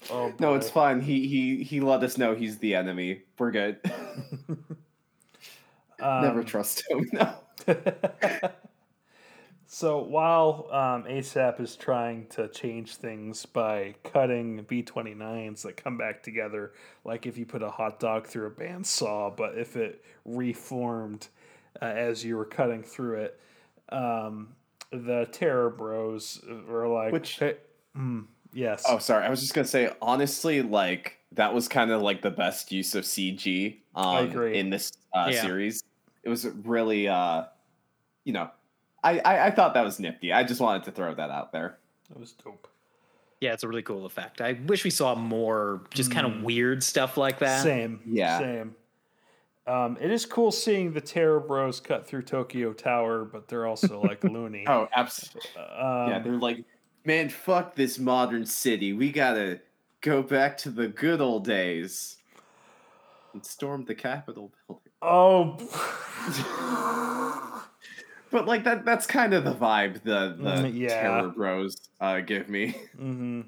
[0.10, 1.02] oh No, it's fine.
[1.02, 3.22] He he he let us know he's the enemy.
[3.38, 3.80] We're good.
[6.00, 7.10] Never trust him.
[7.14, 7.34] No.
[9.74, 16.24] So while um, ASAP is trying to change things by cutting B29s that come back
[16.24, 16.74] together,
[17.06, 21.30] like if you put a hot dog through a bandsaw, but if it reformed
[21.82, 23.40] uh, as you were cutting through it,
[23.90, 24.56] um,
[24.92, 27.58] the Terror Bros were like, Which- "Hey,
[27.96, 29.26] mm, yes, Oh, sorry.
[29.26, 32.94] I was just gonna say, honestly, like that was kind of like the best use
[32.96, 34.58] of CG um, agree.
[34.58, 35.42] in this uh, Yeah.
[35.44, 35.84] series.
[36.24, 37.46] It was really, uh,
[38.26, 38.50] you know,
[39.04, 40.32] I, I I thought that was nifty.
[40.34, 41.78] I just wanted to throw that out there.
[42.10, 42.68] That was dope.
[43.40, 44.40] Yeah, it's a really cool effect.
[44.42, 47.64] I wish we saw more just kind of weird stuff like that.
[47.64, 48.38] Same, Yeah.
[48.38, 48.76] same.
[49.68, 54.02] Um, it is cool seeing the Terror Bros cut through Tokyo Tower, but they're also
[54.02, 54.66] like loony.
[54.68, 55.52] Oh, absolutely.
[55.62, 56.64] Um, yeah, they're like,
[57.06, 58.94] man, fuck this modern city.
[58.94, 59.62] We gotta
[60.02, 62.18] go back to the good old days
[63.34, 64.92] and storm the Capitol building.
[65.02, 65.58] Oh,
[68.32, 71.02] But like that that's kind of the vibe the the Mm, yeah.
[71.02, 72.70] Terror Bros uh, give me.
[72.98, 73.42] mm-hmm.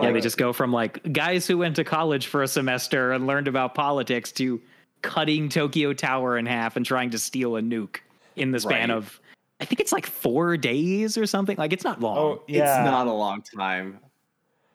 [0.00, 3.26] Yeah, they just go from like guys who went to college for a semester and
[3.26, 4.60] learned about politics to
[5.02, 7.98] cutting Tokyo Tower in half and trying to steal a nuke
[8.36, 8.96] in the span Right.
[8.96, 9.20] of
[9.60, 11.56] I think it's like 4 days or something.
[11.56, 12.18] Like it's not long.
[12.18, 12.80] Oh, yeah.
[12.80, 14.00] It's not a long time.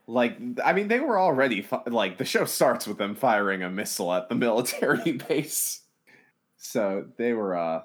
[0.07, 3.69] Like I mean they were already fi- like the show starts with them firing a
[3.69, 5.81] missile at the military base.
[6.57, 7.81] So they were uh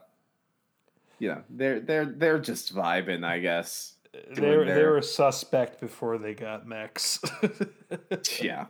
[1.19, 3.94] you know, they're they're they're just vibing, I guess.
[4.28, 7.20] They doing were, they their- were suspect before they got mechs.
[8.41, 8.66] Yeah.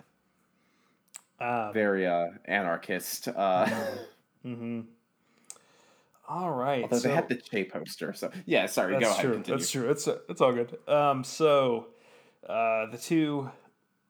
[1.40, 3.28] um, Very uh anarchist.
[3.28, 3.68] Uh
[4.42, 4.80] hmm
[6.28, 6.82] All right.
[6.84, 8.12] although so they had the Che poster.
[8.14, 9.22] So yeah, sorry, that's go ahead.
[9.24, 9.34] true.
[9.34, 9.58] Continue.
[9.58, 9.90] That's true.
[9.90, 10.78] It's it's all good.
[10.88, 11.88] Um, so
[12.48, 13.50] uh, the two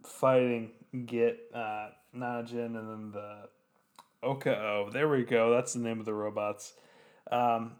[0.05, 0.70] fighting
[1.06, 3.48] get uh, Najin and then the
[4.23, 4.93] Okao.
[4.93, 5.51] There we go.
[5.52, 6.74] That's the name of the robots.
[7.32, 7.73] Um,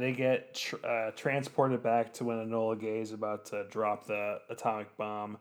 [0.00, 4.40] they get tr- uh, transported back to when Enola Gay is about to drop the
[4.48, 5.38] atomic bomb.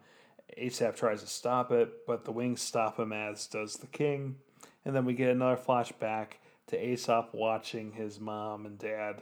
[0.57, 4.35] ASAP tries to stop it, but the wings stop him, as does the king.
[4.83, 6.33] And then we get another flashback
[6.67, 9.21] to Aesop watching his mom and dad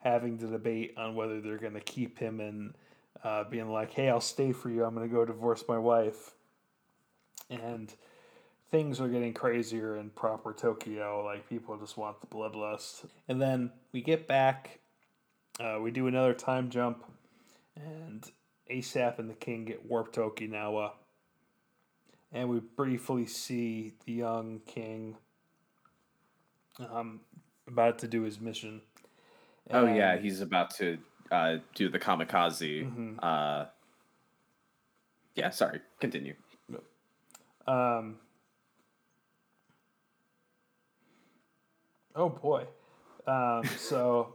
[0.00, 2.74] having the debate on whether they're going to keep him and
[3.24, 4.84] uh, being like, hey, I'll stay for you.
[4.84, 6.32] I'm going to go divorce my wife.
[7.50, 7.92] And
[8.70, 11.24] things are getting crazier in proper Tokyo.
[11.24, 13.06] Like, people just want the bloodlust.
[13.28, 14.80] And then we get back,
[15.60, 17.04] uh, we do another time jump,
[17.76, 18.24] and
[18.70, 20.92] ASAP and the king get warped to Okinawa.
[22.32, 25.16] And we briefly see the young king
[26.78, 27.20] um,
[27.68, 28.82] about to do his mission.
[29.70, 30.98] oh yeah, he's about to
[31.30, 32.84] uh, do the kamikaze.
[32.84, 33.18] Mhm.
[33.22, 33.66] Uh,
[35.34, 35.80] yeah, sorry.
[36.00, 36.34] Continue.
[37.66, 38.16] Um,
[42.16, 42.64] oh boy.
[43.26, 44.34] Um, so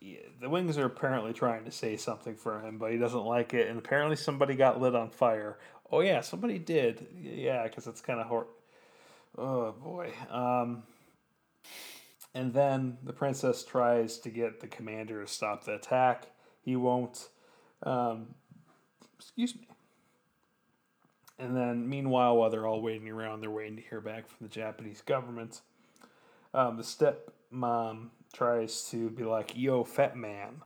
[0.00, 3.54] yeah, the wings are apparently trying to say something for him, but he doesn't like
[3.54, 3.68] it.
[3.68, 5.58] And apparently somebody got lit on fire.
[5.90, 7.06] Oh yeah, somebody did.
[7.20, 8.46] Yeah, because it's kind of hor.
[9.38, 10.12] Oh boy.
[10.30, 10.82] Um,
[12.34, 16.26] and then the princess tries to get the commander to stop the attack.
[16.62, 17.28] He won't.
[17.82, 18.34] Um,
[19.18, 19.66] excuse me.
[21.38, 24.52] And then, meanwhile, while they're all waiting around, they're waiting to hear back from the
[24.52, 25.60] Japanese government.
[26.54, 30.62] Um, the stepmom tries to be like, "Yo, fat man,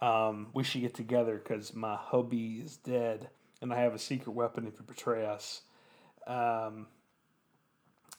[0.00, 3.28] um, we should get together because my hubby is dead,
[3.60, 5.62] and I have a secret weapon if you betray us."
[6.26, 6.88] Um,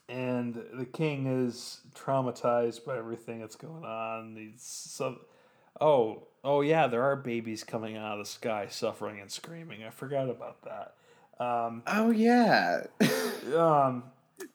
[0.10, 4.36] and the king is traumatized by everything that's going on.
[4.38, 5.20] He's so,
[5.82, 9.84] oh, oh yeah, there are babies coming out of the sky, suffering and screaming.
[9.84, 10.94] I forgot about that.
[11.44, 12.84] Um, Oh yeah.
[13.56, 14.04] um,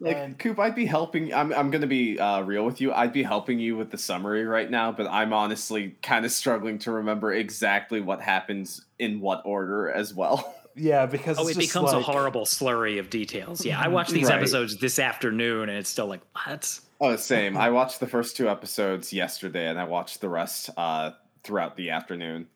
[0.01, 1.33] like And- Coop, I'd be helping.
[1.35, 2.93] I'm I'm gonna be uh, real with you.
[2.93, 6.79] I'd be helping you with the summary right now, but I'm honestly kind of struggling
[6.81, 10.55] to remember exactly what happens in what order as well.
[10.77, 13.65] yeah, because Oh, it's it just becomes a horrible slurry of details.
[13.65, 14.37] Yeah, I watched these Right.
[14.39, 16.79] episodes this afternoon, and it's still like, what?
[17.01, 17.57] Oh, same.
[17.57, 21.11] I watched the first two episodes yesterday, and I watched the rest uh,
[21.43, 22.47] throughout the afternoon.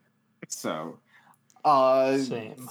[0.48, 0.98] So,
[1.66, 2.68] uh, Same.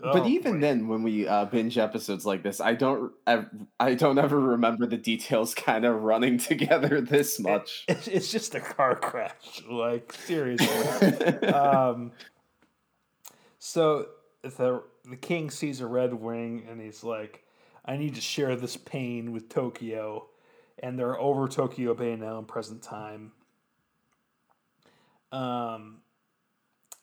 [0.00, 4.18] But Oh, even then, when we uh, binge episodes like this, I don't, I don't
[4.18, 7.84] ever remember the details kind of running together this much.
[7.88, 9.62] It's, it's just a car crash.
[9.68, 10.68] Like seriously.
[11.48, 12.12] um,
[13.58, 14.06] so
[14.42, 17.42] the the king sees a red wing and he's like,
[17.84, 20.28] "I need to share this pain with Tokyo,"
[20.78, 23.32] and they're over Tokyo Bay now in present time.
[25.32, 26.02] Um,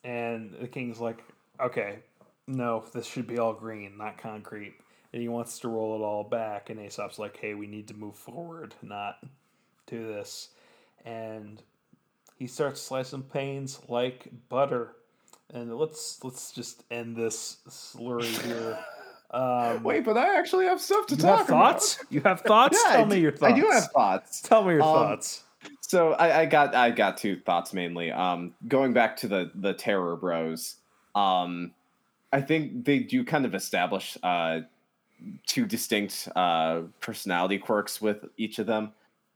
[0.07, 1.23] and the king's like,
[1.59, 1.99] "Okay,
[2.47, 4.73] no, this should be all green, not concrete."
[5.13, 7.93] And he wants to roll it all back, and Asap's like, "Hey, we need to
[7.93, 9.17] move forward, not
[9.85, 10.49] do this."
[11.05, 11.61] And
[12.37, 14.93] he starts slicing panes like butter.
[15.53, 18.77] And let's let's just end this slurry here.
[19.31, 21.95] Um, Wait, but I actually have stuff to you talk have thoughts?
[22.01, 22.11] about.
[22.11, 22.81] You have thoughts?
[22.85, 23.53] Yeah, Tell I me do- your thoughts.
[23.53, 24.41] I do have thoughts.
[24.41, 25.43] Tell me your Um, thoughts.
[25.87, 28.11] So I, I got I got two thoughts mainly.
[28.11, 30.75] Um, going back to the the Terror Bros.
[31.15, 31.71] Um,
[32.33, 34.59] I think they do kind of establish uh,
[35.45, 38.91] two distinct uh, personality quirks with each of them.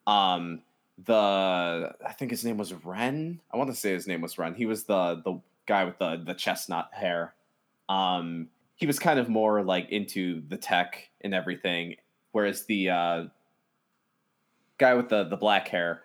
[0.06, 0.62] Um,
[1.06, 3.40] the I think his name was Ren.
[3.54, 4.54] I want to say his name was Ren.
[4.54, 7.34] He was the the guy with the the chestnut hair.
[7.88, 11.96] Um, he was kind of more like into the tech and everything,
[12.34, 13.24] whereas the uh,
[14.78, 16.02] guy with the the black hair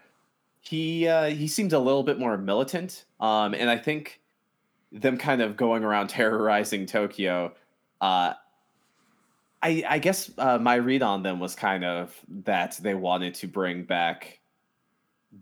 [0.68, 3.04] he uh, he seemed a little bit more militant.
[3.20, 4.20] Um, and I think
[4.90, 7.52] them kind of going around terrorizing Tokyo.
[8.00, 8.34] Uh,
[9.62, 12.14] I I guess uh, my read on them was kind of
[12.44, 14.40] that they wanted to bring back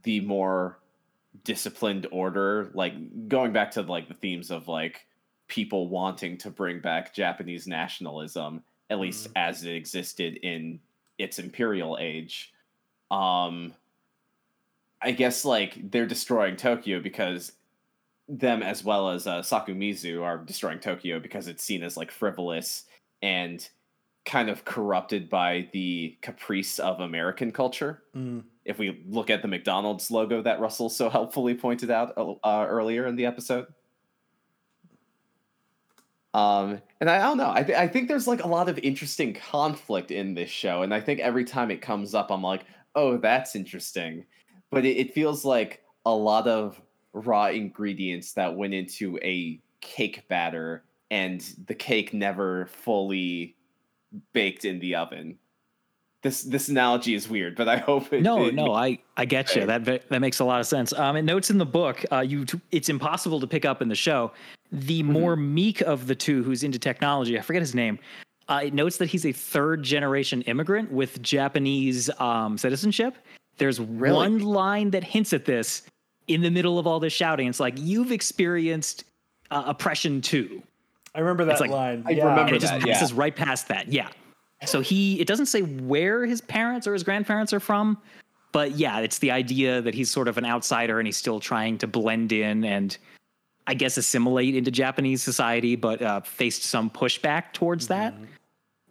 [0.03, 0.79] the more
[1.43, 2.95] disciplined order, like
[3.29, 5.07] going back to like the themes of like
[5.49, 10.81] people wanting to bring back Japanese nationalism, at least as it existed in
[11.19, 12.53] its imperial age.
[13.11, 13.75] Um,
[15.05, 17.53] I guess like they're destroying Tokyo because
[18.29, 22.85] them as well as uh, Sakomizu are destroying Tokyo because it's seen as like frivolous
[23.23, 23.69] and
[24.25, 28.03] kind of corrupted by the caprice of American culture.
[28.17, 28.45] Mm.
[28.65, 33.07] If we look at the McDonald's logo that Russell so helpfully pointed out uh, earlier
[33.07, 33.67] in the episode.
[36.33, 37.53] Um, and I, I don't know.
[37.55, 40.93] I, th- I think there's like a lot of interesting conflict in this show, and
[40.93, 42.65] I think every time it comes up, I'm like,
[42.97, 44.25] oh, that's interesting.
[44.75, 46.81] But it, it feels like a lot of
[47.13, 53.57] raw ingredients that went into a cake batter, and the cake never fully
[54.33, 55.39] baked in the oven.
[56.23, 59.55] this this analogy is weird, but I hope it, no, it no, I I get
[59.55, 59.67] you.
[59.67, 60.93] That that makes a lot of sense.
[60.93, 63.95] Um, it notes in the book, uh, you it's impossible to pick up in the
[63.95, 64.33] show.
[64.73, 65.13] The Mm-hmm.
[65.13, 67.99] more meek of the two, who's into technology, I forget his name.
[68.49, 73.17] Uh, it notes that he's a third generation immigrant with Japanese um, citizenship.
[73.59, 75.83] There's one line that hints at this
[76.27, 77.49] in the middle of all this shouting.
[77.49, 79.05] It's like you've experienced
[79.51, 80.63] uh, oppression too.
[81.15, 82.03] I remember that like- line.
[82.07, 82.25] I yeah.
[82.25, 82.95] remember and it just that, yeah.
[82.95, 83.89] passes right past that.
[83.89, 84.09] Yeah.
[84.65, 87.99] So he it doesn't say where his parents or his grandparents are from,
[88.53, 91.77] but yeah, it's the idea that he's sort of an outsider and he's still trying
[91.79, 92.97] to blend in and
[93.67, 98.15] I guess assimilate into Japanese society, but uh, faced some pushback towards that.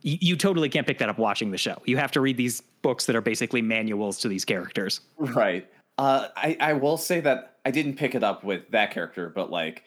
[0.04, 1.82] You, you totally can't pick that up watching the show.
[1.86, 5.02] You have to read these books that are basically manuals to these characters.
[5.18, 5.68] Right.
[5.98, 9.50] Uh, I I will say that I didn't pick it up with that character, but
[9.50, 9.84] like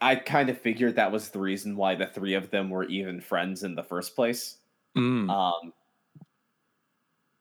[0.00, 3.20] I kind of figured that was the reason why the three of them were even
[3.20, 4.58] friends in the first place.
[4.96, 5.30] Mm.
[5.30, 5.72] Um,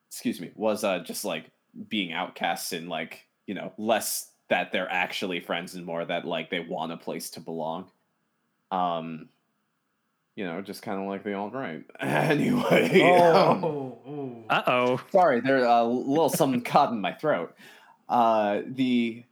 [0.10, 1.46] excuse me, was uh just like
[1.90, 6.50] being outcasts and like you know less that they're actually friends and more that like
[6.50, 7.90] they want a place to belong.
[8.72, 9.30] Um,
[10.38, 11.84] you know, just kind of like the alt right.
[12.00, 14.44] anyway, um, Oh, oh.
[14.48, 15.02] Uh oh.
[15.12, 17.56] Sorry, there's a little something caught in my throat.
[18.08, 19.24] Uh, the,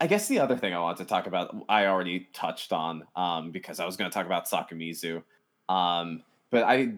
[0.00, 3.50] I guess the other thing I wanted to talk about, I already touched on, um,
[3.50, 5.24] because I was going to talk about Sakomizu,
[5.68, 6.92] um, but I,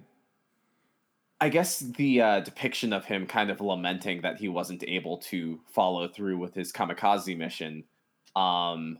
[1.40, 5.60] I guess the uh, depiction of him kind of lamenting that he wasn't able to
[5.72, 7.84] follow through with his kamikaze mission,
[8.36, 8.98] um,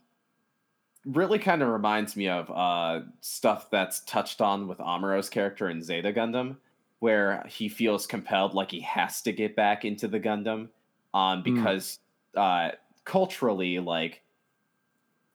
[1.05, 5.83] really kind of reminds me of uh, stuff that's touched on with Amuro's character in
[5.83, 6.57] Zeta Gundam
[7.01, 10.69] where he feels compelled like he has to get back into the Gundam
[11.13, 11.99] um because
[12.37, 12.71] uh
[13.05, 14.23] culturally like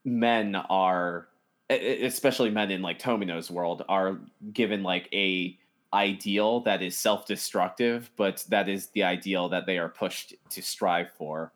[0.06, 1.28] men are
[1.70, 4.20] especially men in like Tomino's world are
[4.54, 5.58] given like a
[5.94, 11.12] ideal that is self-destructive but that is the ideal that they are pushed to strive
[11.18, 11.52] for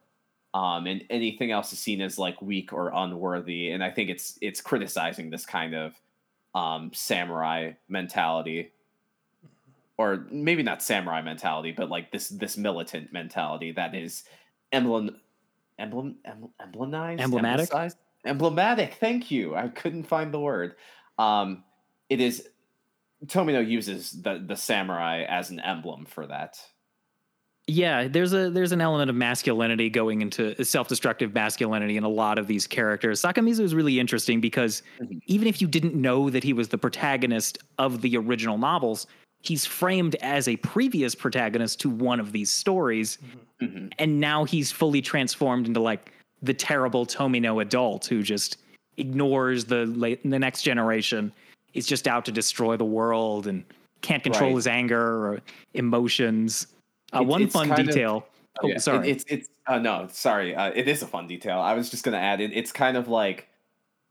[0.54, 4.38] um and anything else is seen as like weak or unworthy and i think it's
[4.42, 5.94] it's criticizing this kind of
[6.56, 8.72] um samurai mentality
[10.00, 14.24] or maybe not samurai mentality, but like this this militant mentality that is
[14.72, 15.18] emblem
[15.78, 17.70] emblem emblem emblemized Emblematic?
[18.26, 18.94] emblematic.
[18.94, 19.56] Thank you.
[19.56, 20.76] I couldn't find the word.
[21.18, 21.66] Um,
[22.10, 22.48] it is
[23.26, 26.58] Tomino uses the the samurai as an emblem for that.
[27.70, 32.40] Yeah, there's a there's an element of masculinity going into self-destructive masculinity in a lot
[32.40, 33.22] of these characters.
[33.22, 35.22] Sakomizu is really interesting because Mhm.
[35.28, 39.06] even if you didn't know that he was the protagonist of the original novels,
[39.44, 43.20] he's framed as a previous protagonist to one of these stories,
[43.62, 43.92] Mhm.
[44.00, 48.58] and now he's fully transformed into like the terrible Tomino adult who just
[48.98, 51.32] ignores the late, the next generation,
[51.76, 53.64] is just out to destroy the world and
[54.02, 54.56] can't control Right.
[54.56, 55.42] his anger or
[55.76, 56.66] emotions.
[57.14, 58.28] Uh, one fun kind of- detail.
[58.64, 59.10] oh, Yeah, it- sorry.
[59.10, 60.56] it's it's uh, no, sorry.
[60.56, 61.60] Uh, it is a fun detail.
[61.60, 62.52] I was just gonna add it.
[62.54, 63.48] It's kind of like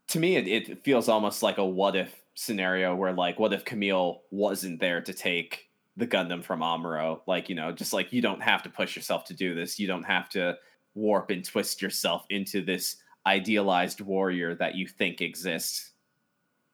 [0.07, 3.63] to me, it, it feels almost like a what if scenario where like, what if
[3.63, 7.21] Kamille wasn't there to take the Gundam from Amuro?
[7.27, 9.77] Like, you know, just like you don't have to push yourself to do this.
[9.79, 10.57] You don't have to
[10.95, 12.95] warp and twist yourself into this
[13.27, 15.91] idealized warrior that you think exists.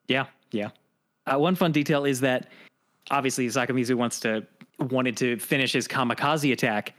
[0.07, 0.69] Yeah, yeah.
[1.25, 2.47] Uh, one fun detail is that
[3.11, 4.45] obviously Sakomizu wants to
[4.79, 6.93] wanted to finish his kamikaze attack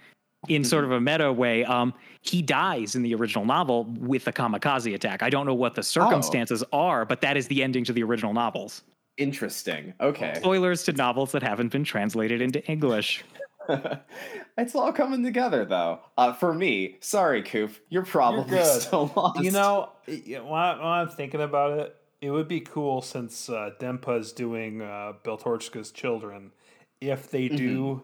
[0.48, 1.64] in sort of a meta way.
[1.64, 1.92] Um,
[2.22, 5.22] he dies in the original novel with a kamikaze attack.
[5.22, 8.32] I don't know what the circumstances are, but that is the ending to the original
[8.32, 8.82] novels.
[9.16, 9.94] Interesting.
[10.00, 10.34] Okay.
[10.36, 13.24] Spoilers to novels that haven't been translated into English.
[14.58, 16.00] it's all coming together though.
[16.16, 18.82] Uh, for me, sorry, Coop, you're probably good.
[18.82, 19.42] still lost.
[19.42, 23.48] You know, y- when, I, when I'm thinking about it, it would be cool since
[23.48, 26.52] uh, Denpa's doing uh, Beltorchika's Children,
[27.00, 28.02] if they do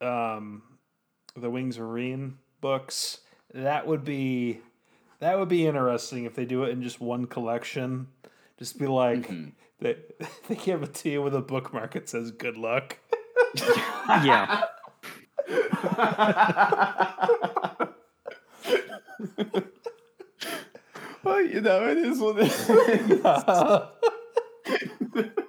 [0.00, 0.62] um,
[1.36, 3.20] the Wings of Rean books.
[3.54, 4.60] That would be
[5.20, 8.08] that would be interesting if they do it in just one collection.
[8.58, 9.30] Just be like
[9.80, 9.96] they
[10.48, 11.94] they give it to you with a bookmark.
[11.96, 12.98] It says "Good luck."
[14.24, 14.62] Yeah.
[21.22, 22.50] well, you know, it is what it
[25.14, 25.42] is.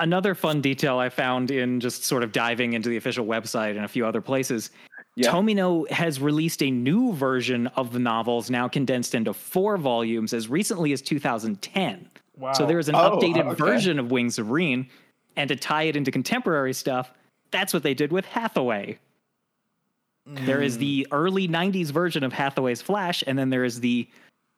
[0.00, 3.84] Another fun detail I found in just sort of diving into the official website and
[3.84, 4.70] a few other places.
[5.16, 5.32] Yeah.
[5.32, 10.48] Tomino has released a new version of the novels, now condensed into four volumes, as
[10.48, 12.08] recently as 2010.
[12.36, 12.52] Wow.
[12.52, 13.54] So there is an Oh, updated okay.
[13.54, 14.88] version of Wings of Rean,
[15.34, 17.12] and to tie it into contemporary stuff,
[17.50, 18.98] that's what they did with Hathaway.
[20.26, 20.80] There is hmm.
[20.80, 24.08] the early 90s version of Hathaway's Flash, and then there is the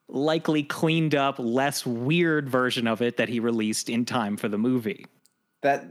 [0.09, 4.59] likely cleaned up, less weird version of it that he released in time for the
[4.59, 5.07] movie.
[5.63, 5.85] That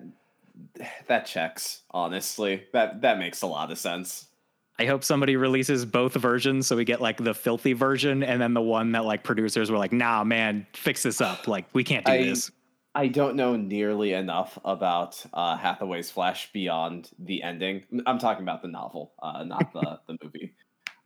[1.08, 1.82] that checks.
[1.91, 4.28] Honestly, that that makes a lot of sense.
[4.80, 8.54] I hope somebody releases both versions so we get like the filthy version and then
[8.54, 11.50] the one that like producers were like, nah, man, fix this up.
[11.50, 12.50] Like, we can't do I- this.
[12.96, 17.84] I don't know nearly enough about uh, Hathaway's Flash beyond the ending.
[18.08, 20.56] I'm talking about the novel, uh, not the the movie.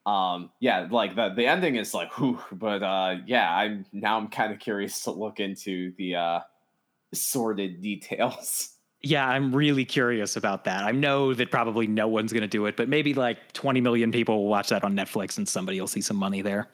[0.06, 4.30] Um, yeah, like the the ending is like, whew, but uh, yeah, I'm now I'm
[4.30, 6.40] kind of curious to look into the uh,
[7.14, 8.70] sordid details.
[9.06, 10.86] Yeah, I'm really curious about that.
[10.86, 14.14] I know that probably no one's going to do it, but maybe like 20 million
[14.14, 16.70] people will watch that on Netflix and somebody will see some money there.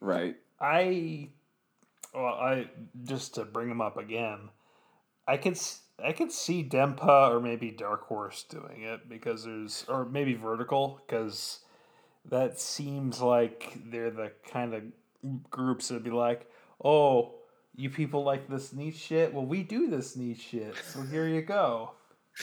[0.00, 0.34] right.
[0.58, 1.28] I,
[2.14, 2.70] well, I
[3.02, 4.48] just to bring them up again,
[5.28, 5.58] I could
[6.02, 11.00] I could see Denpa or maybe Dark Horse doing it because there's or maybe Vertical
[11.06, 11.60] because
[12.30, 14.82] that seems like they're the kind of
[15.50, 16.48] groups that'd be like,
[16.82, 17.34] oh,
[17.76, 19.32] you people like this niche shit.
[19.32, 21.92] Well, we do this niche shit, so here you go.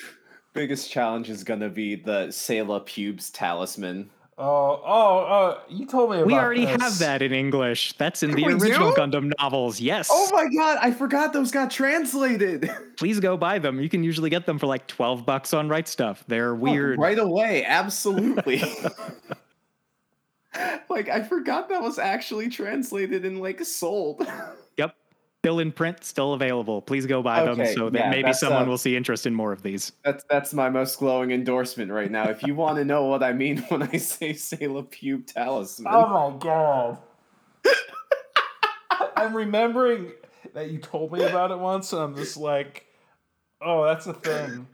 [0.53, 4.09] Biggest challenge is gonna be the Sayla pubes talisman.
[4.37, 5.61] Oh, oh, oh!
[5.69, 6.81] You told me about We already this.
[6.81, 7.93] have that in English.
[7.93, 8.99] That's in oh, the We original do?
[8.99, 9.79] Gundam novels.
[9.79, 10.09] Yes.
[10.11, 12.69] Oh my god, I forgot those got translated.
[12.97, 13.79] Please go buy them.
[13.79, 16.17] You can usually get them for like 12 bucks on Right Stuf.
[16.27, 16.97] They're weird.
[16.97, 18.59] right away, absolutely.
[20.89, 24.27] like I forgot that was actually translated and like sold.
[25.43, 25.49] Yep.
[25.49, 26.83] Still in print, still available.
[26.83, 29.51] Please go buy them so that yeah, maybe someone uh, will see interest in more
[29.51, 29.91] of these.
[30.03, 32.29] That's that's my most glowing endorsement right now.
[32.29, 36.31] If you want to know what I mean when I say Sayla Pube Talisman, Oh
[36.31, 36.99] my god.
[39.15, 40.11] I'm remembering
[40.53, 42.85] that you told me about it once, and I'm just like,
[43.61, 44.67] oh, that's a thing.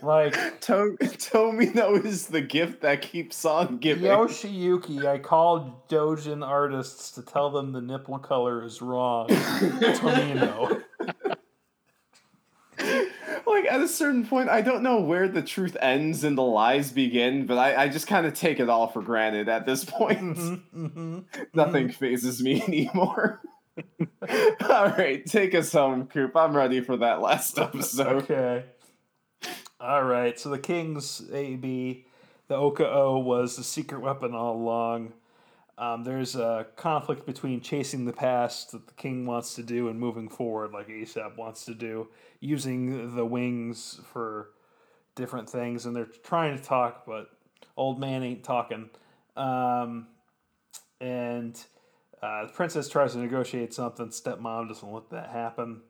[0.00, 0.32] Like,
[0.62, 4.04] to- Tomino is the gift that keeps on giving.
[4.04, 9.28] Yoshiyuki, I called Dojin artists to tell them the nipple color is wrong.
[9.28, 10.82] Tomino.
[13.46, 16.90] like at a certain point, I don't know where the truth ends and the lies
[16.90, 20.38] begin, but I, I just kind of take it all for granted at this point.
[20.38, 21.18] hmm
[21.54, 23.40] Nothing fazes me anymore.
[24.68, 26.36] all right, take us home, Coop.
[26.36, 28.24] I'm ready for that last episode.
[28.24, 28.64] Okay.
[29.82, 30.38] All right.
[30.38, 32.06] So the King's AB,
[32.46, 35.12] the Oka O was the secret weapon all along.
[35.76, 39.98] Um, there's a conflict between chasing the past that the king wants to do and
[39.98, 42.06] moving forward, like Asap wants to do,
[42.38, 44.50] using the wings for
[45.16, 45.84] different things.
[45.84, 47.30] And they're trying to talk, but
[47.76, 48.88] old man ain't talking.
[49.36, 50.06] Um,
[51.00, 51.60] and
[52.22, 54.10] uh, the princess tries to negotiate something.
[54.10, 55.80] Stepmom doesn't let that happen.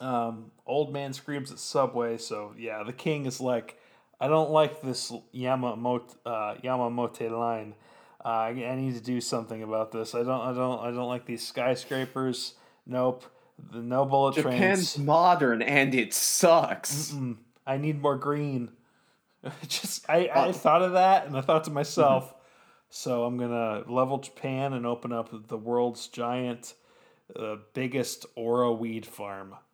[0.00, 2.18] Um, old man screams at Subway.
[2.18, 3.78] So yeah, the king is like,
[4.20, 7.74] I don't like this Yamamoto uh, Yamanote line.
[8.24, 10.14] Uh, I, I need to do something about this.
[10.14, 10.40] I don't.
[10.40, 10.80] I don't.
[10.80, 12.54] I don't like these skyscrapers.
[12.86, 13.24] Nope.
[13.72, 14.98] The no bullet Japan's trains.
[14.98, 17.10] modern and it sucks.
[17.12, 17.36] Mm,
[17.66, 18.70] I need more green.
[19.68, 22.34] Just I, I Uh, thought of that and I thought to myself,
[22.88, 26.74] so I'm gonna level Japan and open up the world's giant,
[27.36, 29.54] uh, biggest aura weed farm.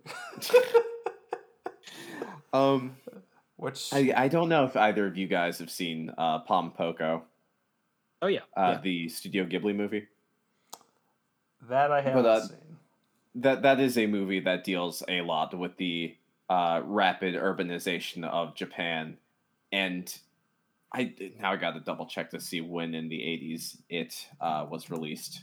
[2.53, 2.97] Um,
[3.57, 7.23] Which I, I don't know if either of you guys have seen uh, Pom Poko,
[8.23, 8.41] Oh, yeah.
[8.57, 8.81] uh, yeah.
[8.81, 10.07] the Studio Ghibli movie.
[11.69, 12.57] that I haven't uh, seen.
[13.35, 16.15] That that is a movie that deals a lot with the
[16.49, 19.17] uh, rapid urbanization of Japan,
[19.73, 20.17] and
[20.93, 24.65] I now I got to double check to see when in the '80s it uh,
[24.71, 25.43] was released.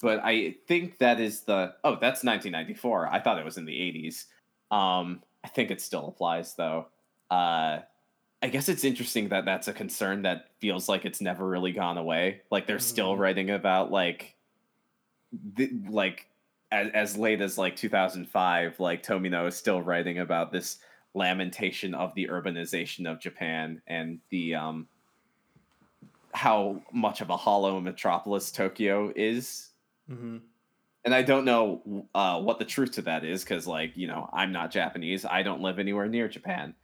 [0.00, 3.08] But I think that is the oh that's 1994.
[3.08, 4.26] I thought it was in the '80s.
[4.70, 6.86] Um, I think it still applies though.
[7.30, 7.80] Uh,
[8.42, 11.98] I guess it's interesting that that's a concern that feels like it's never really gone
[11.98, 12.42] away.
[12.50, 13.18] Like they're still Mhm.
[13.18, 14.36] writing about like,
[15.56, 16.28] the, like
[16.70, 20.78] as, as late as like 2005, like Tomino is still writing about this
[21.14, 24.86] lamentation of the urbanization of Japan and the um
[26.34, 29.67] how much of a hollow metropolis Tokyo is.
[30.08, 30.38] Hmm
[31.04, 34.28] And I don't know uh, what the truth to that is because, like, you know,
[34.32, 35.24] I'm not Japanese.
[35.24, 36.74] I don't live anywhere near Japan.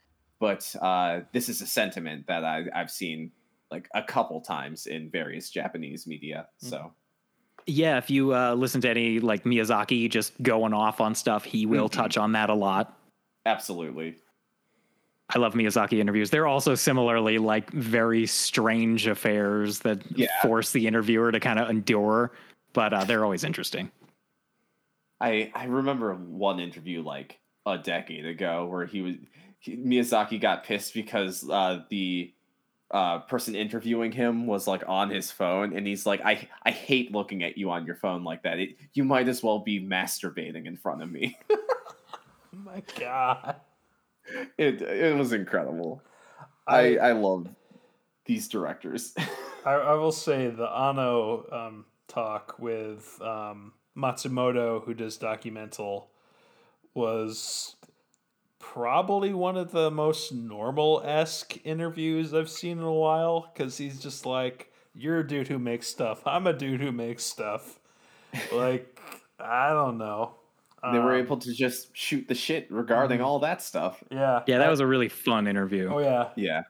[0.40, 3.32] But uh, this is a sentiment that I, I've seen
[3.70, 6.48] like a couple times in various Japanese media.
[6.58, 6.92] So,
[7.66, 11.66] Yeah, if you uh, listen to any like Miyazaki just going off on stuff, he
[11.66, 11.92] will Mhm.
[11.92, 12.98] touch on that a lot.
[13.46, 14.16] absolutely.
[15.34, 16.30] I love Miyazaki interviews.
[16.30, 20.28] They're also similarly like very strange affairs that Yeah.
[20.42, 22.32] force the interviewer to kind of endure,
[22.74, 23.90] but uh, they're always interesting.
[25.20, 29.14] I I remember one interview like a decade ago where he was
[29.60, 32.34] he, Miyazaki got pissed because uh, the
[32.90, 37.12] uh, person interviewing him was like on his phone, and he's like, "I I hate
[37.12, 38.58] looking at you on your phone like that.
[38.58, 41.38] It, you might as well be masturbating in front of me."
[42.56, 43.56] Oh my god.
[44.56, 46.00] it it was incredible.
[46.68, 47.48] I I, I love
[48.26, 49.12] these directors.
[49.66, 51.84] I, I will say the Anno um,
[52.14, 56.08] talk with um, Matsumoto, who does documental,
[56.94, 57.76] was
[58.58, 64.00] probably one of the most normal esque interviews I've seen in a while because he's
[64.02, 66.22] just like, "You're a dude who makes stuff.
[66.26, 67.80] I'm a dude who makes stuff."
[68.52, 69.00] like,
[69.38, 70.36] I don't know.
[70.90, 73.24] They were Um, able to just shoot the shit regarding Mhm.
[73.24, 74.04] all that stuff.
[74.10, 74.42] Yeah.
[74.46, 75.92] Yeah, that was a really fun interview.
[75.92, 76.32] Oh yeah.
[76.36, 76.62] Yeah.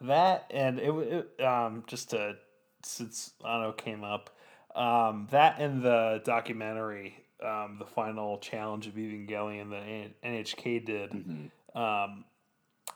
[0.00, 0.90] That and it,
[1.38, 2.36] it um just to
[2.84, 4.35] since Anno came up,
[4.76, 9.82] um that and the documentary, um the final challenge of Evangelion that
[10.22, 11.10] NHK did.
[11.10, 11.50] Mhm.
[11.74, 12.24] Um,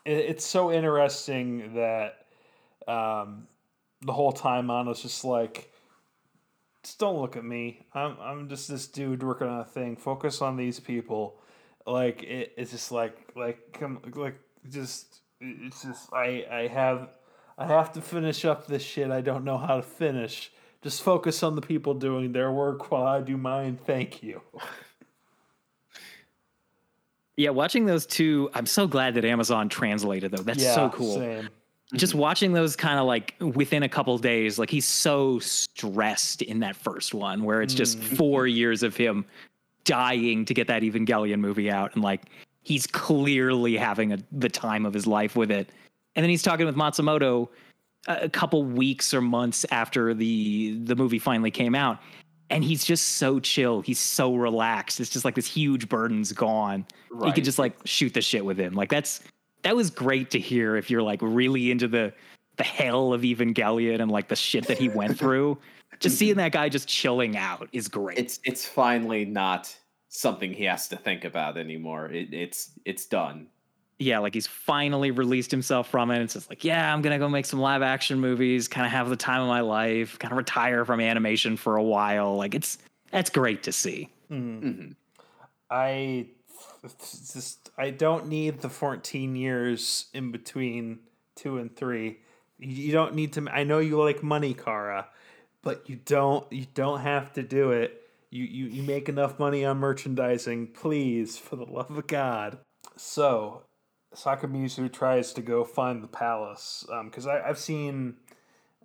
[0.04, 2.26] it, it's so interesting that
[2.86, 3.48] um
[4.02, 5.70] the whole time Anno's just like.
[6.82, 7.84] Just don't look at me.
[7.92, 9.96] I'm I'm just this dude working on a thing.
[9.96, 11.38] Focus on these people.
[11.86, 14.40] Like it, it's just like like come like
[14.70, 17.10] just it's just I I have
[17.58, 20.50] I have to finish up this shit I don't know how to finish.
[20.82, 23.78] Just focus on the people doing their work while I do mine.
[23.86, 24.40] Thank you.
[27.36, 30.42] Yeah, watching those two, I'm so glad that Amazon translated though.
[30.42, 31.14] That's yeah, so cool.
[31.16, 31.48] Same.
[31.94, 36.60] Just watching those kind of like within a couple days, like he's so stressed in
[36.60, 38.16] that first one where it's just Mm.
[38.16, 39.24] four years of him
[39.84, 42.22] dying to get that Evangelion movie out and like
[42.62, 45.70] he's clearly having a, the time of his life with it.
[46.14, 47.48] And then he's talking with Matsumoto
[48.06, 51.98] a, couple weeks or months after the the movie finally came out
[52.50, 53.80] and he's just so chill.
[53.80, 55.00] He's so relaxed.
[55.00, 56.84] It's just like this huge burden's gone.
[57.10, 57.34] You Right.
[57.34, 58.74] could just like shoot the shit with him.
[58.74, 59.20] Like that's
[59.62, 62.12] that was great to hear if you're like really into the
[62.56, 65.58] the hell of Evangelion and like the shit that he went through.
[66.00, 66.38] Just seeing mm-hmm.
[66.38, 68.16] that guy just chilling out is great.
[68.16, 69.76] it's it's finally not
[70.08, 72.06] something he has to think about anymore.
[72.06, 73.48] It, it's it's done.
[74.00, 76.22] Yeah, like he's finally released himself from it.
[76.22, 79.10] It's just like, yeah, I'm gonna go make some live action movies, kind of have
[79.10, 82.36] the time of my life, kind of retire from animation for a while.
[82.36, 82.78] Like it's
[83.10, 84.08] that's great to see.
[84.30, 84.62] Mm.
[84.62, 84.94] Mhm.
[85.70, 86.28] I
[86.82, 91.00] it's just I don't need the 14 years in between
[91.36, 92.18] 2 and 3.
[92.58, 95.06] You, you don't need to I know you like money, Khara,
[95.62, 98.00] but you don't you don't have to do it.
[98.30, 102.60] You you you make enough money on merchandising, please, for the love of God.
[102.96, 103.64] So,
[104.14, 108.16] Sakomizu tries to go find the palace because I I've seen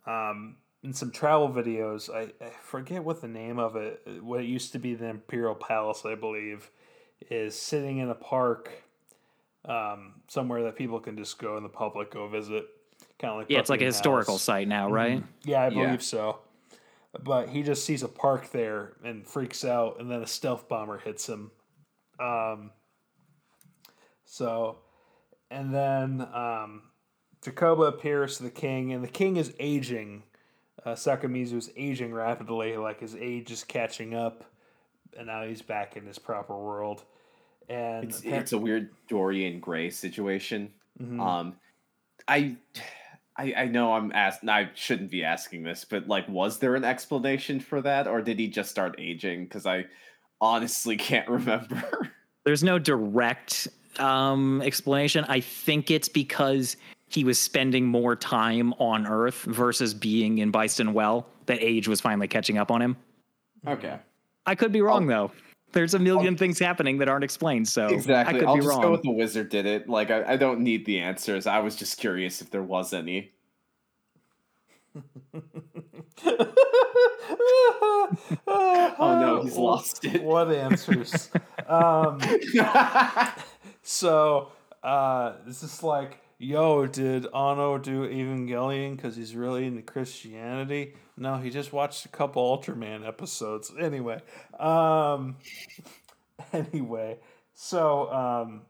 [0.05, 2.13] um, in some travel videos.
[2.13, 4.01] I, I forget what the name of it.
[4.21, 6.69] What it used to be the Imperial Palace, I believe,
[7.29, 8.83] is sitting in a park
[9.65, 12.65] um, somewhere that people can just go in the public go visit.
[13.19, 15.23] Kind of like Yeah, it's like a Buckingham historical site now, right?
[15.43, 15.97] Yeah, I believe Yeah.
[15.97, 16.39] so.
[17.23, 20.97] But he just sees a park there and freaks out, and then a stealth bomber
[20.97, 21.49] hits him.
[22.19, 22.71] Um,
[24.25, 24.79] so,
[25.55, 26.81] and then um,
[27.41, 30.23] Jacoba appears to the king, and the king is aging.
[30.85, 34.43] Uh, Sakomizu is aging rapidly, like his age is catching up,
[35.17, 37.03] and now he's back in his proper world.
[37.69, 40.73] And It's it's a weird Dorian Gray situation.
[41.01, 41.19] Mhm.
[41.19, 41.55] Um,
[42.27, 42.57] I,
[43.37, 44.47] I I know I'm asked.
[44.47, 48.37] I shouldn't be asking this, but like, was there an explanation for that, or did
[48.37, 49.45] he just start aging?
[49.45, 49.85] Because I
[50.41, 52.11] honestly can't remember.
[52.43, 53.67] There's no direct
[53.99, 55.25] um, explanation.
[55.27, 56.77] I think it's because
[57.07, 62.01] he was spending more time on Earth versus being in Byston Well that age was
[62.01, 62.97] finally catching up on him.
[63.67, 63.99] okay,
[64.45, 65.31] I could be wrong though.
[65.71, 68.37] There's a million things happening that aren't explained, so exactly.
[68.37, 68.81] I could I'll be just wrong.
[68.81, 69.89] go with the wizard did it.
[69.89, 71.47] Like, I, I don't need the answers.
[71.47, 73.33] I was just curious if there was any.
[78.47, 80.23] oh no, he's lost it.
[80.23, 81.29] What answers?
[81.67, 82.19] um,
[83.85, 84.51] so
[84.83, 90.95] uh, this is like, yo, did Anno do Evangelion because he's really into Christianity?
[91.15, 93.71] No, he just watched a couple Ultraman episodes.
[93.79, 94.21] Anyway,
[94.59, 95.37] um,
[96.53, 97.19] anyway,
[97.53, 98.61] so um,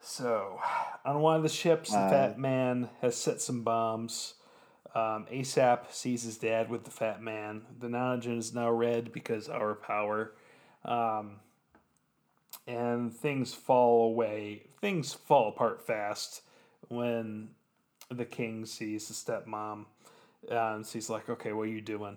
[0.00, 0.60] so
[1.04, 4.34] on one of the ships, the Uh, Fat Man has set some bombs.
[4.94, 7.62] Um, Asap sees his dad with the Fat Man.
[7.78, 10.32] The Nanajin is now red because our power.
[10.84, 11.40] Um,
[12.66, 14.62] and things fall away.
[14.80, 16.42] Things fall apart fast
[16.88, 17.48] when
[18.10, 19.84] the king sees the stepmom.
[20.50, 22.16] Um, so he's like, okay, what are you doing?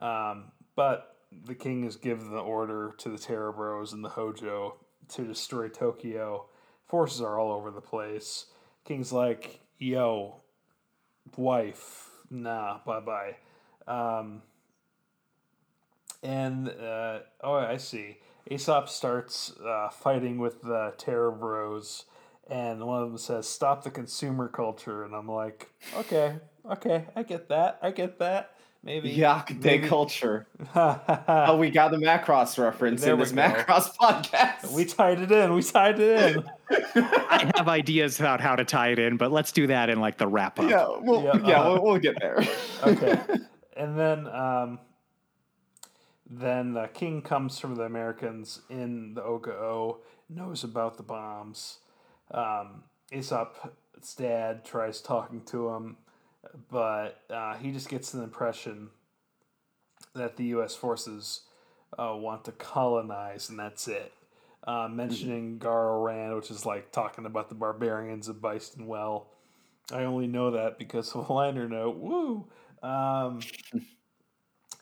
[0.00, 0.44] Um,
[0.76, 1.16] but
[1.46, 4.76] the king has given the order to the Terror Bros and the Hojo
[5.10, 6.46] to destroy Tokyo.
[6.86, 8.46] Forces are all over the place.
[8.84, 10.36] King's like, yo,
[11.36, 13.36] wife, nah, bye bye.
[13.86, 14.42] Um,
[16.22, 18.18] and uh, oh, I see.
[18.50, 22.04] Asap starts uh, fighting with the Terror Bros,
[22.48, 26.36] and one of them says, "Stop the consumer culture," and I'm like, "Okay,
[26.70, 30.46] okay, I get that, I get that." Maybe Yak Day culture.
[30.74, 33.42] Oh, we got the Macross reference There in this go.
[33.42, 34.72] Macross podcast.
[34.72, 35.52] we tied it in.
[35.52, 36.44] We tied it in.
[36.96, 40.16] I have ideas about how to tie it in, but let's do that in like
[40.16, 40.70] the wrap up.
[40.70, 41.72] yeah, we'll, Yeah, yeah, uh-huh.
[41.74, 42.42] we'll, we'll get there.
[42.84, 43.20] okay.
[43.76, 44.78] And then um,
[46.30, 49.96] then the king comes from the Americans in the Okao,
[50.28, 51.78] knows about the bombs.
[52.30, 55.96] Um, Asap's dad tries talking to him,
[56.70, 58.90] but uh, he just gets an impression
[60.14, 60.76] that the U.S.
[60.76, 61.42] forces
[61.98, 64.12] uh, want to colonize, and that's it.
[64.66, 69.28] Uh, mentioning Garo Rand, which is like talking about the barbarians of Byston Well.
[69.92, 71.96] I only know that because of a liner note.
[71.96, 72.46] Woo!
[72.82, 73.40] Um,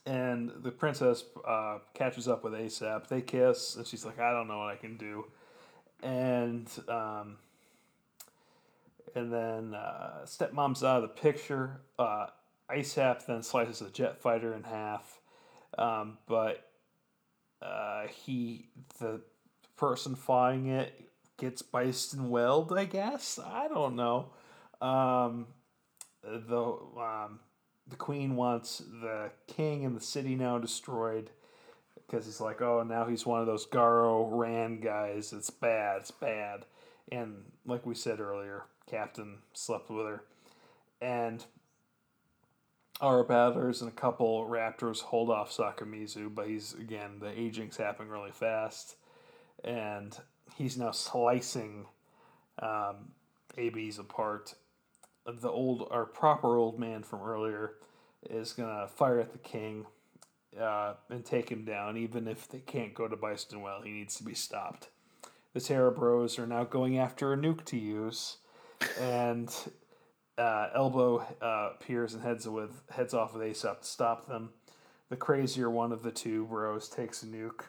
[0.09, 3.09] and the princess uh, catches up with Asap.
[3.09, 5.27] They kiss, and she's like, "I don't know what I can do."
[6.03, 7.37] And um,
[9.15, 11.83] and then uh, stepmom's out of the picture.
[11.99, 12.29] Uh,
[12.71, 15.21] Asap then slices the jet fighter in half,
[15.77, 16.71] um, but
[17.61, 19.21] uh, he the
[19.77, 22.73] person flying it gets Byston weld.
[22.73, 24.31] I guess I don't know.
[24.81, 25.49] Um,
[26.23, 27.41] the um,
[27.89, 31.31] the queen wants the king and the city now destroyed
[31.95, 35.33] because he's like, oh, now he's one of those Garo Rand guys.
[35.33, 35.99] It's bad.
[36.01, 36.65] It's bad.
[37.11, 40.23] And like we said earlier, Captain slept with her,
[41.01, 41.45] and
[43.01, 48.11] aura battlers and a couple raptors hold off Sakomizu, but he's again the aging's happening
[48.11, 48.97] really fast,
[49.65, 50.19] and
[50.57, 51.87] he's now slicing
[52.61, 53.13] um,
[53.57, 54.55] ABs apart
[55.33, 57.75] the old our proper old man from earlier
[58.29, 59.87] is gonna fire at the king
[60.61, 63.83] uh, and take him down, even if they can't go to Byston Well.
[63.83, 64.89] He needs to be stopped.
[65.55, 68.39] The Terror Bros are now going after a nuke to use,
[69.01, 69.55] and
[70.37, 74.51] uh, Elbow uh, appears and heads with heads off with Asap to stop them.
[75.09, 77.65] The crazier one of the two bros takes a nuke.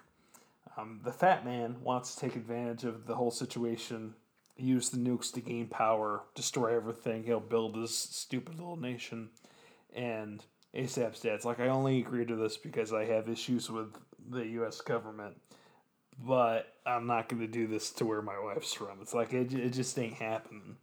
[0.77, 4.14] Um, the Fat Man wants to take advantage of the whole situation
[4.60, 7.23] use the nukes to gain power, destroy everything.
[7.23, 9.30] He'll build his stupid little nation.
[9.95, 13.95] And Asap's dad's like, I only agree to this because I have issues with
[14.30, 14.81] the U.S.
[14.81, 15.36] government,
[16.23, 18.99] but I'm not going to do this to where my wife's from.
[19.02, 20.76] It's like, it, it just ain't happening.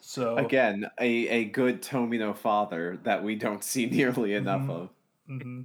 [0.00, 4.70] So, Again, a, a good Tomino father that we don't see nearly enough Mhm.
[4.70, 4.90] of.
[5.26, 5.62] hmm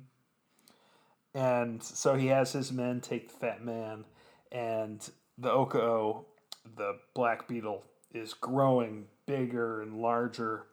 [1.34, 4.06] And so he has his men take the fat man,
[4.52, 5.08] and
[5.38, 6.26] the Okao,
[6.76, 7.84] the black beetle,
[8.14, 10.66] is growing bigger and larger.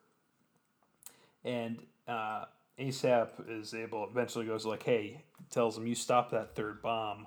[1.45, 2.47] And uh,
[2.79, 7.27] Asap is able, eventually goes like, hey, tells him, you stop that third bomb.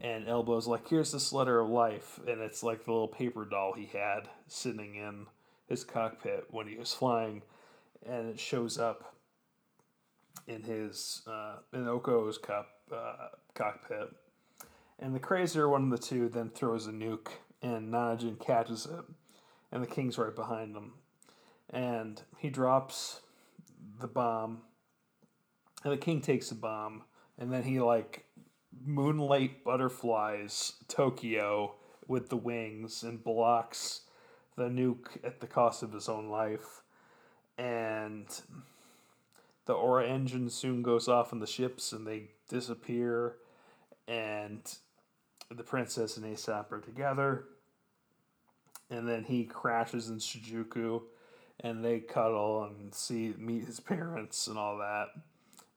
[0.00, 2.18] And Elbow's like, here's this letter of life.
[2.26, 5.26] And it's like the little paper doll he had sitting in
[5.68, 7.42] his cockpit when he was flying.
[8.04, 9.14] And it shows up
[10.46, 14.10] in his uh, in Oko's cup uh, cockpit,
[14.98, 17.28] and the crazier one of the two then throws a nuke,
[17.62, 19.04] and Nanajin catches it,
[19.70, 20.92] and the king's right behind him,
[21.70, 23.20] and he drops
[24.00, 24.62] the bomb,
[25.84, 27.02] and the king takes the bomb,
[27.38, 28.26] and then he like
[28.84, 31.74] moonlight butterflies Tokyo
[32.08, 34.02] with the wings and blocks
[34.56, 36.82] the nuke at the cost of his own life,
[37.56, 38.26] and
[39.66, 43.36] the aura engine soon goes off in the ships and they disappear
[44.08, 44.78] and
[45.50, 47.44] the princess and Asap are together
[48.92, 51.02] and then he crashes in Shinjuku
[51.60, 55.08] and they cuddle and see meet his parents and all that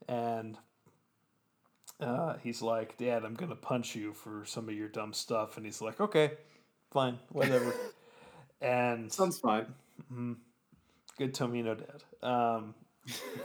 [0.08, 0.58] and
[2.00, 5.66] uh, he's like dad i'm gonna punch you for some of your dumb stuff and
[5.66, 6.32] he's like okay
[6.92, 7.74] fine whatever
[8.62, 9.68] and Sounds fine.
[10.12, 10.38] Mhm.
[11.18, 12.04] good Tomino dad.
[12.28, 12.76] Um,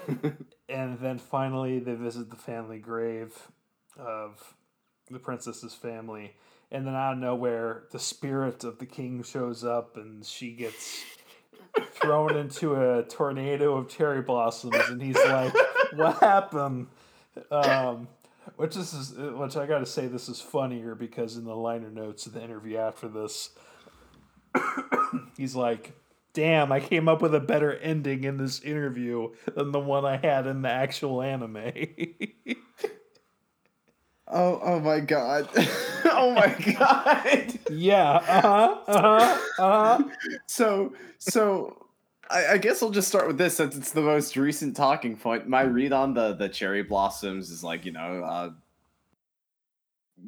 [0.69, 3.37] and then finally, they visit the family grave
[3.99, 4.55] of
[5.11, 6.35] the princess's family.
[6.73, 11.03] And then out of nowhere, the spirit of the king shows up, and she gets
[11.95, 14.77] thrown into a tornado of cherry blossoms.
[14.89, 15.53] And he's like,
[15.95, 16.87] "What happened?"
[17.51, 18.09] Um,
[18.57, 22.27] which is which I got to say, this is funnier because in the liner notes
[22.27, 23.51] of the interview after this,
[25.37, 25.93] he's like,
[26.35, 30.19] "Damn, I came up with a better ending in this interview than the one I
[30.19, 31.73] had in the actual anime."
[34.33, 35.49] Oh, oh my god.
[36.17, 37.59] oh my god.
[37.71, 38.13] yeah.
[38.17, 38.79] Uh huh.
[38.87, 39.39] Uh huh.
[39.59, 40.05] Uh huh.
[40.47, 41.87] so, so
[42.31, 45.49] I, I guess I'll just start with this since it's the most recent talking point.
[45.49, 48.51] My read on the the cherry blossoms is like you know, uh,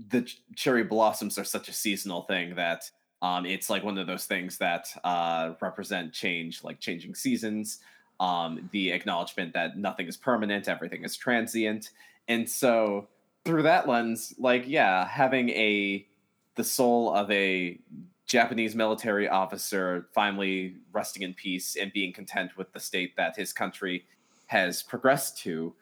[0.08, 2.90] the ch- cherry blossoms are such a seasonal thing that
[3.20, 7.78] um, it's like one of those things that uh, represent change, like changing seasons,
[8.18, 11.90] um, the acknowledgement that nothing is permanent, everything is transient,
[12.26, 13.06] and so
[13.44, 16.06] through that lens, like yeah, having a
[16.54, 17.78] the soul of a
[18.26, 23.52] Japanese military officer finally resting in peace and being content with the state that his
[23.52, 24.04] country
[24.46, 25.74] has progressed to.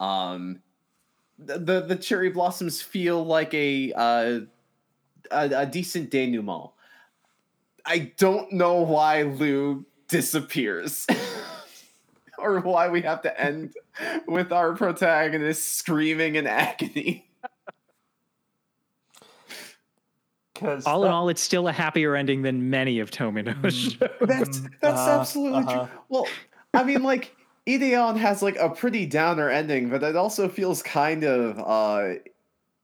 [0.00, 0.60] Um,
[1.38, 4.40] the the, cherry blossoms feel like a, uh,
[5.30, 6.70] a a decent denouement.
[7.86, 11.06] I don't know why Lou disappears.
[12.38, 13.74] or why we have to end
[14.26, 17.28] with our protagonist screaming in agony.
[20.54, 23.98] Because all in all, it's still a happier ending than many of Tomino's shows.
[24.20, 25.86] That's that's Uh-huh, absolutely uh-huh.
[25.86, 25.98] true.
[26.08, 26.28] Well,
[26.72, 27.34] I mean, like
[27.66, 32.20] Ideon has like a pretty downer ending, but it also feels kind of uh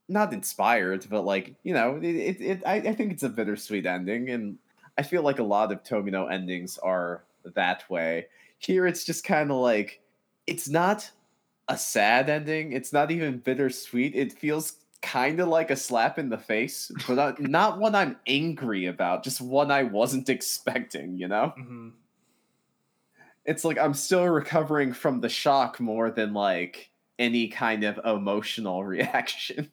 [0.09, 3.87] not inspired, but like you know, it, it, it I, I think it's a bittersweet
[3.87, 4.59] ending, and
[4.99, 7.23] I feel like a lot of Tomino endings are
[7.55, 8.27] that way.
[8.61, 10.01] Here, it's just kind of like
[10.47, 11.11] it's not
[11.69, 12.73] a sad ending.
[12.73, 14.15] It's not even bittersweet.
[14.15, 18.17] It feels kind of like a slap in the face, but not, not one I'm
[18.27, 19.25] angry about.
[19.25, 21.17] Just one I wasn't expecting.
[21.17, 21.93] You know Mhm.
[23.47, 28.85] it's like I'm still recovering from the shock more than like any kind of emotional
[28.97, 29.71] reaction.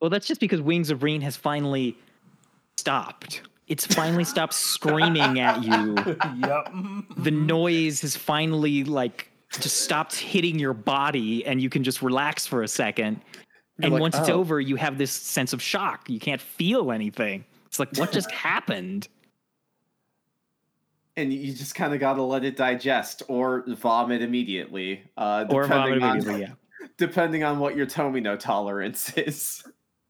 [0.00, 1.96] Well, that's just because Wings of Rean has finally
[2.78, 3.42] stopped.
[3.66, 5.94] It's finally stopped screaming at you.
[6.46, 6.72] yep.
[7.16, 12.46] The noise has finally like just stopped hitting your body and you can just relax
[12.46, 13.20] for a second.
[13.78, 16.08] You're and like, once it's "Oh." over, you have this sense of shock.
[16.10, 17.44] You can't feel anything.
[17.66, 19.08] It's like what just happened?
[21.16, 25.02] And you just kind of got to let it digest or vomit immediately.
[25.16, 26.86] Uh, Or depending vomit on- immediately, yeah.
[26.98, 29.64] Depending on what your Tomino tolerance is.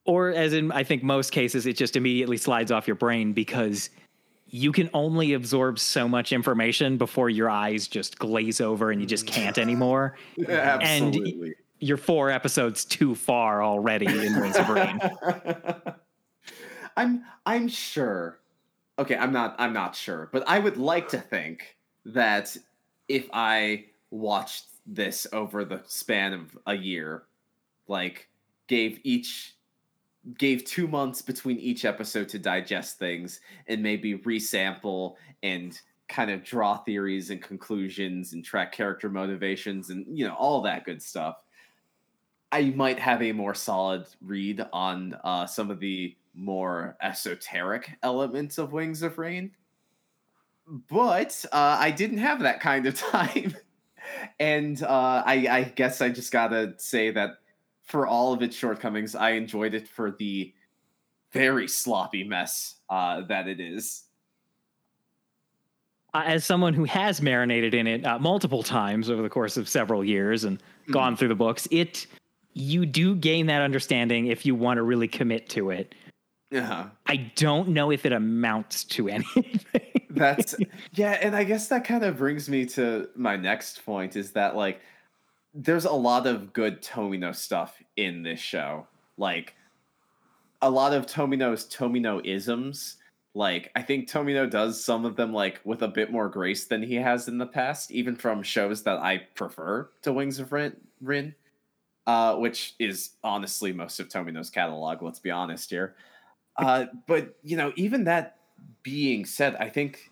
[0.04, 3.90] Or as in I think most cases it just immediately slides off your brain because
[4.48, 9.06] you can only absorb so much information before your eyes just glaze over and you
[9.06, 9.30] just mm.
[9.30, 10.16] can't anymore.
[10.48, 11.54] Absolutely.
[11.80, 15.00] You're four episodes too far already in Wings of Rain.
[16.96, 18.38] I'm I'm sure.
[18.98, 21.76] Okay, I'm not I'm not sure, but I would like to think
[22.06, 22.56] that
[23.08, 27.24] if I watched this over the span of a year,
[27.88, 28.28] like
[28.68, 29.53] gave each
[30.38, 36.44] gave 2 months between each episode to digest things and maybe resample and kind of
[36.44, 41.36] draw theories and conclusions and track character motivations and you know all that good stuff.
[42.52, 48.58] I might have a more solid read on uh, some of the more esoteric elements
[48.58, 49.52] of Wings of Rain.
[50.88, 53.56] But uh, I didn't have that kind of time.
[54.38, 57.38] and uh, I, I guess I just gotta say that
[57.84, 60.52] for all of its shortcomings, I enjoyed it for the
[61.32, 64.04] very sloppy mess uh, that it is.
[66.14, 69.68] Uh, as someone who has marinated in it uh, multiple times over the course of
[69.68, 72.06] several years and gone through the books, it
[72.52, 75.94] you do gain that understanding if you want to really commit to it.
[76.54, 76.84] Uh-huh.
[77.06, 80.06] I don't know if it amounts to anything.
[80.10, 80.54] That's
[80.92, 84.54] yeah, and I guess that kind of brings me to my next point is that
[84.54, 84.80] like
[85.54, 88.86] there's a lot of good Tomino stuff in this show.
[89.16, 89.54] Like
[90.60, 92.96] a lot of Tomino's Tomino isms.
[93.34, 96.82] Like I think Tomino does some of them like with a bit more grace than
[96.82, 100.76] he has in the past, even from shows that I prefer to Wings of Rin,
[101.00, 101.34] Rin
[102.06, 105.02] uh, which is honestly most of Tomino's catalog.
[105.02, 105.94] Let's be honest here.
[106.56, 108.38] Uh, but you know, even that
[108.82, 110.10] being said, I think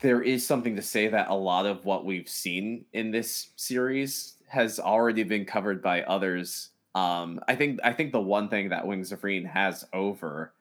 [0.00, 4.33] there is something to say that a lot of what we've seen in this series
[4.54, 6.70] has already been covered by others.
[6.94, 10.52] Um, I think I think the one thing that Wings of Rean has over,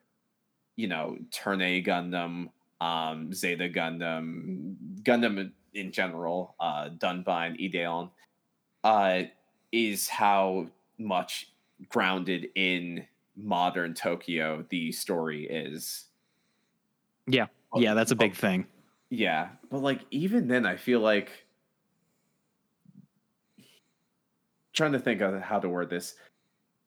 [0.75, 2.49] you know, Turn A Gundam,
[2.81, 8.09] um, Zeta Gundam, Gundam in general, uh, Dunbine Ideon,
[8.83, 9.23] uh,
[9.71, 10.67] is how
[10.97, 11.51] much
[11.89, 13.05] grounded in
[13.35, 16.05] modern Tokyo the story is.
[17.27, 17.45] yeah,
[17.75, 18.65] yeah, that's a big thing.
[19.09, 21.42] Yeah, but like even then, I feel like
[24.73, 26.15] trying to think of how to word this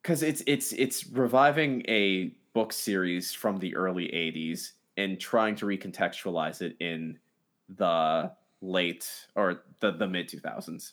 [0.02, 5.66] because it's it's it's reviving a book series from the early '80s and trying to
[5.66, 7.18] recontextualize it in
[7.68, 8.30] the
[8.60, 10.92] late or the the mid 2000s,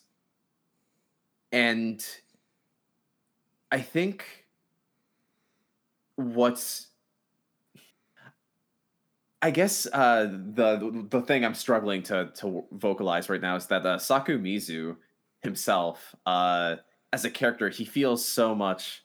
[1.51, 2.05] and
[3.71, 4.45] I think
[6.15, 6.87] what's
[9.43, 13.85] I guess uh, the the thing I'm struggling to to vocalize right now is that
[13.85, 14.95] uh, Sakomizu
[15.43, 16.77] himself, uh,
[17.11, 19.03] as a character, he feels so much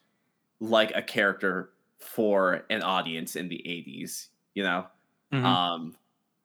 [0.60, 4.88] like a character for an audience in the 80s, you know?
[5.30, 5.58] Mhm.
[5.66, 5.96] Um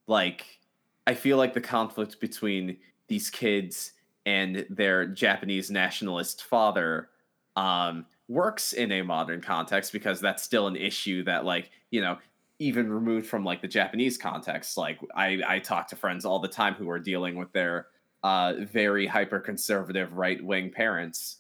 [0.08, 0.60] like
[1.08, 3.94] I feel like the conflict between these kids
[4.26, 7.10] and their Japanese nationalist father
[7.56, 12.18] um works in a modern context because that's still an issue that like, you know,
[12.60, 16.48] even removed from like the Japanese context, like I I talk to friends all the
[16.48, 17.88] time who are dealing with their
[18.24, 21.38] uh very hyper conservative right wing parents.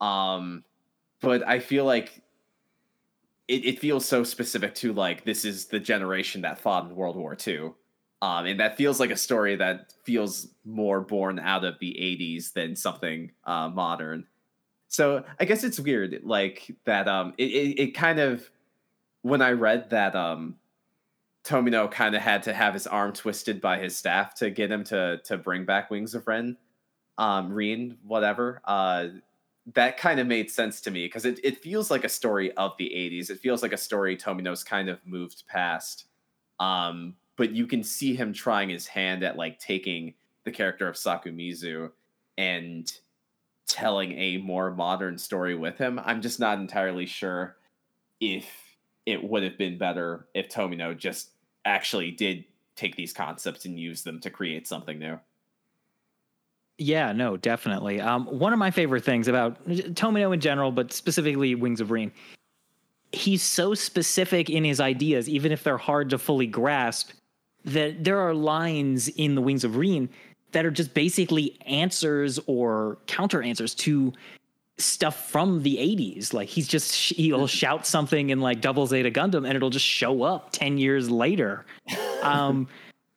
[0.00, 0.64] Um
[1.20, 2.22] but I feel like
[3.48, 7.16] it, it feels so specific to like this is the generation that fought in World
[7.16, 7.72] War II.
[8.22, 12.52] Um, and that feels like a story that feels more born out of the 80s
[12.52, 14.26] than something uh, modern.
[14.88, 17.08] So I guess it's weird, like that.
[17.08, 18.48] Um, it, it, it kind of
[19.22, 20.56] when I read that um,
[21.44, 24.84] Tomino kind of had to have his arm twisted by his staff to get him
[24.84, 26.56] to to bring back Wings of Ren,
[27.18, 28.60] um, Rean, whatever.
[28.64, 29.08] Uh,
[29.74, 32.72] that kind of made sense to me because it, it feels like a story of
[32.78, 33.30] the 80s.
[33.30, 36.06] It feels like a story Tomino's kind of moved past.
[36.58, 40.14] Um, but you can see him trying his hand at like taking
[40.44, 41.90] the character of Sakomizu
[42.36, 42.90] and
[43.66, 46.00] telling a more modern story with him.
[46.04, 47.56] I'm just not entirely sure
[48.20, 48.46] if
[49.06, 51.30] it would have been better if Tomino just
[51.64, 52.44] actually did
[52.76, 55.18] take these concepts and use them to create something new.
[56.78, 58.00] Yeah, no, definitely.
[58.00, 62.10] Um, one of my favorite things about Tomino in general, but specifically Wings of Rean,
[63.12, 67.10] he's so specific in his ideas, even if they're hard to fully grasp,
[67.66, 70.08] that there are lines in the Wings of Rean
[70.52, 74.12] that are just basically answers or counter answers to
[74.80, 76.32] stuff from the 80s.
[76.32, 80.22] Like he's just he'll shout something in like Double Zeta Gundam and it'll just show
[80.22, 81.64] up 10 years later.
[82.22, 82.68] Um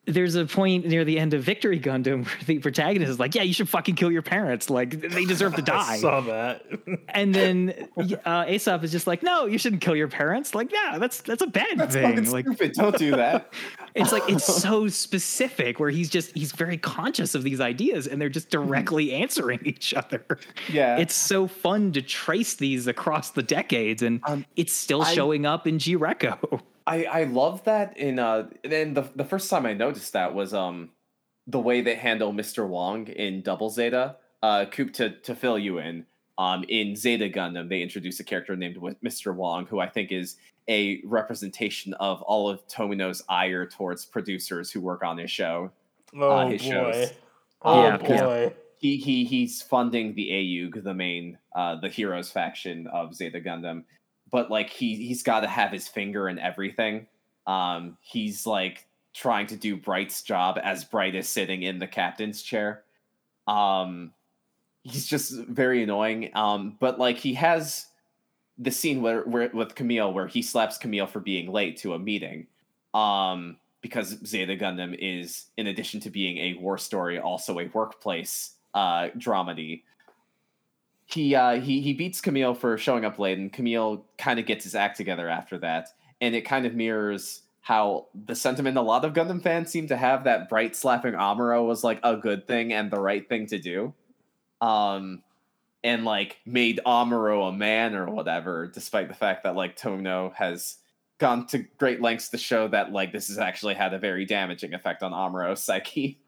[0.06, 3.42] there's a point near the end of Victory Gundam where the protagonist is like, "Yeah,
[3.42, 4.68] you should fucking kill your parents.
[4.70, 6.62] Like they deserve to I die." saw that.
[7.08, 7.88] and then
[8.24, 10.54] uh, Aesop is just like, "No, you shouldn't kill your parents.
[10.54, 12.02] Like, yeah, that's that's a bad That's thing.
[12.16, 12.72] fucking Like, stupid.
[12.74, 13.52] Don't do that.
[13.94, 18.20] it's like it's so specific where he's just he's very conscious of these ideas and
[18.20, 20.24] they're just directly answering each other.
[20.70, 20.98] Yeah.
[20.98, 25.46] It's so fun to trace these across the decades, and Um, it's still I- showing
[25.46, 26.60] up in G Reco.
[26.86, 30.52] I I love that in uh and the the first time I noticed that was
[30.52, 30.90] um
[31.46, 32.66] the way they handle Mr.
[32.66, 34.16] Wong in Double Zeta.
[34.42, 36.06] Uh Coop to to fill you in.
[36.38, 39.34] Um in Zeta Gundam they introduce a character named Mr.
[39.34, 40.36] Wong who I think is
[40.68, 45.70] a representation of all of Tomino's ire towards producers who work on his show.
[46.14, 46.68] Oh his boy.
[46.70, 47.12] shows.
[47.62, 48.54] Oh Yeah, boy.
[48.78, 53.84] He he he's funding the AUG, the main uh the heroes faction of Zeta Gundam.
[54.34, 57.06] But like he he's got to have his finger in everything.
[57.46, 58.84] Um he's like
[59.14, 62.82] trying to do Bright's job as Bright is sitting in the captain's chair.
[63.46, 64.12] Um
[64.82, 66.32] he's just very annoying.
[66.34, 67.86] Um but like he has
[68.58, 71.98] the scene where, where with Kamille where he slaps Kamille for being late to a
[72.00, 72.48] meeting.
[72.92, 78.56] Um because Zeta Gundam is in addition to being a war story also a workplace
[78.74, 79.82] uh dramedy.
[81.06, 84.64] He uh he he beats Kamille for showing up late and Kamille kind of gets
[84.64, 85.88] his act together after that
[86.20, 89.96] and it kind of mirrors how the sentiment a lot of Gundam fans seem to
[89.96, 93.58] have that bright slapping Amuro was like a good thing and the right thing to
[93.58, 93.94] do.
[94.60, 95.22] Um
[95.82, 100.76] and like made Amuro a man or whatever, despite the fact that like Tomino has
[101.18, 104.72] gone to great lengths to show that like this has actually had a very damaging
[104.72, 106.18] effect on Amuro's psyche.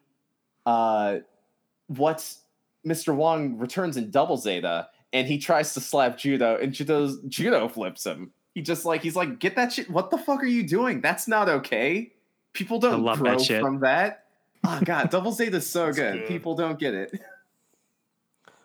[0.66, 1.18] Uh
[1.86, 2.34] what
[2.86, 3.14] Mr.
[3.14, 8.04] Wong returns in Double Zeta and he tries to slap Judau and Judau's Judo flips
[8.06, 8.32] him.
[8.54, 9.90] He just like he's like, get that shit.
[9.90, 11.00] What the fuck are you doing?
[11.00, 12.12] That's not okay.
[12.52, 13.60] People don't love grow that shit.
[13.60, 14.24] from that.
[14.64, 16.20] Oh god, Double Zeta's so good.
[16.20, 16.28] good.
[16.28, 17.20] People don't get it.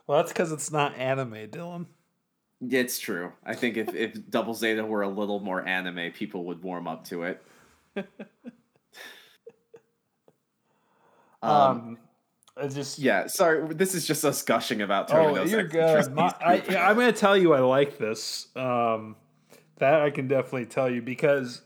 [0.08, 1.86] Well, that's because it's not anime, Dylan.
[2.70, 3.32] It's true.
[3.46, 7.06] I think if, if Double Zeta were a little more anime, people would warm up
[7.06, 7.44] to it.
[11.42, 11.98] um, Um,
[12.62, 13.74] I just yeah, sorry.
[13.74, 16.14] This is just us gushing about Oh, you're good.
[16.14, 18.48] My, I, I'm going to tell you, I like this.
[18.56, 19.16] Um,
[19.80, 21.62] that I can definitely tell you because,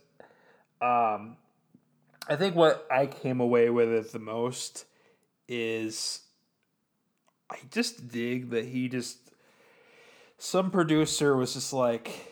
[0.82, 1.36] um,
[2.30, 4.86] I think what I came away with it the most
[5.50, 6.22] is
[7.50, 9.18] I just dig that he just
[10.38, 12.32] some producer was just like,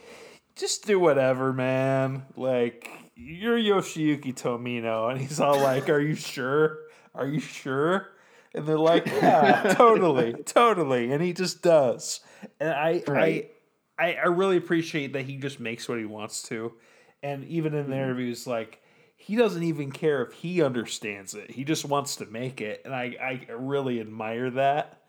[0.56, 2.26] just do whatever, man.
[2.38, 6.78] Like you're Yoshiyuki Tomino, and he's all like, "Are you sure?
[7.14, 8.13] Are you sure?"
[8.54, 12.20] And they're like, "Yeah, totally, totally." And he just does.
[12.60, 13.52] And I, Right.
[13.98, 16.74] I, I, really appreciate that he just makes what he wants to,
[17.22, 18.82] and even in the interviews, like
[19.16, 21.52] he doesn't even care if he understands it.
[21.52, 23.16] He just wants to make it, and I,
[23.50, 25.02] I really admire that.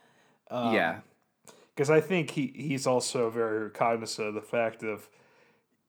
[0.51, 1.01] Um, yeah,
[1.75, 5.09] because I think he he's also very cognizant of the fact of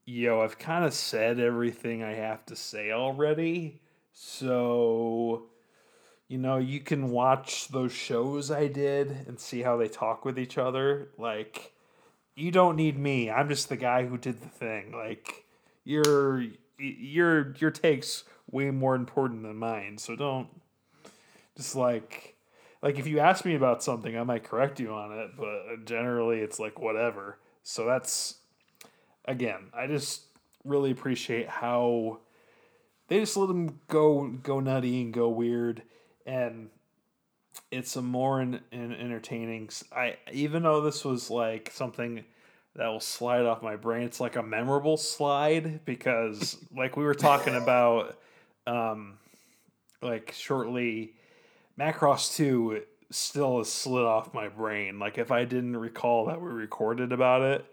[0.05, 3.81] yo, I've kind of said everything I have to say already.
[4.13, 5.47] So,
[6.27, 10.39] you know, you can watch those shows I did and see how they talk with
[10.39, 11.09] each other.
[11.17, 11.73] Like,
[12.35, 13.29] you don't need me.
[13.29, 14.91] I'm just the guy who did the thing.
[14.91, 15.45] Like,
[15.83, 16.43] your
[16.77, 19.97] your your takes way more important than mine.
[19.97, 20.49] So don't
[21.55, 22.35] just like
[22.81, 26.39] like if you ask me about something, I might correct you on it, but generally
[26.39, 27.37] it's like whatever.
[27.63, 28.35] So that's
[29.25, 30.23] again, I just
[30.63, 32.19] really appreciate how
[33.07, 35.83] they just let them go go nutty and go weird
[36.25, 36.69] and
[37.71, 42.23] it's a more in, in entertaining i even though this was like something
[42.75, 47.15] that will slide off my brain it's like a memorable slide because like we were
[47.15, 48.17] talking about
[48.67, 49.17] um
[50.01, 51.13] like shortly
[51.79, 52.81] macross 2
[53.11, 57.41] still has slid off my brain like if i didn't recall that we recorded about
[57.41, 57.65] it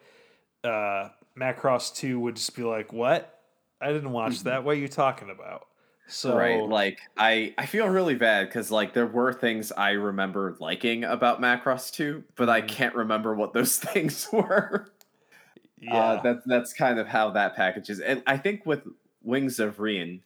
[0.65, 1.09] uh
[1.39, 3.43] macross 2 would just be like what
[3.83, 4.49] I didn't watch mm-hmm.
[4.49, 4.65] that.
[4.65, 5.67] What are you talking about?
[6.13, 10.57] So right, like I I feel really bad because like there were things I remember
[10.61, 12.69] liking about Macross 2, but I mm-hmm.
[12.69, 14.87] can't remember what those things were.
[14.87, 18.83] Uh, yeah, uh, that's that's kind of how that package is, and I think with
[19.23, 20.23] Wings of Rean,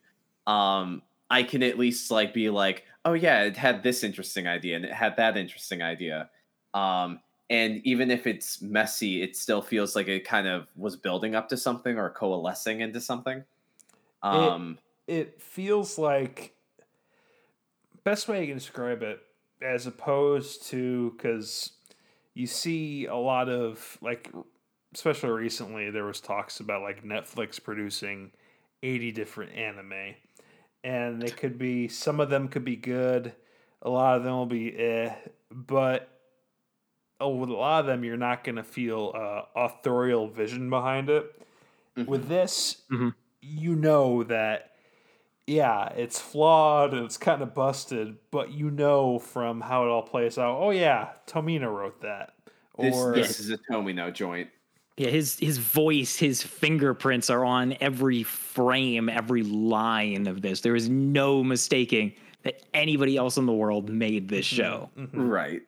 [0.47, 4.77] um, I can at least like be like, oh yeah, it had this interesting idea
[4.77, 6.29] and it had that interesting idea,
[6.75, 11.35] um, and even if it's messy it still feels like it kind of was building
[11.35, 13.45] up to something or coalescing into something
[14.23, 16.55] um it, it feels like
[18.05, 19.21] best way i can describe it
[19.63, 21.73] as opposed to because
[22.35, 24.31] you see a lot of like
[24.95, 28.31] especially recently there was talks about like netflix producing
[28.83, 30.15] 80 different anime
[30.85, 33.33] and they could be some of them could be good
[33.83, 35.15] a lot of them will be eh
[35.51, 36.17] but
[37.21, 41.09] oh, with a lot of them, you're not going to feel uh, authorial vision behind
[41.09, 41.25] it.
[41.97, 42.11] Mm-hmm.
[42.11, 43.11] With this, mm-hmm.
[43.41, 44.73] you know that,
[45.47, 50.03] yeah, it's flawed and it's kind of busted, but you know from how it all
[50.03, 50.59] plays out.
[50.61, 52.35] Oh yeah, Tomino wrote that.
[52.75, 54.51] Or this, this is a Tomino joint.
[54.97, 60.63] Yeah, his his voice, his fingerprints are on every frame, every line of this.
[60.63, 64.57] There is no mistaking that anybody else in the world made this mm-hmm.
[64.57, 64.91] show.
[64.97, 65.29] Mm-hmm.
[65.29, 65.63] Right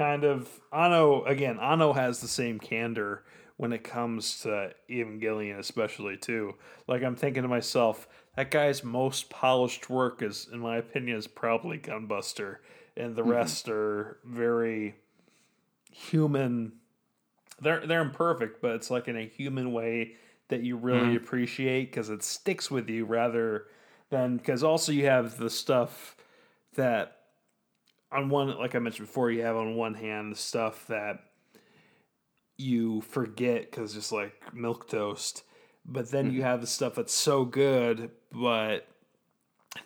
[0.00, 1.58] kind of Anno again.
[1.60, 3.24] Anno has the same candor
[3.58, 6.54] when it comes to Evangelion, especially too.
[6.88, 11.26] Like I'm thinking to myself, that guy's most polished work is, in my opinion, is
[11.26, 12.58] probably Gunbuster,
[12.96, 13.30] and the mm-hmm.
[13.30, 14.94] rest are very
[15.92, 16.72] human.
[17.60, 20.16] They're they're imperfect, but it's like in a human way
[20.48, 21.16] that you really mm-hmm.
[21.16, 23.66] appreciate because it sticks with you rather
[24.10, 26.16] than because also you have the stuff
[26.74, 27.16] that
[28.12, 31.20] on one, like I mentioned before, you have on one hand the stuff that
[32.56, 35.44] you forget because just like milk toast,
[35.90, 36.36] but then mm-hmm.
[36.36, 38.86] you have the stuff that's so good, but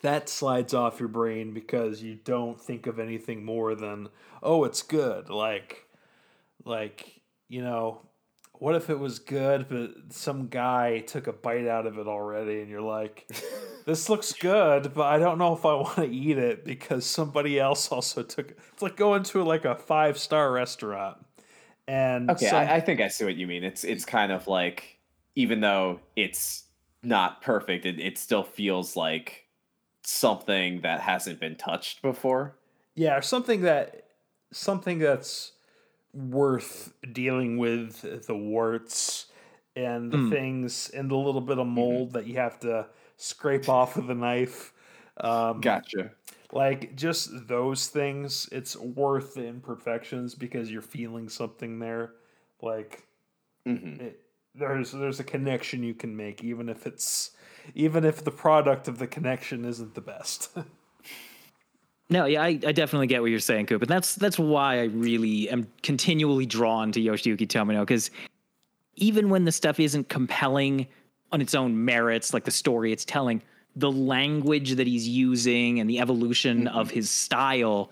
[0.03, 4.09] that slides off your brain because you don't think of anything more than
[4.43, 5.31] oh, it's good.
[5.31, 5.87] Like,
[6.65, 8.03] like you know,
[8.53, 12.61] what if it was good, but some guy took a bite out of it already,
[12.61, 13.27] and you're like,
[13.87, 17.59] this looks good, but I don't know if I want to eat it because somebody
[17.59, 18.59] else also took it.
[18.73, 21.17] It's like going to like a five star restaurant.
[21.87, 22.59] And okay, some...
[22.59, 23.65] I, I think I see what you mean.
[23.65, 24.94] It's it's kind of like
[25.37, 26.65] even though it's
[27.03, 29.47] not perfect, it, it still feels like
[30.03, 32.57] something that hasn't been touched before.
[32.95, 34.05] Yeah, something that
[34.53, 35.53] something that's
[36.13, 39.27] worth dealing with the warts
[39.75, 40.31] and the mm.
[40.31, 41.75] things and the little bit of mm-hmm.
[41.75, 42.19] mold mm-hmm.
[42.19, 42.87] that you have to
[43.17, 44.73] scrape off with a knife.
[45.17, 46.13] Um, gotcha.
[46.53, 52.13] Like just those things, it's worth the imperfections because you're feeling something there.
[52.63, 53.03] Like
[53.67, 54.01] mm-hmm.
[54.01, 54.21] it,
[54.55, 57.33] there's there's a connection you can make, even if it's
[57.75, 60.57] even if the product of the connection isn't the best.
[62.11, 63.81] No, yeah, I, I definitely get what you're saying, Coop.
[63.81, 68.11] And that's that's why I really am continually drawn to Yoshiyuki Tomino, because
[68.97, 70.87] even when the stuff isn't compelling
[71.33, 73.43] on its own merits, like the story it's telling,
[73.75, 76.77] the language that he's using and the evolution mm-hmm.
[76.77, 77.91] of his style,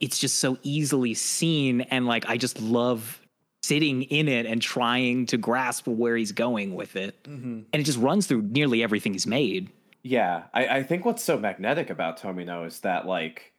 [0.00, 1.82] it's just so easily seen.
[1.82, 3.19] And like I just love
[3.62, 7.22] sitting in it and trying to grasp where he's going with it.
[7.24, 7.62] Mm-hmm.
[7.72, 9.70] And it just runs through nearly everything he's made.
[10.02, 13.52] Yeah, I, I think what's so magnetic about Tomino is that like,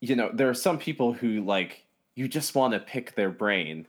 [0.00, 1.84] you know, there are some people who like
[2.14, 3.86] you just want to pick their brain,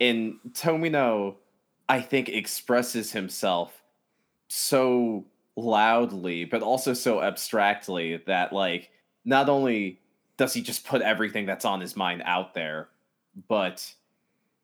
[0.00, 1.36] and Tomino,
[1.88, 3.82] I think, expresses himself
[4.48, 5.24] so
[5.56, 8.90] loudly, but also so abstractly that like
[9.24, 10.00] not only
[10.36, 12.88] does he just put everything that's on his mind out there,
[13.48, 13.94] but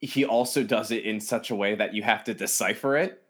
[0.01, 3.23] he also does it in such a way that you have to decipher it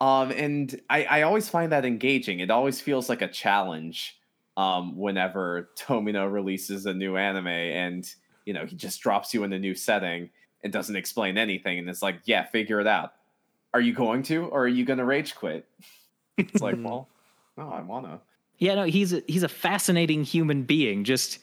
[0.00, 2.40] Um, and I, I always find that engaging.
[2.40, 4.18] It always feels like a challenge
[4.56, 8.08] um, whenever Tomino releases a new anime and
[8.44, 10.30] you know he just drops you in a new setting
[10.64, 13.12] and doesn't explain anything and it's like, yeah, figure it out.
[13.74, 15.66] Are you going to, or are you going to rage quit?
[16.36, 17.08] It's like, well,
[17.56, 18.20] no, I wanna.
[18.58, 21.04] Yeah, no, he's a, he's a fascinating human being.
[21.04, 21.38] Just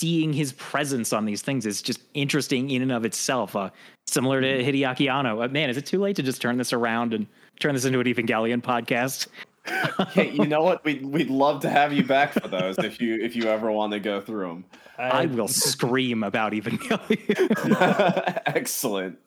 [0.00, 3.54] seeing his presence on these things is just interesting in and of itself.
[3.54, 3.68] Uh,
[4.06, 5.42] similar to Hideaki Anno.
[5.42, 7.26] Uh, man, is it too late to just turn this around and
[7.60, 9.28] turn this into an Evangelion podcast?
[10.14, 10.82] hey, you know what?
[10.86, 13.92] We'd we'd love to have you back for those if you if you ever want
[13.92, 14.64] to go through them.
[14.98, 18.42] I, will scream about Evangelion.
[18.46, 19.18] Excellent.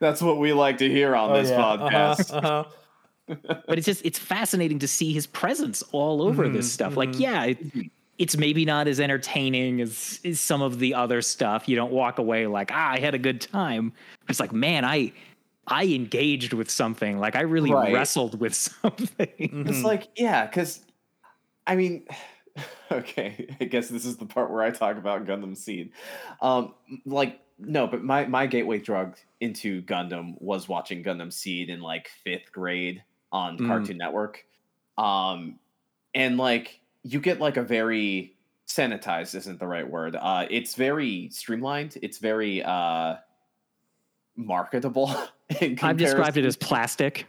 [0.00, 1.58] That's what we like to hear on Oh, this yeah.
[1.58, 2.34] podcast.
[2.34, 2.64] Uh-huh,
[3.28, 3.60] uh-huh.
[3.66, 6.96] but it's just it's fascinating to see his presence all over this Mhm, stuff.
[6.96, 7.20] Like, mhm.
[7.20, 7.58] yeah, it,
[8.18, 11.68] it's maybe not as entertaining as, as some of the other stuff.
[11.68, 13.92] You don't walk away like, ah, I had a good time.
[14.28, 15.12] It's like, man, I
[15.66, 17.18] I engaged with something.
[17.18, 17.92] Like I really Right.
[17.92, 19.28] wrestled with something.
[19.38, 19.82] It's Mhm.
[19.82, 20.84] like, yeah, because
[21.66, 22.06] I mean,
[22.92, 25.90] okay, I guess this is the part where I talk about Gundam Seed.
[26.40, 26.74] Um,
[27.06, 32.08] like, no, but my my gateway drug into Gundam was watching Gundam Seed in like
[32.22, 33.66] fifth grade on Mm.
[33.66, 34.44] Cartoon Network.
[34.98, 35.58] Um,
[36.14, 38.34] and like you get like a very
[38.66, 40.16] sanitized isn't the right word.
[40.16, 41.96] Uh, it's very streamlined.
[42.02, 43.16] It's very uh
[44.36, 45.14] marketable.
[45.82, 47.26] I've described it as plastic.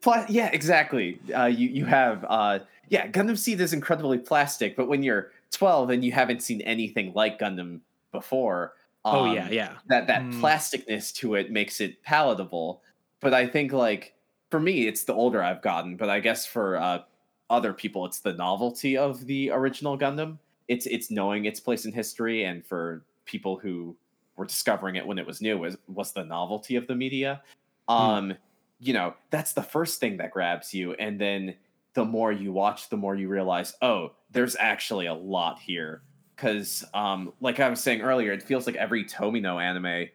[0.00, 1.20] Pla- yeah, exactly.
[1.34, 5.90] Uh, you you have uh, yeah, Gundam Seed is incredibly plastic, but when you're 12
[5.90, 7.80] and you haven't seen anything like Gundam
[8.12, 8.74] before,
[9.04, 9.72] oh um, yeah, yeah.
[9.88, 10.40] that that Mm.
[10.40, 12.82] plasticness to it makes it palatable.
[13.20, 14.14] But I think like
[14.50, 15.96] for me, it's the older I've gotten.
[15.96, 17.02] But I guess for uh,
[17.50, 20.38] other people, it's the novelty of the original Gundam.
[20.68, 23.96] It's it's knowing its place in history, and for people who
[24.36, 27.42] were discovering it when it was new, was was the novelty of the media.
[27.88, 28.34] Um,
[28.80, 31.54] you know, that's the first thing that grabs you, and then
[31.94, 36.02] the more you watch, the more you realize, oh, there's actually a lot here
[36.36, 40.08] because um like i was saying earlier it feels like every tomino anime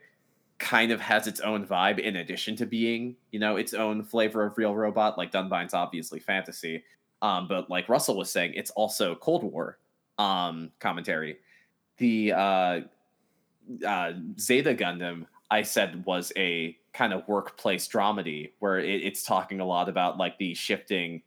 [0.57, 4.45] kind of has its own vibe in addition to being you know its own flavor
[4.45, 6.83] of real robot like dunbine's obviously fantasy
[7.23, 9.79] um but like russell was saying it's also cold war
[10.19, 11.37] um commentary.
[11.97, 12.81] The uh
[13.85, 19.59] uh zeta gundam i said was a kind of workplace dramedy where it, it's talking
[19.59, 21.21] a lot about like the shifting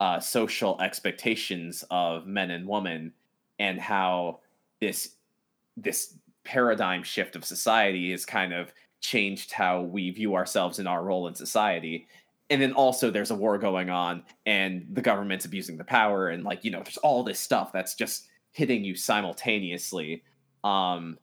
[0.00, 3.12] uh social expectations of men and women
[3.58, 4.40] and how
[4.80, 5.16] this
[5.76, 6.14] this
[6.44, 11.26] paradigm shift of society has kind of changed how we view ourselves in our role
[11.28, 12.06] in society
[12.52, 16.44] and then also there's a war going on and the government's abusing the power and
[16.44, 20.22] like you know there's all this stuff that's just hitting you simultaneously
[20.64, 21.18] um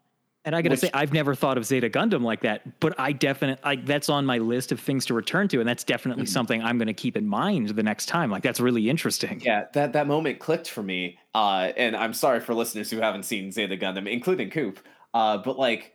[0.45, 3.11] And I gotta Which- say, I've never thought of Zeta Gundam like that, but I
[3.11, 6.29] definitely like that's on my list of things to return to, and that's definitely Mhm.
[6.29, 8.31] something I'm to keep in mind the next time.
[8.31, 9.41] Like that's really interesting.
[9.41, 13.23] yeah that that moment clicked for me uh and i'm sorry for listeners who haven't
[13.23, 14.79] seen zeta gundam including coop
[15.13, 15.93] uh but like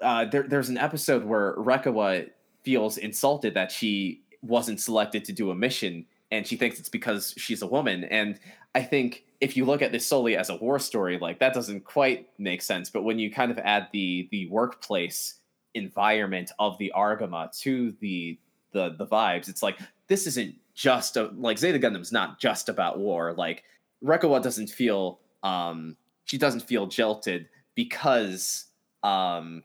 [0.00, 2.30] uh there, there's an episode where Reccoa
[2.62, 7.34] feels insulted that she wasn't selected to do a mission and she thinks it's because
[7.36, 8.38] she's a woman and
[8.74, 11.84] i think if you look at this solely as a war story like that doesn't
[11.84, 15.34] quite make sense but when you kind of add the the workplace
[15.74, 18.38] environment of the argama to the
[18.72, 19.78] the the vibes it's like
[20.08, 23.34] this isn't just a like Zeta Gundam's not just about war.
[23.36, 23.64] Like
[24.04, 28.66] Reccoa doesn't feel um she doesn't feel jilted because
[29.02, 29.64] um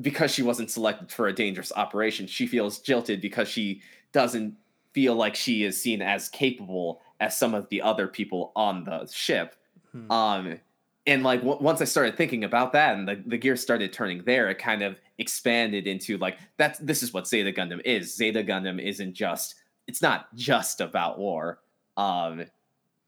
[0.00, 2.26] because she wasn't selected for a dangerous operation.
[2.26, 4.54] She feels jilted because she doesn't
[4.92, 9.06] feel like she is seen as capable as some of the other people on the
[9.06, 9.56] ship.
[9.92, 10.10] Hmm.
[10.10, 10.60] Um
[11.06, 14.22] and like w- once I started thinking about that and the, the gears started turning
[14.24, 18.14] there, it kind of expanded into like that's this is what Zeta Gundam is.
[18.14, 19.56] Zeta Gundam isn't just
[19.86, 21.60] it's not just about war.
[21.96, 22.44] Um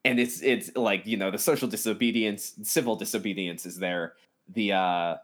[0.05, 4.15] and it's it's like, you know, the social disobedience, civil disobedience is there.
[4.49, 5.17] The uh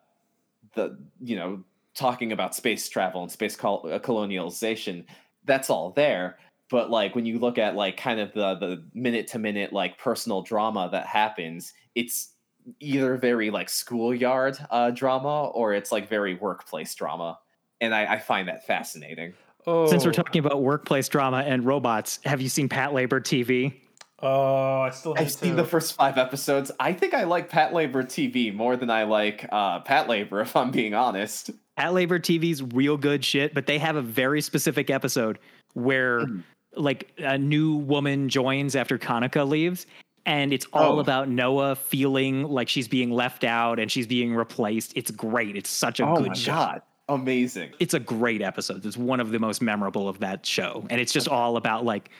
[0.78, 1.62] the you know,
[1.94, 5.04] talking about space travel and space col- uh, colonialization,
[5.44, 6.38] that's all there.
[6.70, 9.98] But like when you look at like kind of the the minute to minute like
[9.98, 12.34] personal drama that happens, it's
[12.80, 17.38] either very like schoolyard uh, drama or it's like very workplace drama,
[17.80, 19.34] and I, I find that fascinating.
[19.66, 23.74] Oh, Since we're talking about workplace drama and robots, have you seen Patlabor TV?
[24.20, 25.14] Oh, I still.
[25.14, 26.72] I've need seen the first five episodes.
[26.80, 30.94] I think I like Patlabor TV more than I like uh, Patlabor, if I'm being
[30.94, 31.50] honest.
[31.78, 35.38] Patlabor TV's real good shit, but they have a very specific episode
[35.74, 36.42] where Mhm.
[36.74, 39.86] like a new woman joins after Kanuka leaves.
[40.26, 41.00] And it's all Oh.
[41.00, 44.92] about Noa feeling like she's being left out and she's being replaced.
[44.96, 45.56] It's great.
[45.56, 46.52] It's such a oh good my show.
[46.52, 47.70] god, amazing.
[47.78, 48.84] It's a great episode.
[48.84, 52.10] It's one of the most memorable of that show, and it's just all about like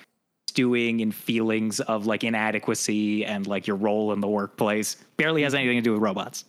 [0.59, 4.97] stewing in feelings of like inadequacy and like your role in the workplace.
[5.17, 6.47] Barely has anything to do with robots.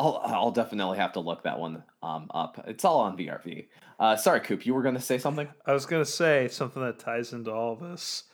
[0.00, 2.64] I'll I'll definitely have to look that one um up.
[2.66, 3.68] It's all on VRV.
[4.00, 5.46] Uh, sorry, Coop, you were going to say something.
[5.64, 8.24] I was gonna say something that ties into all this,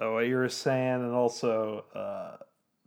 [0.00, 2.42] uh, what you were saying, and also uh,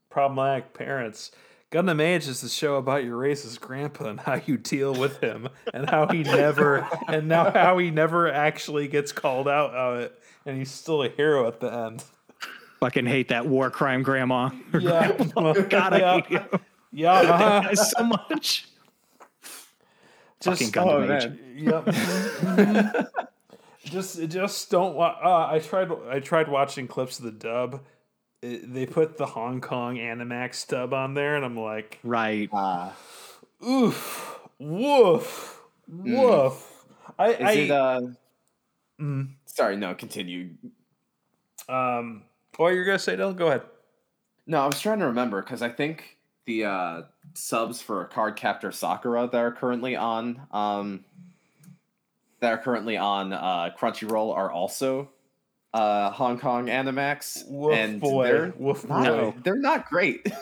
[0.09, 1.29] problematic parents.
[1.71, 5.47] Gundam Age is the show about your racist grandpa and how you deal with him,
[5.73, 10.21] and how he never, and now how he never actually gets called out on it,
[10.45, 12.03] and he's still a hero at the end.
[12.81, 14.49] Fucking hate that war crime grandma.
[14.77, 15.11] Yeah,
[15.69, 16.59] God, I hate you
[16.91, 17.75] yeah, uh-huh.
[17.75, 18.67] so much.
[20.41, 21.31] Just Fucking oh, Gundam Age.
[22.57, 23.07] Yep.
[23.85, 27.81] just just don't wa- uh, I tried I tried watching clips of the dub.
[28.41, 32.49] It, they put the Hong Kong Animax stub on there, and I'm like, Right.
[32.51, 32.91] Uh,
[33.63, 36.85] oof, woof, woof.
[37.19, 38.01] I, is I it uh
[38.99, 40.49] mm, sorry, no, continue.
[41.69, 42.23] um.
[42.57, 43.35] What you're gonna say, Dylan?
[43.37, 43.61] Go ahead.
[44.47, 47.01] No, I was trying to remember because I think the uh
[47.33, 51.05] subs for Cardcaptor Sakura that are currently on um
[52.39, 55.09] that are currently on uh Crunchyroll are also
[55.73, 59.33] uh Hong Kong Animax Woof and boy, they're woof not, boy.
[59.43, 60.25] they're not great.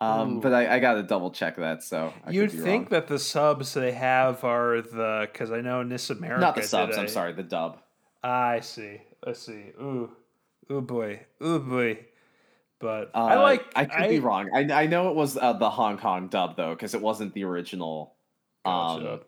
[0.00, 0.40] um Ooh.
[0.40, 2.88] but I, I gotta double check that so I You'd think wrong.
[2.90, 6.40] that the subs they have are the because I know NIS America.
[6.40, 7.80] not the subs, I'm sorry, the dub.
[8.22, 9.00] I see.
[9.26, 9.72] I see.
[9.80, 10.10] Ooh,
[10.70, 12.06] ooh boy, ooh boy.
[12.78, 13.66] But Uh, I like.
[13.76, 14.48] I could be wrong.
[14.54, 17.44] I I know it was uh, the Hong Kong dub though, because it wasn't the
[17.44, 18.14] original
[18.64, 19.12] Gotcha.
[19.14, 19.20] um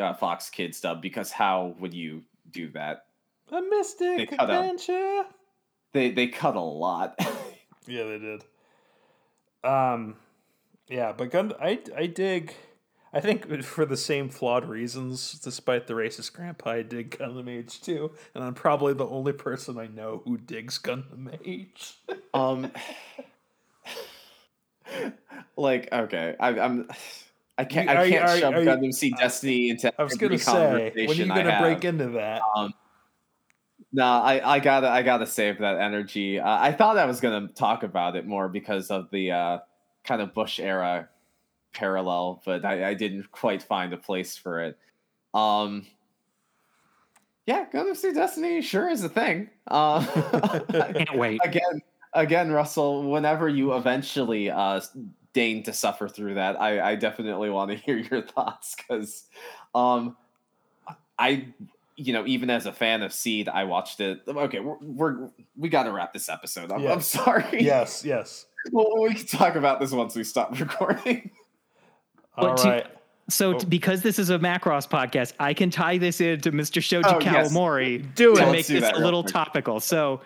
[0.00, 1.02] uh, Fox Kids dub.
[1.02, 3.06] Because how would you do that?
[3.50, 5.22] A mystic They adventure.
[5.92, 7.18] They they cut a lot.
[7.88, 8.44] Yeah, they did.
[9.64, 10.16] Um,
[10.88, 12.52] yeah, but Gun, I I dig.
[13.14, 17.80] I think for the same flawed reasons, despite the racist grandpa, I dig Gundam Age
[17.80, 21.94] too, and I'm probably the only person I know who digs Gundam Age.
[22.34, 22.70] um,
[25.56, 26.88] like okay, I, I'm.
[27.58, 27.90] I can't.
[27.90, 30.28] You- are I can't are- shove are you- Gundam Seed Destiny into I was every
[30.28, 32.40] gonna say, when are you gonna break into that?
[32.56, 32.72] Um,
[33.92, 36.38] no, I, I gotta I gotta save that energy.
[36.38, 39.58] Uh, I thought I was gonna talk about it more because of the uh,
[40.04, 41.08] kind of Bush era
[41.72, 44.78] parallel, but I, I didn't quite find a place for it.
[45.34, 45.86] Um,
[47.46, 49.48] yeah, Gundam Seed Destiny sure is a thing.
[49.66, 50.04] Uh,
[50.70, 51.40] Can't wait.
[51.44, 51.80] again,
[52.12, 53.10] again, Russell.
[53.10, 54.80] Whenever you eventually uh,
[55.32, 59.24] deign to suffer through that, I, I definitely want to hear your thoughts because,
[59.74, 60.16] um,
[61.18, 61.46] I,
[61.96, 64.22] you know, even as a fan of Seed, I watched it.
[64.28, 66.70] Okay, we're, we're we got to wrap this episode.
[66.72, 67.60] I'm, I'm sorry.
[67.62, 68.46] yes, yes.
[68.72, 71.30] well, we can talk about this once we stop recording.
[72.36, 72.86] All to- right.
[73.30, 73.58] So Oh.
[73.58, 76.82] t- because this is a Macross podcast, I can tie this into Mr.
[76.82, 77.52] Shoji Oh, yes.
[77.52, 78.40] Kawamori Do to.
[78.40, 79.34] Let's make do this a little quick.
[79.34, 79.80] topical.
[79.80, 80.22] So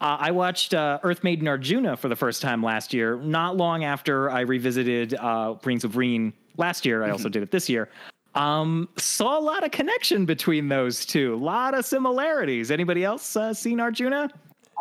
[0.00, 3.84] uh, I watched uh, Earth Maiden Arjuna for the first time last year, not long
[3.84, 7.02] after I revisited uh, Rings of Rean last year.
[7.02, 7.12] I Mm-hmm.
[7.12, 7.88] also did it this year.
[8.34, 12.70] Um, saw a lot of connection between those two, a lot of similarities.
[12.72, 14.28] Anybody else uh, seen Arjuna?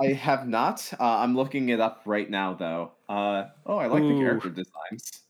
[0.02, 0.92] I have not.
[1.00, 2.92] Uh, I'm looking it up right now, though.
[3.08, 5.22] Uh, oh, I like the character designs.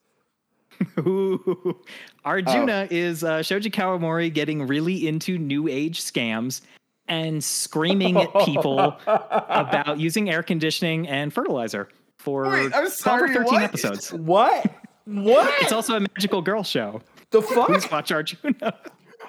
[1.00, 1.82] Ooh.
[2.26, 2.96] Arjuna Oh.
[2.96, 6.62] is uh, Shoji Kawamori getting really into new age scams
[7.08, 13.44] and screaming at people about using air conditioning and fertilizer for Wait, I'm sorry, 13
[13.46, 13.64] what?
[13.64, 14.14] episodes.
[14.14, 14.72] What?
[15.06, 15.54] What?
[15.62, 17.02] It's also a magical girl show.
[17.32, 17.92] the Please fuck?
[17.92, 18.74] watch Arjuna.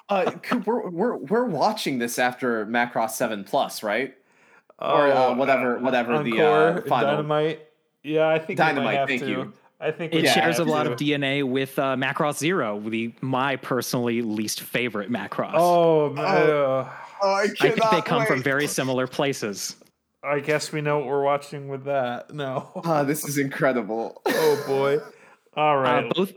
[0.08, 4.14] Uh, Coop, we're, we're we're watching this after Macross Seven Plus, right?
[4.78, 7.66] Or, uh, Oh, whatever- whatever the, Encore, uh, final- Dynamite.
[8.02, 9.28] Yeah, I think we might Dynamite, have thank to.
[9.30, 9.52] you.
[9.80, 10.92] I think It Yeah, shares a lot to.
[10.92, 15.52] of DNA with uh, Macross Zero, the my personally least favorite Macross.
[15.54, 16.24] Oh, man.
[16.26, 16.92] Oh,
[17.28, 19.76] I I think they come from very similar places.
[20.22, 22.32] I guess we know what we're watching with that.
[22.32, 22.70] No.
[22.84, 24.22] Uh, this is incredible.
[24.26, 24.98] oh boy.
[25.56, 26.04] All right.
[26.06, 26.32] Uh, both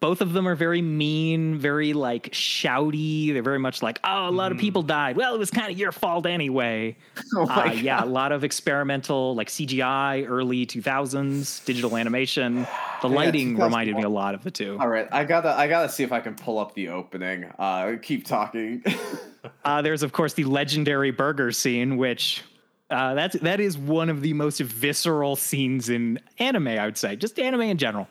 [0.00, 3.32] both of them are very mean, very like shouty.
[3.34, 5.14] They're very much like, oh, a lot of people died.
[5.16, 6.96] Well, it was kind of your fault anyway.
[7.36, 12.66] oh Uh, yeah, a lot of experimental like CGI, early 2000s digital animation.
[13.00, 13.64] The lighting 2001.
[13.66, 14.76] reminded me a lot of the two.
[14.78, 17.46] All right, I gotta I gotta see if I can pull up the opening.
[17.58, 18.82] Uh, keep talking.
[19.64, 22.42] Uh, there's of course the legendary burger scene, which
[22.90, 26.68] uh, that's that is one of the most visceral scenes in anime.
[26.68, 28.06] I would say, just anime in general.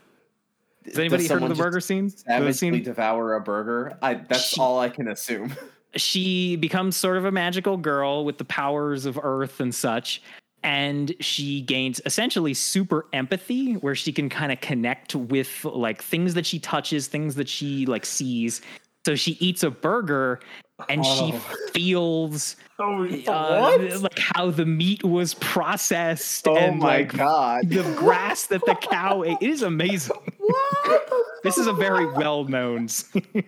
[0.86, 2.10] Has anybody heard of the burger scene?
[2.10, 3.98] Savagely scene devour a burger.
[4.02, 5.56] I that's She- all I can assume.
[5.96, 10.22] she becomes sort of a magical girl with the powers of earth and such
[10.62, 16.34] and she gains essentially super empathy where she can kind of connect with like things
[16.34, 18.62] that she touches things that she like sees
[19.06, 20.40] so she eats a burger
[20.88, 21.42] and she Oh.
[21.74, 27.70] feels Oh, uh, like how the meat was processed Oh and my like god.
[27.70, 31.10] the grass that the cow ate it is amazing What?
[31.44, 33.44] this is a very well-known scene.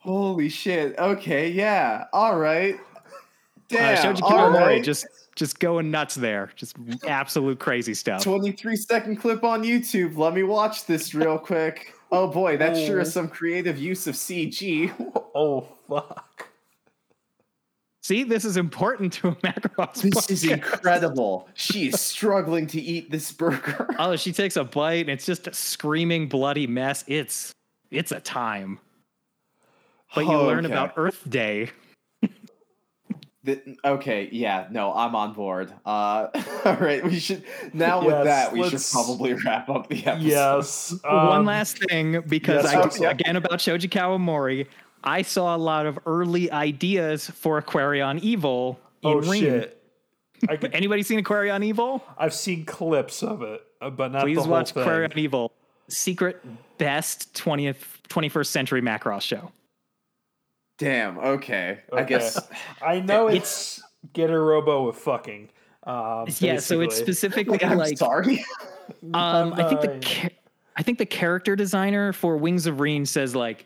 [0.00, 0.98] Holy shit.
[0.98, 2.04] Okay, yeah.
[2.12, 2.74] All right.
[2.74, 3.08] uh,
[3.68, 4.02] Damn.
[4.02, 4.84] shoji all right.
[4.84, 6.76] just just going nuts there just
[7.08, 10.16] absolute crazy stuff 23 second clip on YouTube.
[10.18, 11.94] Let me watch this real quick.
[12.14, 14.92] Oh boy, that sure is some creative use of CG.
[15.34, 16.48] oh fuck.
[18.04, 20.02] See, this is important to a Macross.
[20.02, 21.48] This is incredible.
[21.54, 23.88] She is struggling to eat this burger.
[23.98, 27.02] Oh, she takes a bite and it's just a screaming bloody mess.
[27.08, 27.52] It's
[27.90, 28.78] it's a time.
[30.14, 30.72] But you oh, learn Okay.
[30.72, 31.70] about Earth Day.
[33.44, 35.72] Th- okay, yeah, no, I'm on board.
[35.84, 36.28] Uh,
[36.64, 40.22] all right, we should now with Yes, that we should probably wrap up the episode.
[40.22, 40.94] Yes.
[41.04, 44.66] One um, last thing, because yes, I again about Shoji Kawamori,
[45.02, 49.42] I saw a lot of early ideas for Aquarion Evol in Oh Ring.
[49.42, 49.82] shit.
[50.48, 52.00] I could, Anybody seen Aquarion Evol?
[52.16, 54.84] I've seen clips of it, uh, but not Please the whole watch thing.
[54.84, 55.50] Aquarion Evol.
[55.88, 56.42] Secret
[56.78, 57.76] best 20th
[58.08, 59.52] 21st century Macross show.
[60.78, 61.18] Damn.
[61.18, 61.80] Okay.
[61.92, 62.40] I guess.
[62.82, 65.48] I know it's get a robo with fucking.
[65.84, 67.12] Um, Yeah, so it's basically.
[67.14, 68.44] specifically I'm like sorry.
[69.14, 70.00] Um, I think the Nine.
[70.02, 70.28] cha-
[70.76, 73.64] I think the character designer for Wings of Reen says like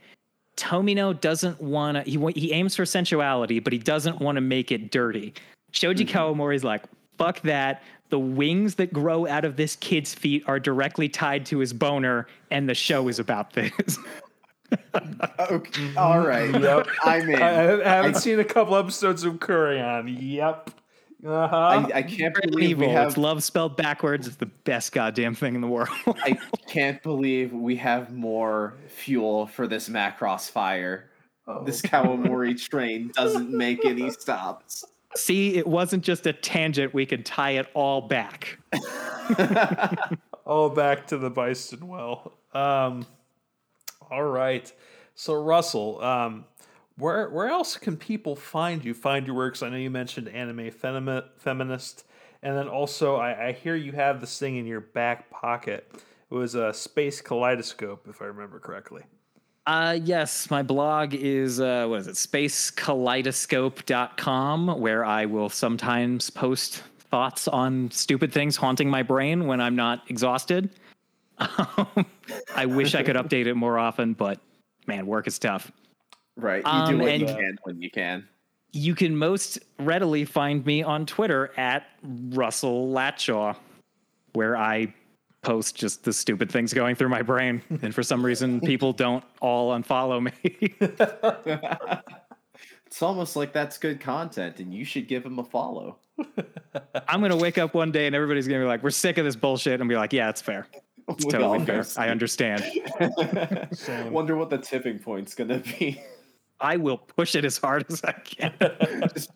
[0.56, 2.08] Tomino doesn't want to.
[2.08, 5.34] He wa- he aims for sensuality, but he doesn't want to make it dirty.
[5.72, 6.84] Shoji Kawamori's like
[7.16, 7.82] fuck that.
[8.10, 12.28] The wings that grow out of this kid's feet are directly tied to his boner,
[12.52, 13.98] and the show is about this.
[15.50, 15.94] Okay.
[15.96, 16.50] All right.
[16.60, 16.88] Yep.
[17.02, 17.42] I'm in.
[17.42, 20.16] I, I haven't I- seen a couple episodes of Aquarion.
[20.20, 20.70] Yep.
[21.26, 21.56] Uh huh.
[21.56, 23.08] I, I can't Good and believe we have.
[23.08, 24.26] It's love spelled backwards.
[24.26, 25.88] It's the best goddamn thing in the world.
[26.06, 26.38] I
[26.68, 31.10] can't believe we have more fuel for this Macross fire.
[31.46, 31.64] Oh.
[31.64, 34.84] This Kawamori train doesn't make any stops.
[35.16, 36.92] See, it wasn't just a tangent.
[36.92, 38.58] We could tie it all back.
[40.44, 42.32] all back to the Byston Well.
[42.52, 43.06] Um,
[44.10, 44.72] all right.
[45.14, 46.46] So Russell, um,
[46.96, 48.94] where where else can people find you?
[48.94, 49.62] Find your works?
[49.62, 52.04] I know you mentioned anime femi- feminist,
[52.42, 55.90] and then also I, I hear you have this thing in your back pocket.
[56.30, 59.02] It was a space kaleidoscope, if I remember correctly.
[59.66, 66.82] Uh, yes, my blog is, uh, what is it, spacekaleidoscope.com, where I will sometimes post
[67.10, 70.70] thoughts on stupid things haunting my brain when I'm not exhausted.
[71.38, 72.06] Um,
[72.54, 74.40] I wish I could update it more often, but
[74.86, 75.70] man, work is tough.
[76.36, 76.62] Right.
[76.64, 78.26] You Um, do what you can when you can.
[78.72, 83.56] You can most readily find me on Twitter at Russell Latshaw,
[84.34, 84.92] where I
[85.42, 87.62] post just the stupid things going through my brain.
[87.82, 90.76] And for some reason, people don't all unfollow me.
[92.86, 95.98] It's almost like that's good content, and you should give him a follow.
[97.06, 99.36] I'm gonna wake up one day and everybody's gonna be like, "We're sick of this
[99.36, 100.66] bullshit," and be like, "Yeah, it's fair.
[101.18, 101.84] It's totally all fair.
[101.96, 102.62] I understand.
[103.72, 104.12] Same.
[104.12, 106.02] Wonder what the tipping point's gonna be.
[106.60, 108.52] I will push it as hard as I can."
[109.14, 109.30] Just-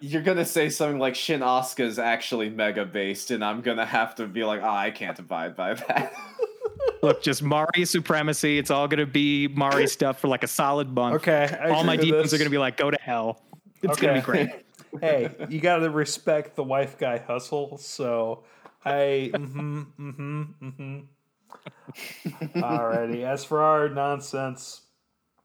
[0.00, 4.26] You're gonna say something like Shin Asuka's actually mega based, and I'm gonna have to
[4.26, 6.12] be like, oh, I can't abide by that.
[7.02, 8.58] Look, just Mari supremacy.
[8.58, 11.16] It's all gonna be Mari stuff for like a solid month.
[11.16, 11.56] Okay.
[11.60, 12.34] I all my demons this.
[12.34, 13.42] are gonna be like, "Go to hell."
[13.82, 14.48] It's gonna be great.
[15.00, 17.78] hey, you got to respect the wife guy hustle.
[17.78, 18.44] So
[18.84, 21.00] I, mm-hmm, mm-hmm, mm-hmm.
[22.58, 23.22] Alrighty.
[23.24, 24.82] As for our nonsense,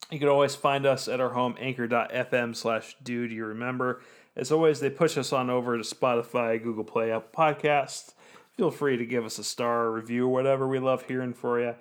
[0.09, 4.01] you can always find us at our home anchor.fm slash dude you remember.
[4.35, 8.13] As always, they push us on over to Spotify, Google Play, Apple Podcasts.
[8.55, 10.67] Feel free to give us a star or review or whatever.
[10.67, 11.75] We love hearing for you.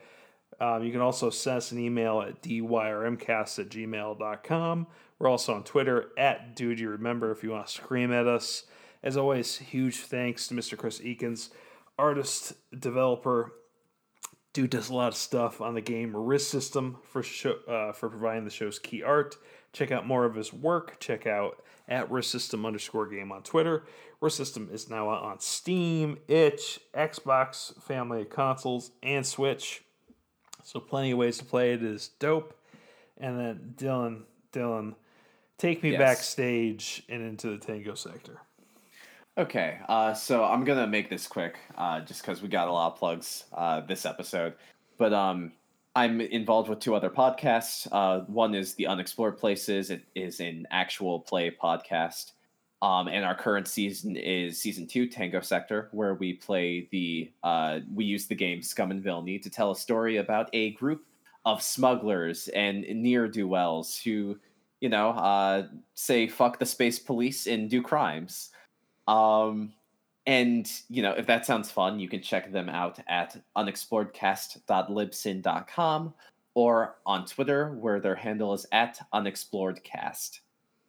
[0.60, 4.86] Um, you can also send us an email at dyrmcast at gmail.com.
[5.18, 8.64] We're also on Twitter at Dude You Remember if you want to scream at us.
[9.06, 10.76] As always, huge thanks to Mr.
[10.76, 11.50] Chris Eakins,
[11.96, 13.52] artist, developer.
[14.52, 18.08] Dude does a lot of stuff on the game Risk System for show, uh, for
[18.08, 19.36] providing the show's key art.
[19.72, 20.98] Check out more of his work.
[20.98, 23.84] Check out at Risk System underscore game on Twitter.
[24.20, 29.84] Risk System is now on Steam, Itch, Xbox, family of consoles, and Switch.
[30.64, 31.84] So plenty of ways to play it.
[31.84, 32.58] It is dope.
[33.18, 34.96] And then Dylan, Dylan,
[35.58, 36.00] take me Yes.
[36.00, 38.40] backstage and into the Tango sector.
[39.38, 42.92] Okay, uh, so I'm gonna make this quick, uh, just because we got a lot
[42.92, 44.54] of plugs uh, this episode.
[44.96, 45.52] But um,
[45.94, 47.86] I'm involved with two other podcasts.
[47.92, 49.90] Uh, one is the Unexplored Places.
[49.90, 52.32] It is an actual play podcast,
[52.82, 57.80] Um, and our current season is season two, Tango Sector, where we play the uh,
[57.94, 61.04] we use the game Scum and Villainy to tell a story about a group
[61.44, 64.38] of smugglers and near do wells who,
[64.80, 68.50] you know, uh, say fuck the space police and do crimes.
[69.06, 69.72] Um,
[70.26, 76.14] and you know, if that sounds fun, you can check them out at unexploredcast.libsyn.com
[76.54, 80.40] or on Twitter, where their handle is at unexploredcast.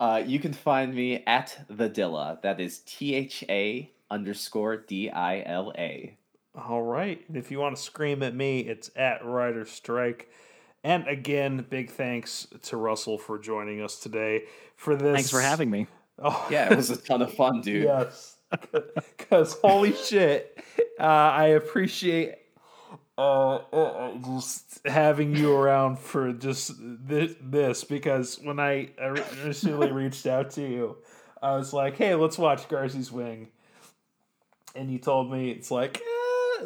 [0.03, 2.41] Uh, you can find me at the Dilla.
[2.41, 6.17] That is T H A underscore D I L A.
[6.53, 7.23] All right.
[7.30, 10.30] And if you want to scream at me, it's at Rider Strike.
[10.83, 14.43] And again, big thanks to Russell for joining us today
[14.75, 15.15] for this.
[15.15, 15.88] Thanks for having me.
[16.19, 17.83] Oh, yeah, it was a ton of fun, dude.
[17.83, 18.35] yes.
[19.17, 20.61] Because holy shit,
[20.99, 22.35] uh, I appreciate
[23.17, 30.25] uh, uh, just having you around for just this, this because when I initially reached
[30.25, 30.98] out to you,
[31.42, 33.50] I was like, hey, let's watch Garzey's Wing.
[34.75, 36.66] And you told me, it's like, eh,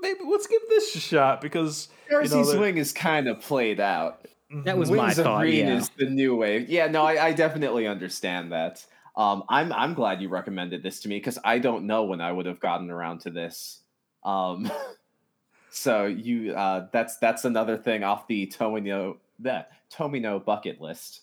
[0.00, 3.80] maybe let's give this a shot because Darcy's you know, Wing is kind of played
[3.80, 4.26] out.
[4.64, 5.40] That was Wings my thought.
[5.40, 5.76] Green yeah.
[5.76, 6.68] is the new wave.
[6.70, 8.86] Yeah, no, I, I definitely understand that.
[9.16, 12.30] Um, I'm I'm glad you recommended this to me because I don't know when I
[12.30, 13.82] would have gotten around to this.
[14.24, 14.70] Um,
[15.76, 21.20] so you uh, that's that's another thing off the Tomino that Tomino bucket list.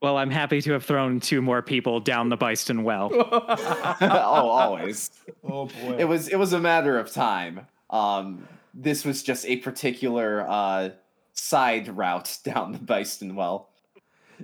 [0.00, 3.10] Well, I'm happy to have thrown two more people down the Byston well.
[3.12, 5.10] oh, always.
[5.48, 5.96] Oh boy.
[5.96, 7.68] It was it was a matter of time.
[7.90, 10.90] Um, this was just a particular uh,
[11.32, 13.68] side route down the Byston well.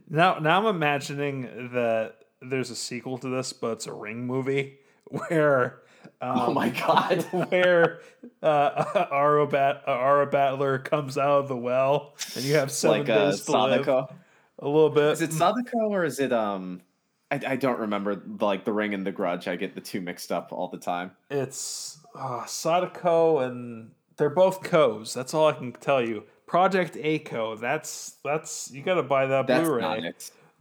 [0.08, 4.78] Now, now I'm imagining that there's a sequel to this, but it's a Ring movie
[5.06, 5.81] where.
[6.20, 7.22] Um, oh my god!
[7.50, 8.00] where
[8.42, 13.08] uh, Aura, Bat- Aura Battler comes out of the well, and you have seven like,
[13.08, 13.96] uh, days to Sadako?
[13.96, 14.16] live.
[14.60, 15.12] A little bit.
[15.12, 16.82] Is it Sadako or is it um?
[17.30, 19.48] I, I don't remember like the Ring and the Grudge.
[19.48, 21.12] I get the two mixed up all the time.
[21.30, 25.14] It's uh, Sadako and they're both co's.
[25.14, 26.24] That's all I can tell you.
[26.46, 27.56] Project A-ko.
[27.56, 30.12] That's that's you got to buy that that's Blu-ray.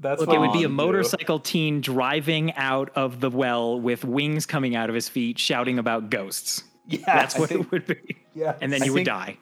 [0.01, 1.43] That's Look, it would be a motorcycle do.
[1.43, 6.09] teen driving out of the well with wings coming out of his feet, shouting about
[6.09, 6.63] ghosts.
[6.87, 8.17] Yeah, that's what think, it would be.
[8.33, 9.37] Yeah, and then you I would think, die.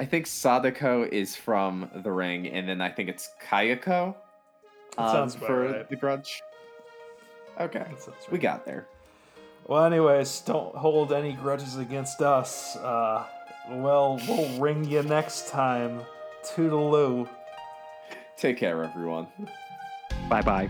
[0.00, 4.14] I think Sadako is from The Ring, and then I think it's Kayako
[4.96, 5.88] um, for right.
[5.88, 6.40] The Grudge.
[7.60, 8.32] Okay, right.
[8.32, 8.86] we got there.
[9.66, 12.76] Well, anyways, don't hold any grudges against us.
[12.76, 13.26] Uh,
[13.70, 16.00] well, we'll ring you next time.
[16.42, 17.28] Toodaloo.
[18.38, 19.26] Take care, everyone.
[20.28, 20.68] Bye bye.